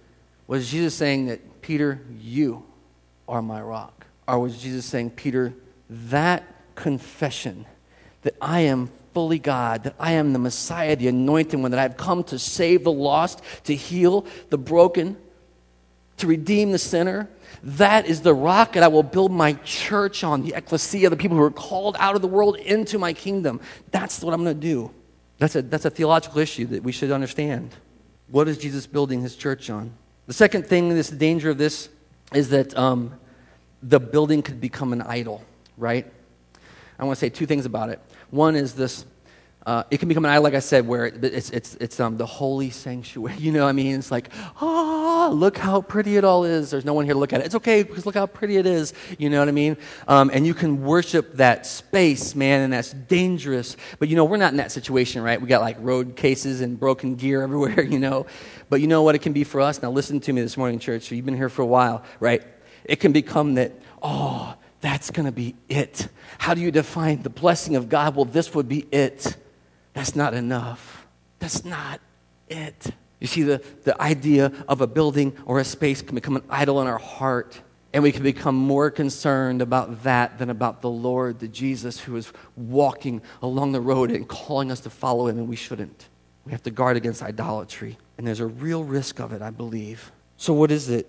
was 0.48 0.70
Jesus 0.70 0.94
saying 0.94 1.28
that 1.28 1.62
Peter, 1.62 2.00
you 2.20 2.64
are 3.28 3.42
my 3.42 3.62
rock? 3.62 4.06
Or 4.28 4.40
was 4.40 4.62
Jesus 4.62 4.86
saying, 4.86 5.12
Peter, 5.12 5.54
that 5.90 6.44
confession 6.76 7.66
that 8.22 8.36
I 8.42 8.62
am 8.62 8.90
fully 9.14 9.40
God, 9.40 9.84
that 9.84 9.96
I 10.00 10.14
am 10.14 10.34
the 10.34 10.40
Messiah, 10.40 10.96
the 10.96 11.08
anointed 11.08 11.60
one, 11.60 11.72
that 11.72 11.80
I've 11.80 11.98
come 11.98 12.24
to 12.26 12.38
save 12.38 12.84
the 12.84 12.92
lost, 12.92 13.42
to 13.64 13.76
heal 13.76 14.26
the 14.50 14.58
broken, 14.58 15.18
to 16.18 16.28
redeem 16.28 16.72
the 16.72 16.78
sinner, 16.78 17.30
that 17.64 18.06
is 18.06 18.22
the 18.22 18.34
rock 18.34 18.74
that 18.74 18.84
I 18.84 18.88
will 18.88 19.04
build 19.04 19.32
my 19.32 19.54
church 19.64 20.24
on, 20.24 20.44
the 20.44 20.54
ecclesia, 20.56 21.10
the 21.10 21.18
people 21.18 21.38
who 21.38 21.44
are 21.44 21.52
called 21.52 21.96
out 22.00 22.16
of 22.16 22.22
the 22.22 22.28
world 22.28 22.58
into 22.58 23.00
my 23.00 23.14
kingdom. 23.14 23.60
That's 23.92 24.22
what 24.22 24.34
I'm 24.34 24.44
going 24.44 24.56
to 24.56 24.62
do. 24.62 24.92
That's 25.38 25.56
a, 25.56 25.62
that's 25.62 25.86
a 25.86 25.90
theological 25.90 26.40
issue 26.40 26.66
that 26.68 26.84
we 26.84 26.92
should 26.92 27.12
understand. 27.12 27.76
What 28.30 28.48
is 28.48 28.58
Jesus 28.58 28.88
building 28.88 29.22
his 29.22 29.36
church 29.36 29.70
on? 29.70 29.92
The 30.28 30.34
second 30.34 30.66
thing, 30.66 30.90
this 30.90 31.10
danger 31.10 31.50
of 31.50 31.58
this, 31.58 31.90
is 32.34 32.50
that 32.50 32.76
um, 32.78 33.14
the 33.84 34.00
building 34.00 34.42
could 34.42 34.60
become 34.60 34.94
an 34.94 35.02
idol, 35.02 35.44
right? 35.78 36.12
I 36.98 37.04
want 37.04 37.18
to 37.18 37.20
say 37.20 37.30
two 37.30 37.46
things 37.46 37.66
about 37.66 37.90
it. 37.90 38.00
One 38.32 38.56
is 38.56 38.74
this 38.74 39.06
uh, 39.66 39.84
it 39.90 39.98
can 39.98 40.08
become 40.08 40.24
an 40.26 40.30
idol, 40.30 40.44
like 40.44 40.54
I 40.54 40.60
said, 40.60 40.88
where 40.88 41.06
it's, 41.06 41.50
it's, 41.50 41.74
it's 41.76 42.00
um, 42.00 42.18
the 42.18 42.26
holy 42.26 42.70
sanctuary. 42.70 43.36
You 43.46 43.52
know 43.52 43.68
I 43.68 43.72
mean? 43.74 43.96
It's 43.96 44.12
like, 44.12 44.30
ah, 44.62 45.28
oh, 45.28 45.32
look 45.32 45.58
how 45.58 45.82
pretty 45.82 46.18
it 46.18 46.24
all 46.24 46.46
is. 46.46 46.72
There's 46.72 46.86
no 46.86 46.94
one 46.94 47.06
here 47.06 47.14
to 47.14 47.20
look 47.20 47.34
at 47.34 47.42
it. 47.42 47.46
It's 47.46 47.56
okay 47.56 47.84
because 47.84 48.06
look 48.06 48.16
how 48.16 48.26
pretty 48.26 48.58
it 48.58 48.66
is. 48.66 48.94
You 49.18 49.30
know 49.30 49.40
what 49.40 49.48
I 49.48 49.52
mean? 49.52 49.78
Um, 50.08 50.32
and 50.34 50.46
you 50.46 50.54
can 50.54 50.84
worship 50.84 51.34
that 51.34 51.66
space, 51.66 52.36
man, 52.36 52.62
and 52.62 52.74
that's 52.74 52.92
dangerous. 52.92 53.78
But 54.00 54.10
you 54.10 54.16
know, 54.16 54.26
we're 54.26 54.38
not 54.38 54.52
in 54.52 54.58
that 54.58 54.72
situation, 54.72 55.22
right? 55.22 55.40
We 55.40 55.48
got 55.48 55.62
like 55.62 55.78
road 55.80 56.16
cases 56.16 56.62
and 56.62 56.80
broken 56.80 57.16
gear 57.16 57.42
everywhere, 57.44 57.84
you 57.84 58.00
know. 58.00 58.28
But 58.70 58.82
you 58.82 58.88
know 58.88 59.04
what 59.04 59.16
it 59.16 59.20
can 59.20 59.34
be 59.34 59.44
for 59.44 59.62
us? 59.62 59.82
Now, 59.82 59.92
listen 59.92 60.20
to 60.22 60.34
me 60.34 60.42
this 60.42 60.58
morning, 60.58 60.80
church. 60.80 61.12
You've 61.12 61.26
been 61.26 61.36
here 61.36 61.50
for 61.50 61.62
a 61.62 61.68
while, 61.68 62.04
right? 62.20 62.44
It 62.84 63.00
can 63.00 63.12
become 63.12 63.56
that, 63.56 63.74
oh, 64.02 64.56
that's 64.82 65.10
going 65.12 65.26
to 65.26 65.32
be 65.32 65.56
it. 65.70 66.08
How 66.38 66.54
do 66.54 66.62
you 66.62 66.72
define 66.72 67.24
the 67.24 67.30
blessing 67.30 67.76
of 67.76 67.90
God? 67.90 68.16
Well, 68.16 68.26
this 68.26 68.54
would 68.54 68.70
be 68.70 68.86
it. 68.92 69.36
That's 69.96 70.16
not 70.16 70.34
enough. 70.34 71.08
That's 71.40 71.66
not 71.66 72.02
it. 72.50 72.92
You 73.20 73.28
see, 73.28 73.44
the, 73.44 73.64
the 73.86 74.00
idea 74.00 74.52
of 74.68 74.82
a 74.82 74.88
building 74.88 75.36
or 75.46 75.60
a 75.60 75.64
space 75.64 76.02
can 76.02 76.16
become 76.16 76.36
an 76.36 76.44
idol 76.50 76.82
in 76.82 76.88
our 76.88 77.00
heart, 77.00 77.60
and 77.94 78.04
we 78.04 78.12
can 78.12 78.22
become 78.22 78.56
more 78.56 78.92
concerned 78.92 79.62
about 79.62 80.04
that 80.04 80.38
than 80.38 80.50
about 80.50 80.82
the 80.82 80.90
Lord, 80.90 81.40
the 81.40 81.48
Jesus 81.48 81.98
who 81.98 82.18
is 82.18 82.32
walking 82.58 83.22
along 83.42 83.72
the 83.72 83.80
road 83.80 84.12
and 84.12 84.28
calling 84.28 84.70
us 84.70 84.82
to 84.82 84.90
follow 84.90 85.28
him, 85.28 85.40
and 85.40 85.48
we 85.48 85.56
shouldn't. 85.56 86.10
We 86.46 86.52
have 86.52 86.62
to 86.64 86.72
guard 86.72 86.98
against 86.98 87.24
idolatry, 87.24 87.98
and 88.18 88.28
there's 88.28 88.42
a 88.42 88.48
real 88.48 88.84
risk 88.84 89.20
of 89.20 89.32
it, 89.32 89.42
I 89.42 89.50
believe. 89.50 90.12
So, 90.36 90.54
what 90.54 90.72
is 90.72 90.90
it? 90.90 91.08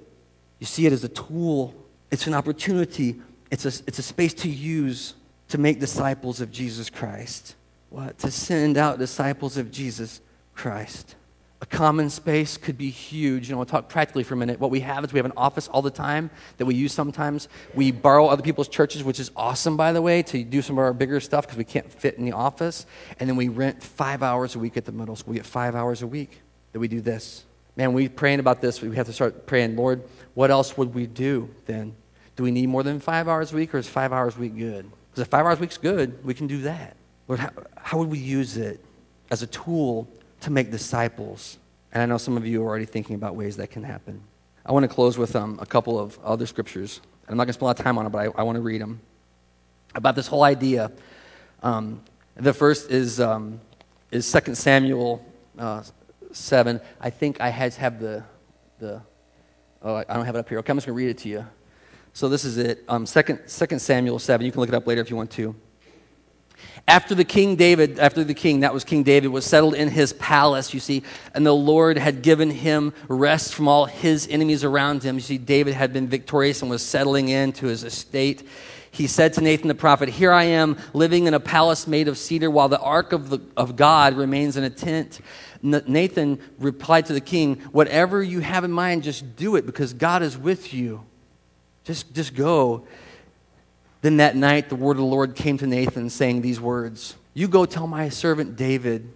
You 0.60 0.66
see 0.66 0.86
it 0.86 0.92
as 0.92 1.02
a 1.02 1.08
tool, 1.08 1.74
it's 2.12 2.28
an 2.28 2.34
opportunity, 2.34 3.16
it's 3.50 3.64
a, 3.64 3.82
it's 3.88 3.98
a 3.98 4.02
space 4.02 4.32
to 4.34 4.48
use 4.48 5.14
to 5.48 5.58
make 5.58 5.80
disciples 5.80 6.40
of 6.40 6.52
Jesus 6.52 6.88
Christ 6.88 7.56
what? 7.90 8.18
To 8.18 8.30
send 8.30 8.76
out 8.76 8.98
disciples 8.98 9.56
of 9.56 9.70
Jesus 9.70 10.20
Christ. 10.54 11.14
A 11.62 11.66
common 11.66 12.10
space 12.10 12.58
could 12.58 12.76
be 12.76 12.90
huge. 12.90 13.48
You 13.48 13.54
know, 13.54 13.58
we'll 13.58 13.66
talk 13.66 13.88
practically 13.88 14.24
for 14.24 14.34
a 14.34 14.36
minute. 14.36 14.60
What 14.60 14.70
we 14.70 14.80
have 14.80 15.02
is 15.04 15.12
we 15.12 15.18
have 15.18 15.24
an 15.24 15.32
office 15.38 15.68
all 15.68 15.80
the 15.80 15.90
time 15.90 16.30
that 16.58 16.66
we 16.66 16.74
use 16.74 16.92
sometimes. 16.92 17.48
We 17.74 17.92
borrow 17.92 18.26
other 18.26 18.42
people's 18.42 18.68
churches, 18.68 19.02
which 19.02 19.18
is 19.18 19.30
awesome, 19.34 19.74
by 19.76 19.92
the 19.92 20.02
way, 20.02 20.22
to 20.24 20.44
do 20.44 20.60
some 20.60 20.76
of 20.76 20.80
our 20.80 20.92
bigger 20.92 21.18
stuff 21.18 21.46
because 21.46 21.56
we 21.56 21.64
can't 21.64 21.90
fit 21.90 22.16
in 22.16 22.26
the 22.26 22.32
office. 22.32 22.84
And 23.18 23.28
then 23.28 23.36
we 23.36 23.48
rent 23.48 23.82
five 23.82 24.22
hours 24.22 24.54
a 24.54 24.58
week 24.58 24.76
at 24.76 24.84
the 24.84 24.92
middle 24.92 25.16
school. 25.16 25.32
We 25.32 25.38
get 25.38 25.46
five 25.46 25.74
hours 25.74 26.02
a 26.02 26.06
week 26.06 26.42
that 26.72 26.78
we 26.78 26.88
do 26.88 27.00
this. 27.00 27.44
Man, 27.74 27.94
we 27.94 28.08
praying 28.08 28.40
about 28.40 28.60
this. 28.60 28.82
We 28.82 28.94
have 28.96 29.06
to 29.06 29.12
start 29.12 29.46
praying, 29.46 29.76
Lord, 29.76 30.02
what 30.34 30.50
else 30.50 30.76
would 30.76 30.94
we 30.94 31.06
do 31.06 31.48
then? 31.64 31.96
Do 32.36 32.42
we 32.42 32.50
need 32.50 32.68
more 32.68 32.82
than 32.82 33.00
five 33.00 33.28
hours 33.28 33.52
a 33.52 33.56
week, 33.56 33.74
or 33.74 33.78
is 33.78 33.88
five 33.88 34.12
hours 34.12 34.36
a 34.36 34.40
week 34.40 34.56
good? 34.58 34.90
Because 35.10 35.22
if 35.22 35.28
five 35.28 35.46
hours 35.46 35.56
a 35.56 35.62
week's 35.62 35.78
good, 35.78 36.22
we 36.22 36.34
can 36.34 36.46
do 36.46 36.62
that. 36.62 36.96
Lord, 37.28 37.40
how, 37.40 37.50
how 37.76 37.98
would 37.98 38.08
we 38.08 38.18
use 38.18 38.56
it 38.56 38.84
as 39.30 39.42
a 39.42 39.46
tool 39.46 40.08
to 40.40 40.50
make 40.50 40.70
disciples? 40.70 41.58
And 41.92 42.02
I 42.02 42.06
know 42.06 42.18
some 42.18 42.36
of 42.36 42.46
you 42.46 42.62
are 42.62 42.66
already 42.66 42.84
thinking 42.84 43.16
about 43.16 43.34
ways 43.34 43.56
that 43.56 43.70
can 43.70 43.82
happen. 43.82 44.20
I 44.64 44.72
want 44.72 44.84
to 44.84 44.88
close 44.88 45.16
with 45.16 45.34
um, 45.34 45.58
a 45.60 45.66
couple 45.66 45.98
of 45.98 46.18
other 46.24 46.46
scriptures. 46.46 47.00
And 47.26 47.32
I'm 47.32 47.36
not 47.36 47.44
going 47.44 47.48
to 47.48 47.52
spend 47.54 47.62
a 47.62 47.66
lot 47.66 47.78
of 47.78 47.84
time 47.84 47.98
on 47.98 48.06
it, 48.06 48.10
but 48.10 48.18
I, 48.18 48.40
I 48.40 48.42
want 48.42 48.56
to 48.56 48.62
read 48.62 48.80
them. 48.80 49.00
About 49.94 50.14
this 50.14 50.26
whole 50.26 50.42
idea. 50.42 50.92
Um, 51.62 52.02
the 52.34 52.52
first 52.52 52.90
is, 52.90 53.18
um, 53.18 53.60
is 54.10 54.30
2 54.30 54.54
Samuel 54.54 55.24
uh, 55.58 55.82
7. 56.32 56.80
I 57.00 57.10
think 57.10 57.40
I 57.40 57.50
to 57.50 57.80
have 57.80 57.98
the, 57.98 58.22
the 58.78 59.02
oh, 59.82 59.96
I 59.96 60.04
don't 60.04 60.26
have 60.26 60.36
it 60.36 60.38
up 60.38 60.48
here. 60.48 60.58
Okay, 60.58 60.70
I'm 60.70 60.76
just 60.76 60.86
going 60.86 60.96
to 60.96 61.04
read 61.04 61.10
it 61.10 61.18
to 61.18 61.28
you. 61.28 61.46
So 62.12 62.28
this 62.28 62.44
is 62.44 62.58
it. 62.58 62.84
Um, 62.88 63.04
2, 63.04 63.22
2 63.22 63.78
Samuel 63.78 64.18
7. 64.18 64.44
You 64.44 64.52
can 64.52 64.60
look 64.60 64.68
it 64.68 64.74
up 64.74 64.86
later 64.86 65.00
if 65.00 65.10
you 65.10 65.16
want 65.16 65.30
to. 65.32 65.54
After 66.88 67.14
the 67.16 67.24
king 67.24 67.56
David, 67.56 67.98
after 67.98 68.22
the 68.22 68.34
king, 68.34 68.60
that 68.60 68.72
was 68.72 68.84
King 68.84 69.02
David, 69.02 69.28
was 69.28 69.44
settled 69.44 69.74
in 69.74 69.88
his 69.88 70.12
palace, 70.12 70.72
you 70.72 70.78
see, 70.78 71.02
and 71.34 71.44
the 71.44 71.54
Lord 71.54 71.98
had 71.98 72.22
given 72.22 72.50
him 72.50 72.92
rest 73.08 73.54
from 73.54 73.66
all 73.66 73.86
his 73.86 74.28
enemies 74.28 74.62
around 74.62 75.02
him. 75.02 75.16
You 75.16 75.20
see, 75.20 75.38
David 75.38 75.74
had 75.74 75.92
been 75.92 76.06
victorious 76.06 76.62
and 76.62 76.70
was 76.70 76.86
settling 76.86 77.28
into 77.28 77.66
his 77.66 77.82
estate. 77.82 78.46
He 78.92 79.08
said 79.08 79.32
to 79.34 79.40
Nathan 79.40 79.68
the 79.68 79.74
prophet, 79.74 80.08
Here 80.08 80.32
I 80.32 80.44
am 80.44 80.78
living 80.94 81.26
in 81.26 81.34
a 81.34 81.40
palace 81.40 81.88
made 81.88 82.06
of 82.06 82.16
cedar 82.16 82.50
while 82.50 82.68
the 82.68 82.80
ark 82.80 83.12
of, 83.12 83.30
the, 83.30 83.40
of 83.56 83.74
God 83.74 84.14
remains 84.14 84.56
in 84.56 84.62
a 84.62 84.70
tent. 84.70 85.20
Nathan 85.62 86.38
replied 86.58 87.06
to 87.06 87.12
the 87.12 87.20
king, 87.20 87.56
Whatever 87.72 88.22
you 88.22 88.40
have 88.40 88.62
in 88.62 88.70
mind, 88.70 89.02
just 89.02 89.34
do 89.34 89.56
it 89.56 89.66
because 89.66 89.92
God 89.92 90.22
is 90.22 90.38
with 90.38 90.72
you. 90.72 91.04
Just, 91.84 92.14
just 92.14 92.34
go. 92.34 92.86
Then 94.06 94.18
that 94.18 94.36
night, 94.36 94.68
the 94.68 94.76
word 94.76 94.92
of 94.92 94.98
the 94.98 95.02
Lord 95.02 95.34
came 95.34 95.58
to 95.58 95.66
Nathan, 95.66 96.10
saying 96.10 96.40
these 96.40 96.60
words 96.60 97.16
You 97.34 97.48
go 97.48 97.66
tell 97.66 97.88
my 97.88 98.08
servant 98.08 98.54
David, 98.54 99.12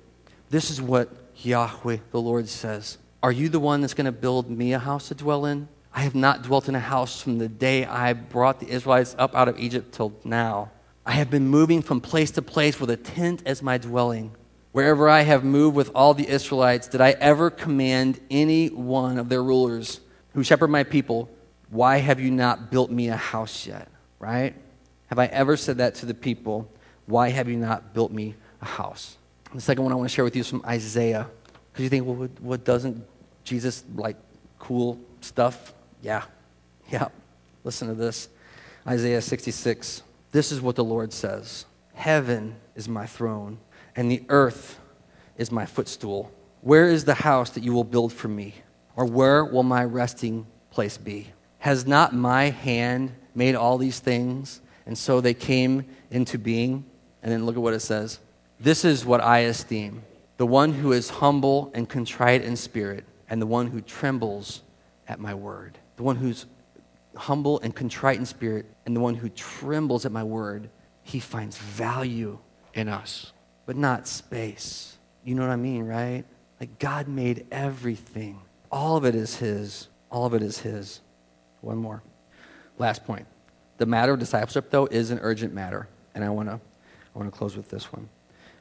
this 0.49 0.69
is 0.69 0.83
what 0.83 1.09
Yahweh, 1.37 1.99
the 2.11 2.21
Lord, 2.21 2.49
says. 2.49 2.99
Are 3.23 3.31
you 3.31 3.49
the 3.49 3.61
one 3.61 3.83
that's 3.83 3.95
going 3.95 4.07
to 4.07 4.11
build 4.11 4.51
me 4.51 4.73
a 4.73 4.81
house 4.81 5.07
to 5.07 5.15
dwell 5.15 5.47
in? 5.47 5.69
I 5.95 6.01
have 6.01 6.17
not 6.17 6.43
dwelt 6.43 6.69
in 6.69 6.75
a 6.75 6.81
house 6.81 7.23
from 7.23 7.39
the 7.39 7.47
day 7.47 7.85
I 7.85 8.15
brought 8.15 8.59
the 8.59 8.69
Israelites 8.69 9.15
up 9.17 9.33
out 9.37 9.47
of 9.47 9.61
Egypt 9.61 9.95
till 9.95 10.13
now. 10.25 10.73
I 11.07 11.13
have 11.13 11.31
been 11.31 11.47
moving 11.47 11.83
from 11.83 12.01
place 12.01 12.33
to 12.33 12.43
place 12.43 12.81
with 12.81 12.91
a 12.91 12.97
tent 12.97 13.45
as 13.47 13.63
my 13.63 13.79
dwelling. 13.79 14.33
Wherever 14.73 15.09
I 15.09 15.21
have 15.21 15.45
moved 15.45 15.77
with 15.77 15.93
all 15.95 16.15
the 16.15 16.29
Israelites, 16.29 16.89
did 16.89 17.01
I 17.01 17.11
ever 17.13 17.49
command 17.49 18.19
any 18.29 18.67
one 18.67 19.19
of 19.19 19.29
their 19.29 19.45
rulers 19.45 20.01
who 20.35 20.43
shepherd 20.43 20.67
my 20.67 20.83
people, 20.83 21.31
Why 21.69 21.99
have 21.99 22.19
you 22.19 22.33
not 22.33 22.73
built 22.73 22.91
me 22.91 23.07
a 23.07 23.17
house 23.17 23.69
yet? 23.69 23.87
Right? 24.19 24.57
Have 25.11 25.19
I 25.19 25.27
ever 25.27 25.57
said 25.57 25.79
that 25.79 25.97
to 25.97 26.07
the 26.07 26.15
people? 26.15 26.71
Why 27.07 27.29
have 27.31 27.49
you 27.49 27.57
not 27.57 27.93
built 27.93 28.13
me 28.13 28.37
a 28.63 28.65
house? 28.65 29.17
The 29.53 29.61
second 29.61 29.83
one 29.83 29.93
I 29.93 29.97
want 29.97 30.09
to 30.09 30.15
share 30.15 30.25
with 30.25 30.37
you 30.37 30.41
is 30.41 30.49
from 30.49 30.65
Isaiah. 30.65 31.29
Because 31.73 31.83
you 31.83 31.89
think, 31.89 32.07
well, 32.07 32.15
what, 32.15 32.41
what 32.41 32.65
doesn't 32.65 33.05
Jesus 33.43 33.85
like 33.97 34.17
cool 34.61 35.01
stuff? 35.21 35.75
Yeah. 36.01 36.23
Yeah. 36.91 37.09
Listen 37.65 37.89
to 37.89 37.95
this 37.95 38.29
Isaiah 38.87 39.21
66. 39.21 40.03
This 40.31 40.53
is 40.53 40.61
what 40.61 40.77
the 40.77 40.85
Lord 40.85 41.13
says 41.13 41.67
Heaven 41.95 42.55
is 42.77 42.89
my 42.89 43.07
throne, 43.07 43.59
and 43.97 44.11
the 44.11 44.23
earth 44.29 44.79
is 45.37 45.51
my 45.51 45.67
footstool. 45.67 46.31
Where 46.61 46.89
is 46.89 47.05
the 47.05 47.15
house 47.15 47.51
that 47.51 47.65
you 47.65 47.73
will 47.73 47.85
build 47.85 48.13
for 48.13 48.29
me? 48.29 48.55
Or 48.95 49.05
where 49.05 49.45
will 49.45 49.63
my 49.63 49.85
resting 49.85 50.47
place 50.71 50.99
be? 50.99 51.33
Has 51.59 51.87
not 51.87 52.15
my 52.15 52.51
hand 52.51 53.13
made 53.35 53.55
all 53.55 53.79
these 53.79 53.99
things? 53.99 54.61
And 54.91 54.99
so 54.99 55.21
they 55.21 55.35
came 55.35 55.85
into 56.11 56.37
being. 56.37 56.85
And 57.23 57.31
then 57.31 57.47
look 57.47 57.55
at 57.55 57.63
what 57.63 57.75
it 57.75 57.81
says. 57.81 58.19
This 58.59 58.85
is 58.85 59.07
what 59.07 59.21
I 59.21 59.41
esteem 59.41 60.03
the 60.37 60.47
one 60.47 60.73
who 60.73 60.91
is 60.93 61.11
humble 61.11 61.71
and 61.75 61.89
contrite 61.89 62.43
in 62.43 62.57
spirit, 62.57 63.05
and 63.29 63.41
the 63.41 63.47
one 63.47 63.69
who 63.69 63.81
trembles 63.81 64.63
at 65.07 65.21
my 65.21 65.33
word. 65.33 65.79
The 65.97 66.03
one 66.03 66.17
who's 66.17 66.47
humble 67.15 67.61
and 67.61 67.73
contrite 67.73 68.19
in 68.19 68.27
spirit, 68.27 68.67
and 68.85 68.97
the 68.97 69.01
one 69.01 69.15
who 69.15 69.29
trembles 69.29 70.07
at 70.07 70.13
my 70.13 70.25
word, 70.25 70.69
he 71.05 71.21
finds 71.21 71.57
value 71.57 72.39
in 72.75 72.89
us, 72.89 73.33
but 73.67 73.77
not 73.77 74.09
space. 74.09 74.97
You 75.25 75.37
know 75.37 75.43
what 75.43 75.53
I 75.53 75.57
mean, 75.57 75.85
right? 75.85 76.25
Like 76.59 76.81
God 76.81 77.07
made 77.07 77.47
everything. 77.53 78.41
All 78.73 78.97
of 78.97 79.05
it 79.05 79.15
is 79.15 79.37
His. 79.37 79.87
All 80.11 80.27
of 80.27 80.35
it 80.35 80.43
is 80.43 80.59
His. 80.59 81.01
One 81.61 81.79
more. 81.79 82.03
Last 82.77 83.05
point. 83.05 83.27
The 83.81 83.87
matter 83.87 84.13
of 84.13 84.19
discipleship, 84.19 84.69
though, 84.69 84.85
is 84.85 85.11
an 85.11 85.21
urgent 85.23 85.55
matter. 85.55 85.89
And 86.15 86.23
I 86.23 86.29
want 86.29 86.51
to 86.51 86.57
I 86.57 87.19
wanna 87.19 87.31
close 87.31 87.57
with 87.57 87.71
this 87.71 87.91
one. 87.91 88.11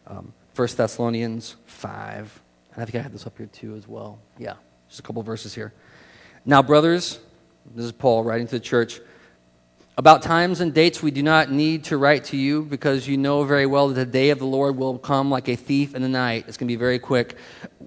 Um, 0.07 0.31
1 0.55 0.67
Thessalonians 0.77 1.57
5. 1.65 2.41
And 2.73 2.81
I 2.81 2.85
think 2.85 2.95
I 2.95 3.01
had 3.01 3.11
this 3.11 3.27
up 3.27 3.37
here 3.37 3.47
too 3.47 3.75
as 3.75 3.85
well. 3.85 4.17
Yeah, 4.37 4.53
just 4.87 5.01
a 5.01 5.03
couple 5.03 5.21
verses 5.21 5.53
here. 5.53 5.73
Now, 6.45 6.61
brothers, 6.61 7.19
this 7.75 7.83
is 7.83 7.91
Paul 7.91 8.23
writing 8.23 8.47
to 8.47 8.51
the 8.51 8.59
church. 8.61 9.01
About 9.97 10.21
times 10.21 10.61
and 10.61 10.73
dates, 10.73 11.03
we 11.03 11.11
do 11.11 11.21
not 11.21 11.51
need 11.51 11.83
to 11.85 11.97
write 11.97 12.23
to 12.25 12.37
you 12.37 12.63
because 12.63 13.05
you 13.05 13.17
know 13.17 13.43
very 13.43 13.65
well 13.65 13.89
that 13.89 13.95
the 13.95 14.05
day 14.05 14.29
of 14.29 14.39
the 14.39 14.45
Lord 14.45 14.77
will 14.77 14.97
come 14.97 15.29
like 15.29 15.49
a 15.49 15.57
thief 15.57 15.95
in 15.95 16.01
the 16.01 16.07
night. 16.07 16.45
It's 16.47 16.55
going 16.55 16.69
to 16.69 16.71
be 16.71 16.79
very 16.79 16.97
quick. 16.97 17.35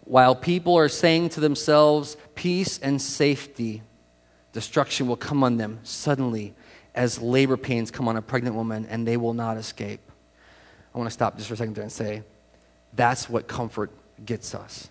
While 0.05 0.37
people 0.37 0.77
are 0.77 0.91
saying 0.91 1.31
to 1.31 1.41
themselves, 1.41 2.19
peace 2.35 2.79
and 2.79 3.01
safety, 3.01 3.81
destruction 4.53 5.07
will 5.07 5.17
come 5.17 5.43
on 5.43 5.57
them 5.57 5.81
suddenly 5.83 6.55
as 6.95 7.21
labor 7.21 7.57
pains 7.57 7.91
come 7.91 8.09
on 8.09 8.17
a 8.17 8.23
pregnant 8.23 8.55
woman 8.57 8.87
and 8.87 9.07
they 9.07 9.17
will 9.17 9.35
not 9.35 9.57
escape. 9.57 10.01
I 10.95 10.99
want 10.99 11.09
to 11.09 11.13
stop 11.13 11.37
just 11.37 11.49
for 11.49 11.55
a 11.55 11.57
second 11.57 11.75
there 11.75 11.83
and 11.83 11.93
say, 11.93 12.23
that's 12.93 13.29
what 13.29 13.49
comfort 13.49 13.91
gets 14.25 14.55
us. 14.55 14.89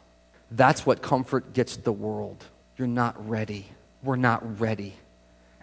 That's 0.49 0.85
what 0.85 1.01
comfort 1.01 1.53
gets 1.53 1.77
the 1.77 1.91
world. 1.91 2.43
You're 2.77 2.87
not 2.87 3.29
ready. 3.29 3.67
We're 4.03 4.15
not 4.15 4.59
ready. 4.59 4.95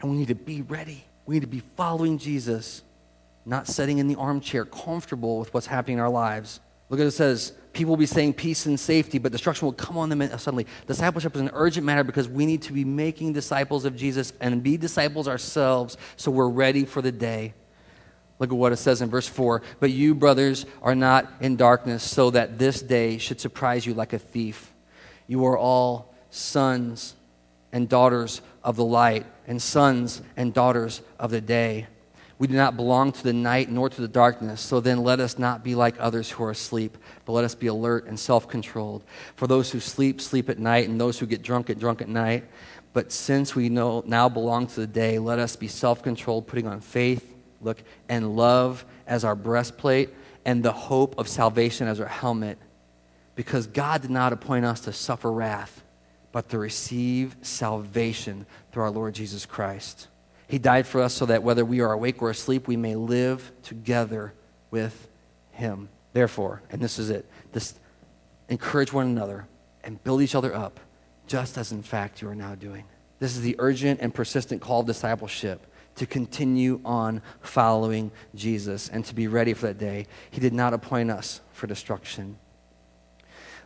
And 0.01 0.11
we 0.11 0.17
need 0.17 0.29
to 0.29 0.35
be 0.35 0.63
ready. 0.63 1.05
We 1.27 1.35
need 1.35 1.41
to 1.41 1.49
be 1.49 1.63
following 1.77 2.19
Jesus, 2.19 2.83
not 3.45 3.67
sitting 3.67 3.99
in 3.99 4.07
the 4.07 4.15
armchair 4.15 4.65
comfortable 4.65 5.41
with 5.41 5.53
what's 5.53 5.67
happening 5.67 5.99
in 5.99 6.01
our 6.01 6.09
lives. 6.09 6.61
Look 6.89 7.01
at 7.01 7.05
what 7.05 7.09
it 7.09 7.13
says, 7.13 7.53
people 7.73 7.91
will 7.91 7.99
be 7.99 8.07
saying 8.07 8.35
peace 8.35 8.67
and 8.67 8.81
safety, 8.81 9.19
but 9.19 9.31
destruction 9.31 9.67
will 9.67 9.75
come 9.75 9.99
on 9.99 10.09
them 10.09 10.23
suddenly. 10.39 10.67
Discipleship 10.87 11.35
is 11.35 11.41
an 11.41 11.51
urgent 11.53 11.85
matter 11.85 12.03
because 12.03 12.29
we 12.29 12.47
need 12.47 12.63
to 12.63 12.73
be 12.73 12.85
making 12.85 13.35
disciples 13.35 13.85
of 13.85 13.95
Jesus 13.95 14.33
and 14.41 14.63
be 14.63 14.77
disciples 14.77 15.29
ourselves 15.29 15.99
so 16.17 16.31
we're 16.31 16.49
ready 16.49 16.85
for 16.85 17.03
the 17.03 17.13
day. 17.13 17.53
Look 18.39 18.51
at 18.51 18.57
what 18.57 18.73
it 18.73 18.77
says 18.77 19.03
in 19.03 19.11
verse 19.11 19.27
4. 19.27 19.63
But 19.81 19.91
you, 19.91 20.15
brothers, 20.15 20.65
are 20.81 20.95
not 20.95 21.31
in 21.41 21.57
darkness, 21.57 22.03
so 22.03 22.31
that 22.31 22.59
this 22.59 22.81
day 22.81 23.19
should 23.19 23.41
surprise 23.41 23.85
you 23.85 23.95
like 23.95 24.13
a 24.13 24.19
thief. 24.19 24.73
You 25.27 25.45
are 25.47 25.59
all 25.59 26.15
sons 26.31 27.15
and 27.73 27.89
daughters 27.89 28.41
of 28.65 28.77
the 28.77 28.85
light, 28.85 29.27
and 29.47 29.61
sons 29.61 30.23
and 30.37 30.55
daughters 30.55 31.03
of 31.19 31.31
the 31.31 31.41
day. 31.41 31.87
We 32.39 32.47
do 32.47 32.55
not 32.55 32.77
belong 32.77 33.13
to 33.13 33.23
the 33.23 33.33
night 33.33 33.71
nor 33.71 33.89
to 33.89 34.01
the 34.01 34.09
darkness, 34.09 34.61
so 34.61 34.79
then 34.81 35.03
let 35.03 35.19
us 35.19 35.39
not 35.39 35.65
be 35.65 35.75
like 35.75 35.97
others 35.99 36.31
who 36.31 36.45
are 36.45 36.51
asleep, 36.51 36.97
but 37.25 37.33
let 37.33 37.45
us 37.45 37.55
be 37.55 37.67
alert 37.67 38.07
and 38.07 38.19
self 38.19 38.49
controlled. 38.49 39.03
For 39.37 39.47
those 39.47 39.71
who 39.71 39.81
sleep, 39.81 40.21
sleep 40.21 40.49
at 40.49 40.59
night, 40.59 40.89
and 40.89 41.01
those 41.01 41.19
who 41.19 41.27
get 41.27 41.43
drunk, 41.43 41.67
get 41.67 41.79
drunk 41.79 42.01
at 42.01 42.09
night. 42.09 42.45
But 42.93 43.11
since 43.11 43.55
we 43.55 43.69
know, 43.69 44.03
now 44.07 44.29
belong 44.29 44.69
to 44.69 44.81
the 44.81 44.87
day, 44.87 45.19
let 45.19 45.39
us 45.39 45.57
be 45.57 45.69
self 45.69 46.03
controlled, 46.03 46.47
putting 46.47 46.69
on 46.69 46.81
faith, 46.81 47.35
look, 47.61 47.83
and 48.09 48.37
love 48.37 48.85
as 49.07 49.25
our 49.25 49.35
breastplate, 49.35 50.11
and 50.45 50.63
the 50.63 50.73
hope 50.73 51.19
of 51.19 51.29
salvation 51.29 51.89
as 51.89 52.01
our 52.01 52.07
helmet. 52.07 52.59
Because 53.35 53.67
God 53.67 54.03
did 54.03 54.11
not 54.11 54.33
appoint 54.33 54.65
us 54.65 54.81
to 54.81 54.93
suffer 54.93 55.31
wrath 55.31 55.83
but 56.33 56.51
to 56.51 56.59
receive 56.59 57.37
salvation 57.43 58.47
through 58.71 58.83
our 58.83 58.91
Lord 58.91 59.15
Jesus 59.15 59.47
Christ. 59.47 60.09
He 60.49 60.59
died 60.59 60.87
for 60.87 61.01
us 61.01 61.15
so 61.15 61.27
that 61.27 61.43
whether 61.43 61.65
we 61.65 61.81
are 61.81 61.93
awake 61.93 62.23
or 62.23 62.31
asleep, 62.31 62.67
we 62.67 62.77
may 62.77 62.97
live 62.97 63.53
together 63.63 64.33
with 64.71 65.09
Him. 65.53 65.89
Therefore, 66.13 66.63
and 66.71 66.81
this 66.81 66.99
is 66.99 67.11
it, 67.11 67.27
this 67.53 67.75
encourage 68.49 68.93
one 68.93 69.07
another 69.07 69.47
and 69.85 70.03
build 70.03 70.23
each 70.23 70.35
other 70.35 70.55
up, 70.55 70.81
just 71.27 71.59
as 71.59 71.71
in 71.71 71.83
fact 71.83 72.23
you 72.23 72.29
are 72.29 72.35
now 72.35 72.55
doing. 72.55 72.85
This 73.19 73.37
is 73.37 73.43
the 73.43 73.57
urgent 73.59 74.01
and 74.01 74.15
persistent 74.15 74.63
call 74.63 74.81
of 74.81 74.87
discipleship 74.87 75.67
to 75.97 76.07
continue 76.07 76.81
on 76.85 77.21
following 77.41 78.11
Jesus 78.35 78.89
and 78.89 79.05
to 79.05 79.15
be 79.15 79.27
ready 79.27 79.53
for 79.53 79.67
that 79.67 79.79
day. 79.79 80.07
He 80.31 80.41
did 80.41 80.53
not 80.53 80.73
appoint 80.73 81.11
us 81.11 81.41
for 81.53 81.67
destruction, 81.67 82.39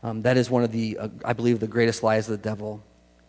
um, 0.03 0.23
that 0.23 0.37
is 0.37 0.51
one 0.51 0.65
of 0.65 0.73
the, 0.73 0.99
uh, 0.99 1.09
I 1.25 1.33
believe, 1.33 1.61
the 1.61 1.69
greatest 1.69 2.03
lies 2.03 2.29
of 2.29 2.33
the 2.33 2.43
devil. 2.43 2.83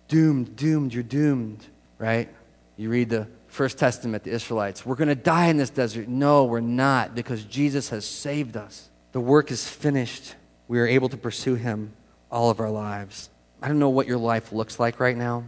Doomed, 0.08 0.56
doomed, 0.56 0.94
you're 0.94 1.04
doomed, 1.04 1.66
right? 2.00 2.30
You 2.78 2.90
read 2.90 3.10
the 3.10 3.28
First 3.54 3.78
Testament, 3.78 4.24
the 4.24 4.32
Israelites, 4.32 4.84
we're 4.84 4.96
going 4.96 5.10
to 5.10 5.16
die 5.16 5.46
in 5.46 5.58
this 5.58 5.70
desert. 5.70 6.08
No, 6.08 6.46
we're 6.46 6.60
not, 6.60 7.14
because 7.14 7.44
Jesus 7.44 7.90
has 7.90 8.04
saved 8.04 8.58
us. 8.58 8.90
The 9.12 9.20
work 9.20 9.52
is 9.52 9.70
finished. 9.70 10.34
We 10.68 10.80
are 10.80 10.88
able 10.88 11.08
to 11.10 11.18
pursue 11.18 11.54
him 11.54 11.94
all 12.32 12.50
of 12.50 12.60
our 12.60 12.72
lives. 12.72 13.30
I 13.62 13.68
don't 13.68 13.78
know 13.78 13.92
what 13.92 14.08
your 14.08 14.18
life 14.18 14.54
looks 14.54 14.80
like 14.80 15.00
right 15.00 15.16
now. 15.16 15.44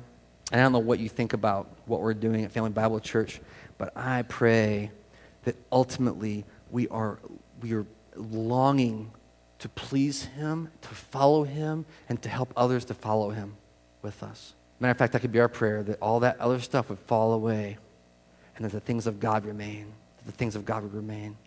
And 0.51 0.62
I 0.62 0.64
don't 0.64 0.74
know 0.74 0.78
what 0.78 0.99
you 0.99 1.10
think 1.10 1.34
about 1.34 1.68
what 1.88 2.01
we're 2.01 2.14
doing 2.14 2.43
at 2.43 2.51
Family 2.51 2.70
Bible 2.70 2.99
Church, 2.99 3.41
but 3.80 3.91
I 3.97 4.22
pray 4.22 4.91
that 5.45 5.56
ultimately 5.72 6.45
we 6.70 6.88
are, 6.89 7.18
we 7.64 7.74
are 7.74 7.88
longing 8.16 9.12
to 9.58 9.70
please 9.70 10.26
Him, 10.26 10.70
to 10.84 10.89
follow 10.89 11.43
Him, 11.43 11.88
and 12.08 12.22
to 12.22 12.30
help 12.30 12.53
others 12.56 12.86
to 12.86 12.93
follow 12.93 13.32
Him 13.32 13.56
with 14.03 14.22
us. 14.22 14.53
Matter 14.80 14.91
of 14.91 14.97
fact, 14.99 15.14
that 15.14 15.22
could 15.22 15.32
be 15.32 15.39
our 15.39 15.49
prayer 15.49 15.82
that 15.82 15.97
all 16.03 16.20
that 16.20 16.39
other 16.39 16.60
stuff 16.60 16.89
would 16.89 16.99
fall 16.99 17.34
away 17.34 17.80
and 18.56 18.66
that 18.66 18.72
the 18.72 18.80
things 18.80 19.08
of 19.08 19.20
God 19.20 19.45
remain. 19.45 19.91
That 20.18 20.32
the 20.32 20.38
things 20.38 20.56
of 20.56 20.66
God 20.66 20.84
would 20.84 20.93
remain. 20.93 21.38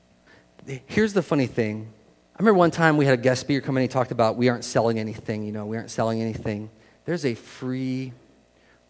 Here's 0.86 1.12
the 1.12 1.22
funny 1.22 1.46
thing. 1.46 1.92
I 2.34 2.38
remember 2.38 2.58
one 2.58 2.70
time 2.70 2.96
we 2.96 3.04
had 3.04 3.14
a 3.14 3.22
guest 3.22 3.40
speaker 3.40 3.64
come 3.64 3.76
in 3.76 3.82
and 3.82 3.90
he 3.90 3.92
talked 3.92 4.12
about 4.12 4.36
we 4.36 4.48
aren't 4.48 4.64
selling 4.64 4.98
anything, 4.98 5.44
you 5.44 5.52
know, 5.52 5.66
we 5.66 5.76
aren't 5.76 5.90
selling 5.90 6.20
anything. 6.20 6.70
There's 7.04 7.24
a 7.24 7.34
free 7.34 8.12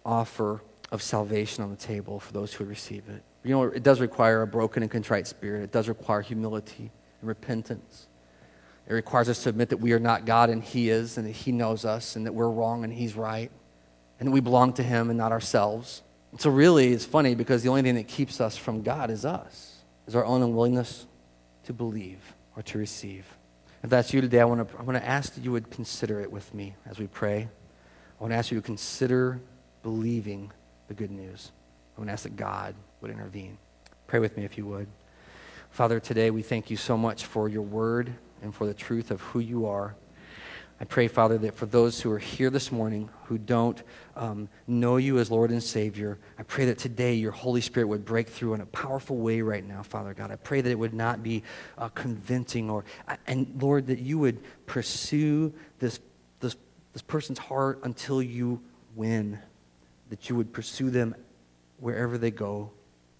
offer 0.04 0.60
of 0.90 1.02
salvation 1.02 1.62
on 1.62 1.70
the 1.70 1.76
table 1.76 2.20
for 2.20 2.32
those 2.32 2.52
who 2.52 2.64
receive 2.64 3.08
it. 3.08 3.22
You 3.44 3.52
know, 3.52 3.64
it 3.64 3.82
does 3.82 4.00
require 4.00 4.42
a 4.42 4.46
broken 4.46 4.82
and 4.82 4.90
contrite 4.90 5.26
spirit. 5.26 5.62
It 5.62 5.72
does 5.72 5.88
require 5.88 6.20
humility 6.20 6.90
and 7.20 7.28
repentance. 7.28 8.08
It 8.86 8.94
requires 8.94 9.28
us 9.28 9.42
to 9.44 9.50
admit 9.50 9.68
that 9.68 9.76
we 9.76 9.92
are 9.92 9.98
not 9.98 10.24
God 10.24 10.50
and 10.50 10.62
He 10.62 10.88
is, 10.88 11.18
and 11.18 11.26
that 11.26 11.32
He 11.32 11.52
knows 11.52 11.84
us, 11.84 12.16
and 12.16 12.26
that 12.26 12.32
we're 12.32 12.48
wrong 12.48 12.84
and 12.84 12.92
He's 12.92 13.14
right, 13.14 13.50
and 14.18 14.26
that 14.26 14.32
we 14.32 14.40
belong 14.40 14.72
to 14.74 14.82
Him 14.82 15.10
and 15.10 15.18
not 15.18 15.30
ourselves. 15.30 16.02
So, 16.36 16.50
really, 16.50 16.92
it's 16.92 17.06
funny 17.06 17.34
because 17.34 17.62
the 17.62 17.70
only 17.70 17.82
thing 17.82 17.94
that 17.94 18.06
keeps 18.06 18.40
us 18.40 18.56
from 18.56 18.82
God 18.82 19.10
is 19.10 19.24
us, 19.24 19.78
is 20.06 20.14
our 20.14 20.24
own 20.24 20.42
unwillingness 20.42 21.06
to 21.64 21.72
believe 21.72 22.20
or 22.54 22.62
to 22.62 22.78
receive. 22.78 23.24
If 23.82 23.90
that's 23.90 24.12
you 24.12 24.20
today, 24.20 24.40
I 24.40 24.44
want 24.44 24.68
to, 24.68 24.78
I 24.78 24.82
want 24.82 24.98
to 24.98 25.06
ask 25.06 25.34
that 25.34 25.44
you 25.44 25.52
would 25.52 25.70
consider 25.70 26.20
it 26.20 26.30
with 26.30 26.52
me 26.52 26.74
as 26.86 26.98
we 26.98 27.06
pray. 27.06 27.48
I 28.18 28.22
want 28.22 28.32
to 28.32 28.36
ask 28.36 28.50
you 28.50 28.58
to 28.58 28.62
consider 28.62 29.40
believing 29.82 30.50
the 30.88 30.94
good 30.94 31.10
news. 31.10 31.52
I 31.96 32.00
want 32.00 32.08
to 32.08 32.12
ask 32.12 32.24
that 32.24 32.36
God 32.36 32.74
would 33.00 33.10
intervene. 33.10 33.56
Pray 34.06 34.18
with 34.18 34.36
me 34.36 34.44
if 34.44 34.58
you 34.58 34.66
would. 34.66 34.88
Father, 35.70 36.00
today 36.00 36.30
we 36.30 36.42
thank 36.42 36.70
you 36.70 36.76
so 36.76 36.96
much 36.96 37.24
for 37.24 37.48
your 37.48 37.62
word 37.62 38.12
and 38.42 38.54
for 38.54 38.66
the 38.66 38.74
truth 38.74 39.10
of 39.10 39.20
who 39.20 39.38
you 39.38 39.66
are. 39.66 39.94
I 40.80 40.84
pray, 40.84 41.08
Father, 41.08 41.38
that 41.38 41.56
for 41.56 41.66
those 41.66 42.00
who 42.00 42.10
are 42.12 42.20
here 42.20 42.50
this 42.50 42.70
morning 42.70 43.10
who 43.24 43.36
don't 43.36 43.82
um, 44.14 44.48
know 44.68 44.96
you 44.96 45.18
as 45.18 45.28
Lord 45.28 45.50
and 45.50 45.60
Savior, 45.62 46.18
I 46.38 46.44
pray 46.44 46.66
that 46.66 46.78
today 46.78 47.14
your 47.14 47.32
Holy 47.32 47.60
Spirit 47.60 47.88
would 47.88 48.04
break 48.04 48.28
through 48.28 48.54
in 48.54 48.60
a 48.60 48.66
powerful 48.66 49.16
way 49.16 49.40
right 49.40 49.66
now, 49.66 49.82
Father 49.82 50.14
God. 50.14 50.30
I 50.30 50.36
pray 50.36 50.60
that 50.60 50.70
it 50.70 50.78
would 50.78 50.94
not 50.94 51.20
be 51.20 51.42
uh, 51.78 51.88
convincing 51.88 52.70
or, 52.70 52.84
and 53.26 53.60
Lord, 53.60 53.88
that 53.88 53.98
you 53.98 54.20
would 54.20 54.38
pursue 54.66 55.52
this, 55.80 55.98
this, 56.38 56.54
this 56.92 57.02
person's 57.02 57.40
heart 57.40 57.80
until 57.82 58.22
you 58.22 58.60
win, 58.94 59.36
that 60.10 60.28
you 60.28 60.36
would 60.36 60.52
pursue 60.52 60.90
them 60.90 61.16
wherever 61.80 62.16
they 62.16 62.30
go 62.30 62.70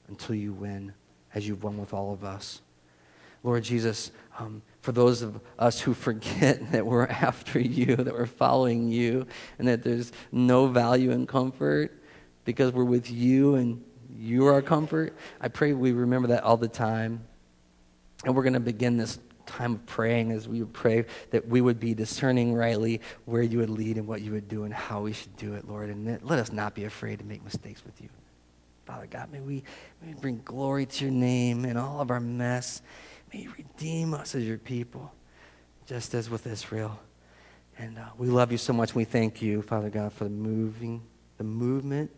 until 0.07 0.37
you 0.37 0.53
win, 0.53 0.93
as 1.35 1.49
you've 1.49 1.65
won 1.65 1.77
with 1.77 1.93
all 1.93 2.13
of 2.13 2.23
us. 2.23 2.61
Lord 3.43 3.65
Jesus, 3.65 4.11
um, 4.39 4.63
for 4.81 4.93
those 4.93 5.23
of 5.23 5.41
us 5.59 5.81
who 5.81 5.95
forget 5.95 6.73
that 6.73 6.87
we're 6.87 7.07
after 7.07 7.59
you, 7.59 7.97
that 7.97 8.15
we're 8.15 8.27
following 8.27 8.89
you, 8.89 9.27
and 9.59 9.69
that 9.69 9.83
there's 9.83 10.13
no 10.33 10.67
value 10.67 11.11
in 11.11 11.27
comfort 11.27 12.03
because 12.45 12.73
we're 12.73 12.85
with 12.85 13.11
you 13.11 13.57
and 13.57 13.85
you 14.17 14.47
are 14.47 14.55
our 14.55 14.63
comfort. 14.63 15.17
I 15.41 15.49
pray 15.49 15.75
we 15.75 15.93
remember 15.93 16.29
that 16.29 16.43
all 16.43 16.57
the 16.57 16.69
time. 16.69 17.25
And 18.25 18.35
we're 18.35 18.43
going 18.43 18.55
to 18.55 18.61
begin 18.61 18.97
this 18.97 19.19
time 19.47 19.75
of 19.75 19.87
praying 19.87 20.33
as 20.33 20.49
we 20.49 20.63
pray 20.65 21.07
that 21.31 21.47
we 21.49 21.61
would 21.61 21.81
be 21.81 21.95
discerning 21.95 22.55
rightly 22.55 23.01
where 23.25 23.43
you 23.43 23.59
would 23.59 23.71
lead 23.71 23.97
and 23.97 24.07
what 24.07 24.21
you 24.21 24.33
would 24.33 24.49
do 24.49 24.65
and 24.65 24.75
how 24.75 25.03
we 25.03 25.13
should 25.13 25.37
do 25.37 25.55
it, 25.55 25.69
Lord. 25.69 25.89
And 25.89 26.21
let 26.23 26.39
us 26.39 26.53
not 26.53 26.75
be 26.75 26.85
afraid 26.85 27.19
to 27.21 27.25
make 27.25 27.45
mistakes 27.45 27.85
with 27.85 28.01
you. 28.01 28.09
Father 28.87 29.07
God, 29.07 29.31
may 29.31 29.41
we, 29.41 29.63
may 30.01 30.15
we 30.15 30.15
bring 30.15 30.41
glory 30.45 30.87
to 30.87 31.05
your 31.05 31.13
name 31.13 31.65
in 31.65 31.77
all 31.77 32.01
of 32.01 32.11
our 32.11 32.21
mess. 32.21 32.83
May 33.33 33.41
you 33.41 33.53
redeem 33.57 34.15
us 34.15 34.35
as 34.35 34.45
your 34.45 34.59
people, 34.59 35.13
just 35.87 36.15
as 36.15 36.31
with 36.31 36.47
Israel. 36.47 36.99
And 37.79 37.99
uh, 37.99 38.07
we 38.17 38.29
love 38.29 38.51
you 38.51 38.59
so 38.59 38.73
much. 38.73 38.95
We 38.95 39.05
thank 39.05 39.41
you, 39.41 39.63
Father 39.63 39.91
God, 39.91 40.13
for 40.13 40.25
the 40.25 40.31
moving, 40.31 41.03
the 41.37 41.45
movement 41.45 42.11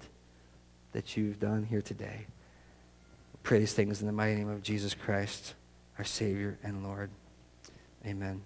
that 0.93 1.17
you've 1.17 1.39
done 1.39 1.65
here 1.65 1.83
today. 1.83 2.27
We 3.33 3.39
pray 3.43 3.59
these 3.59 3.75
things 3.75 4.01
in 4.01 4.07
the 4.07 4.13
mighty 4.13 4.37
name 4.37 4.49
of 4.49 4.63
Jesus 4.63 4.95
Christ, 4.95 5.55
our 5.99 6.05
Savior 6.05 6.59
and 6.63 6.83
Lord. 6.85 7.11
Amen. 8.07 8.43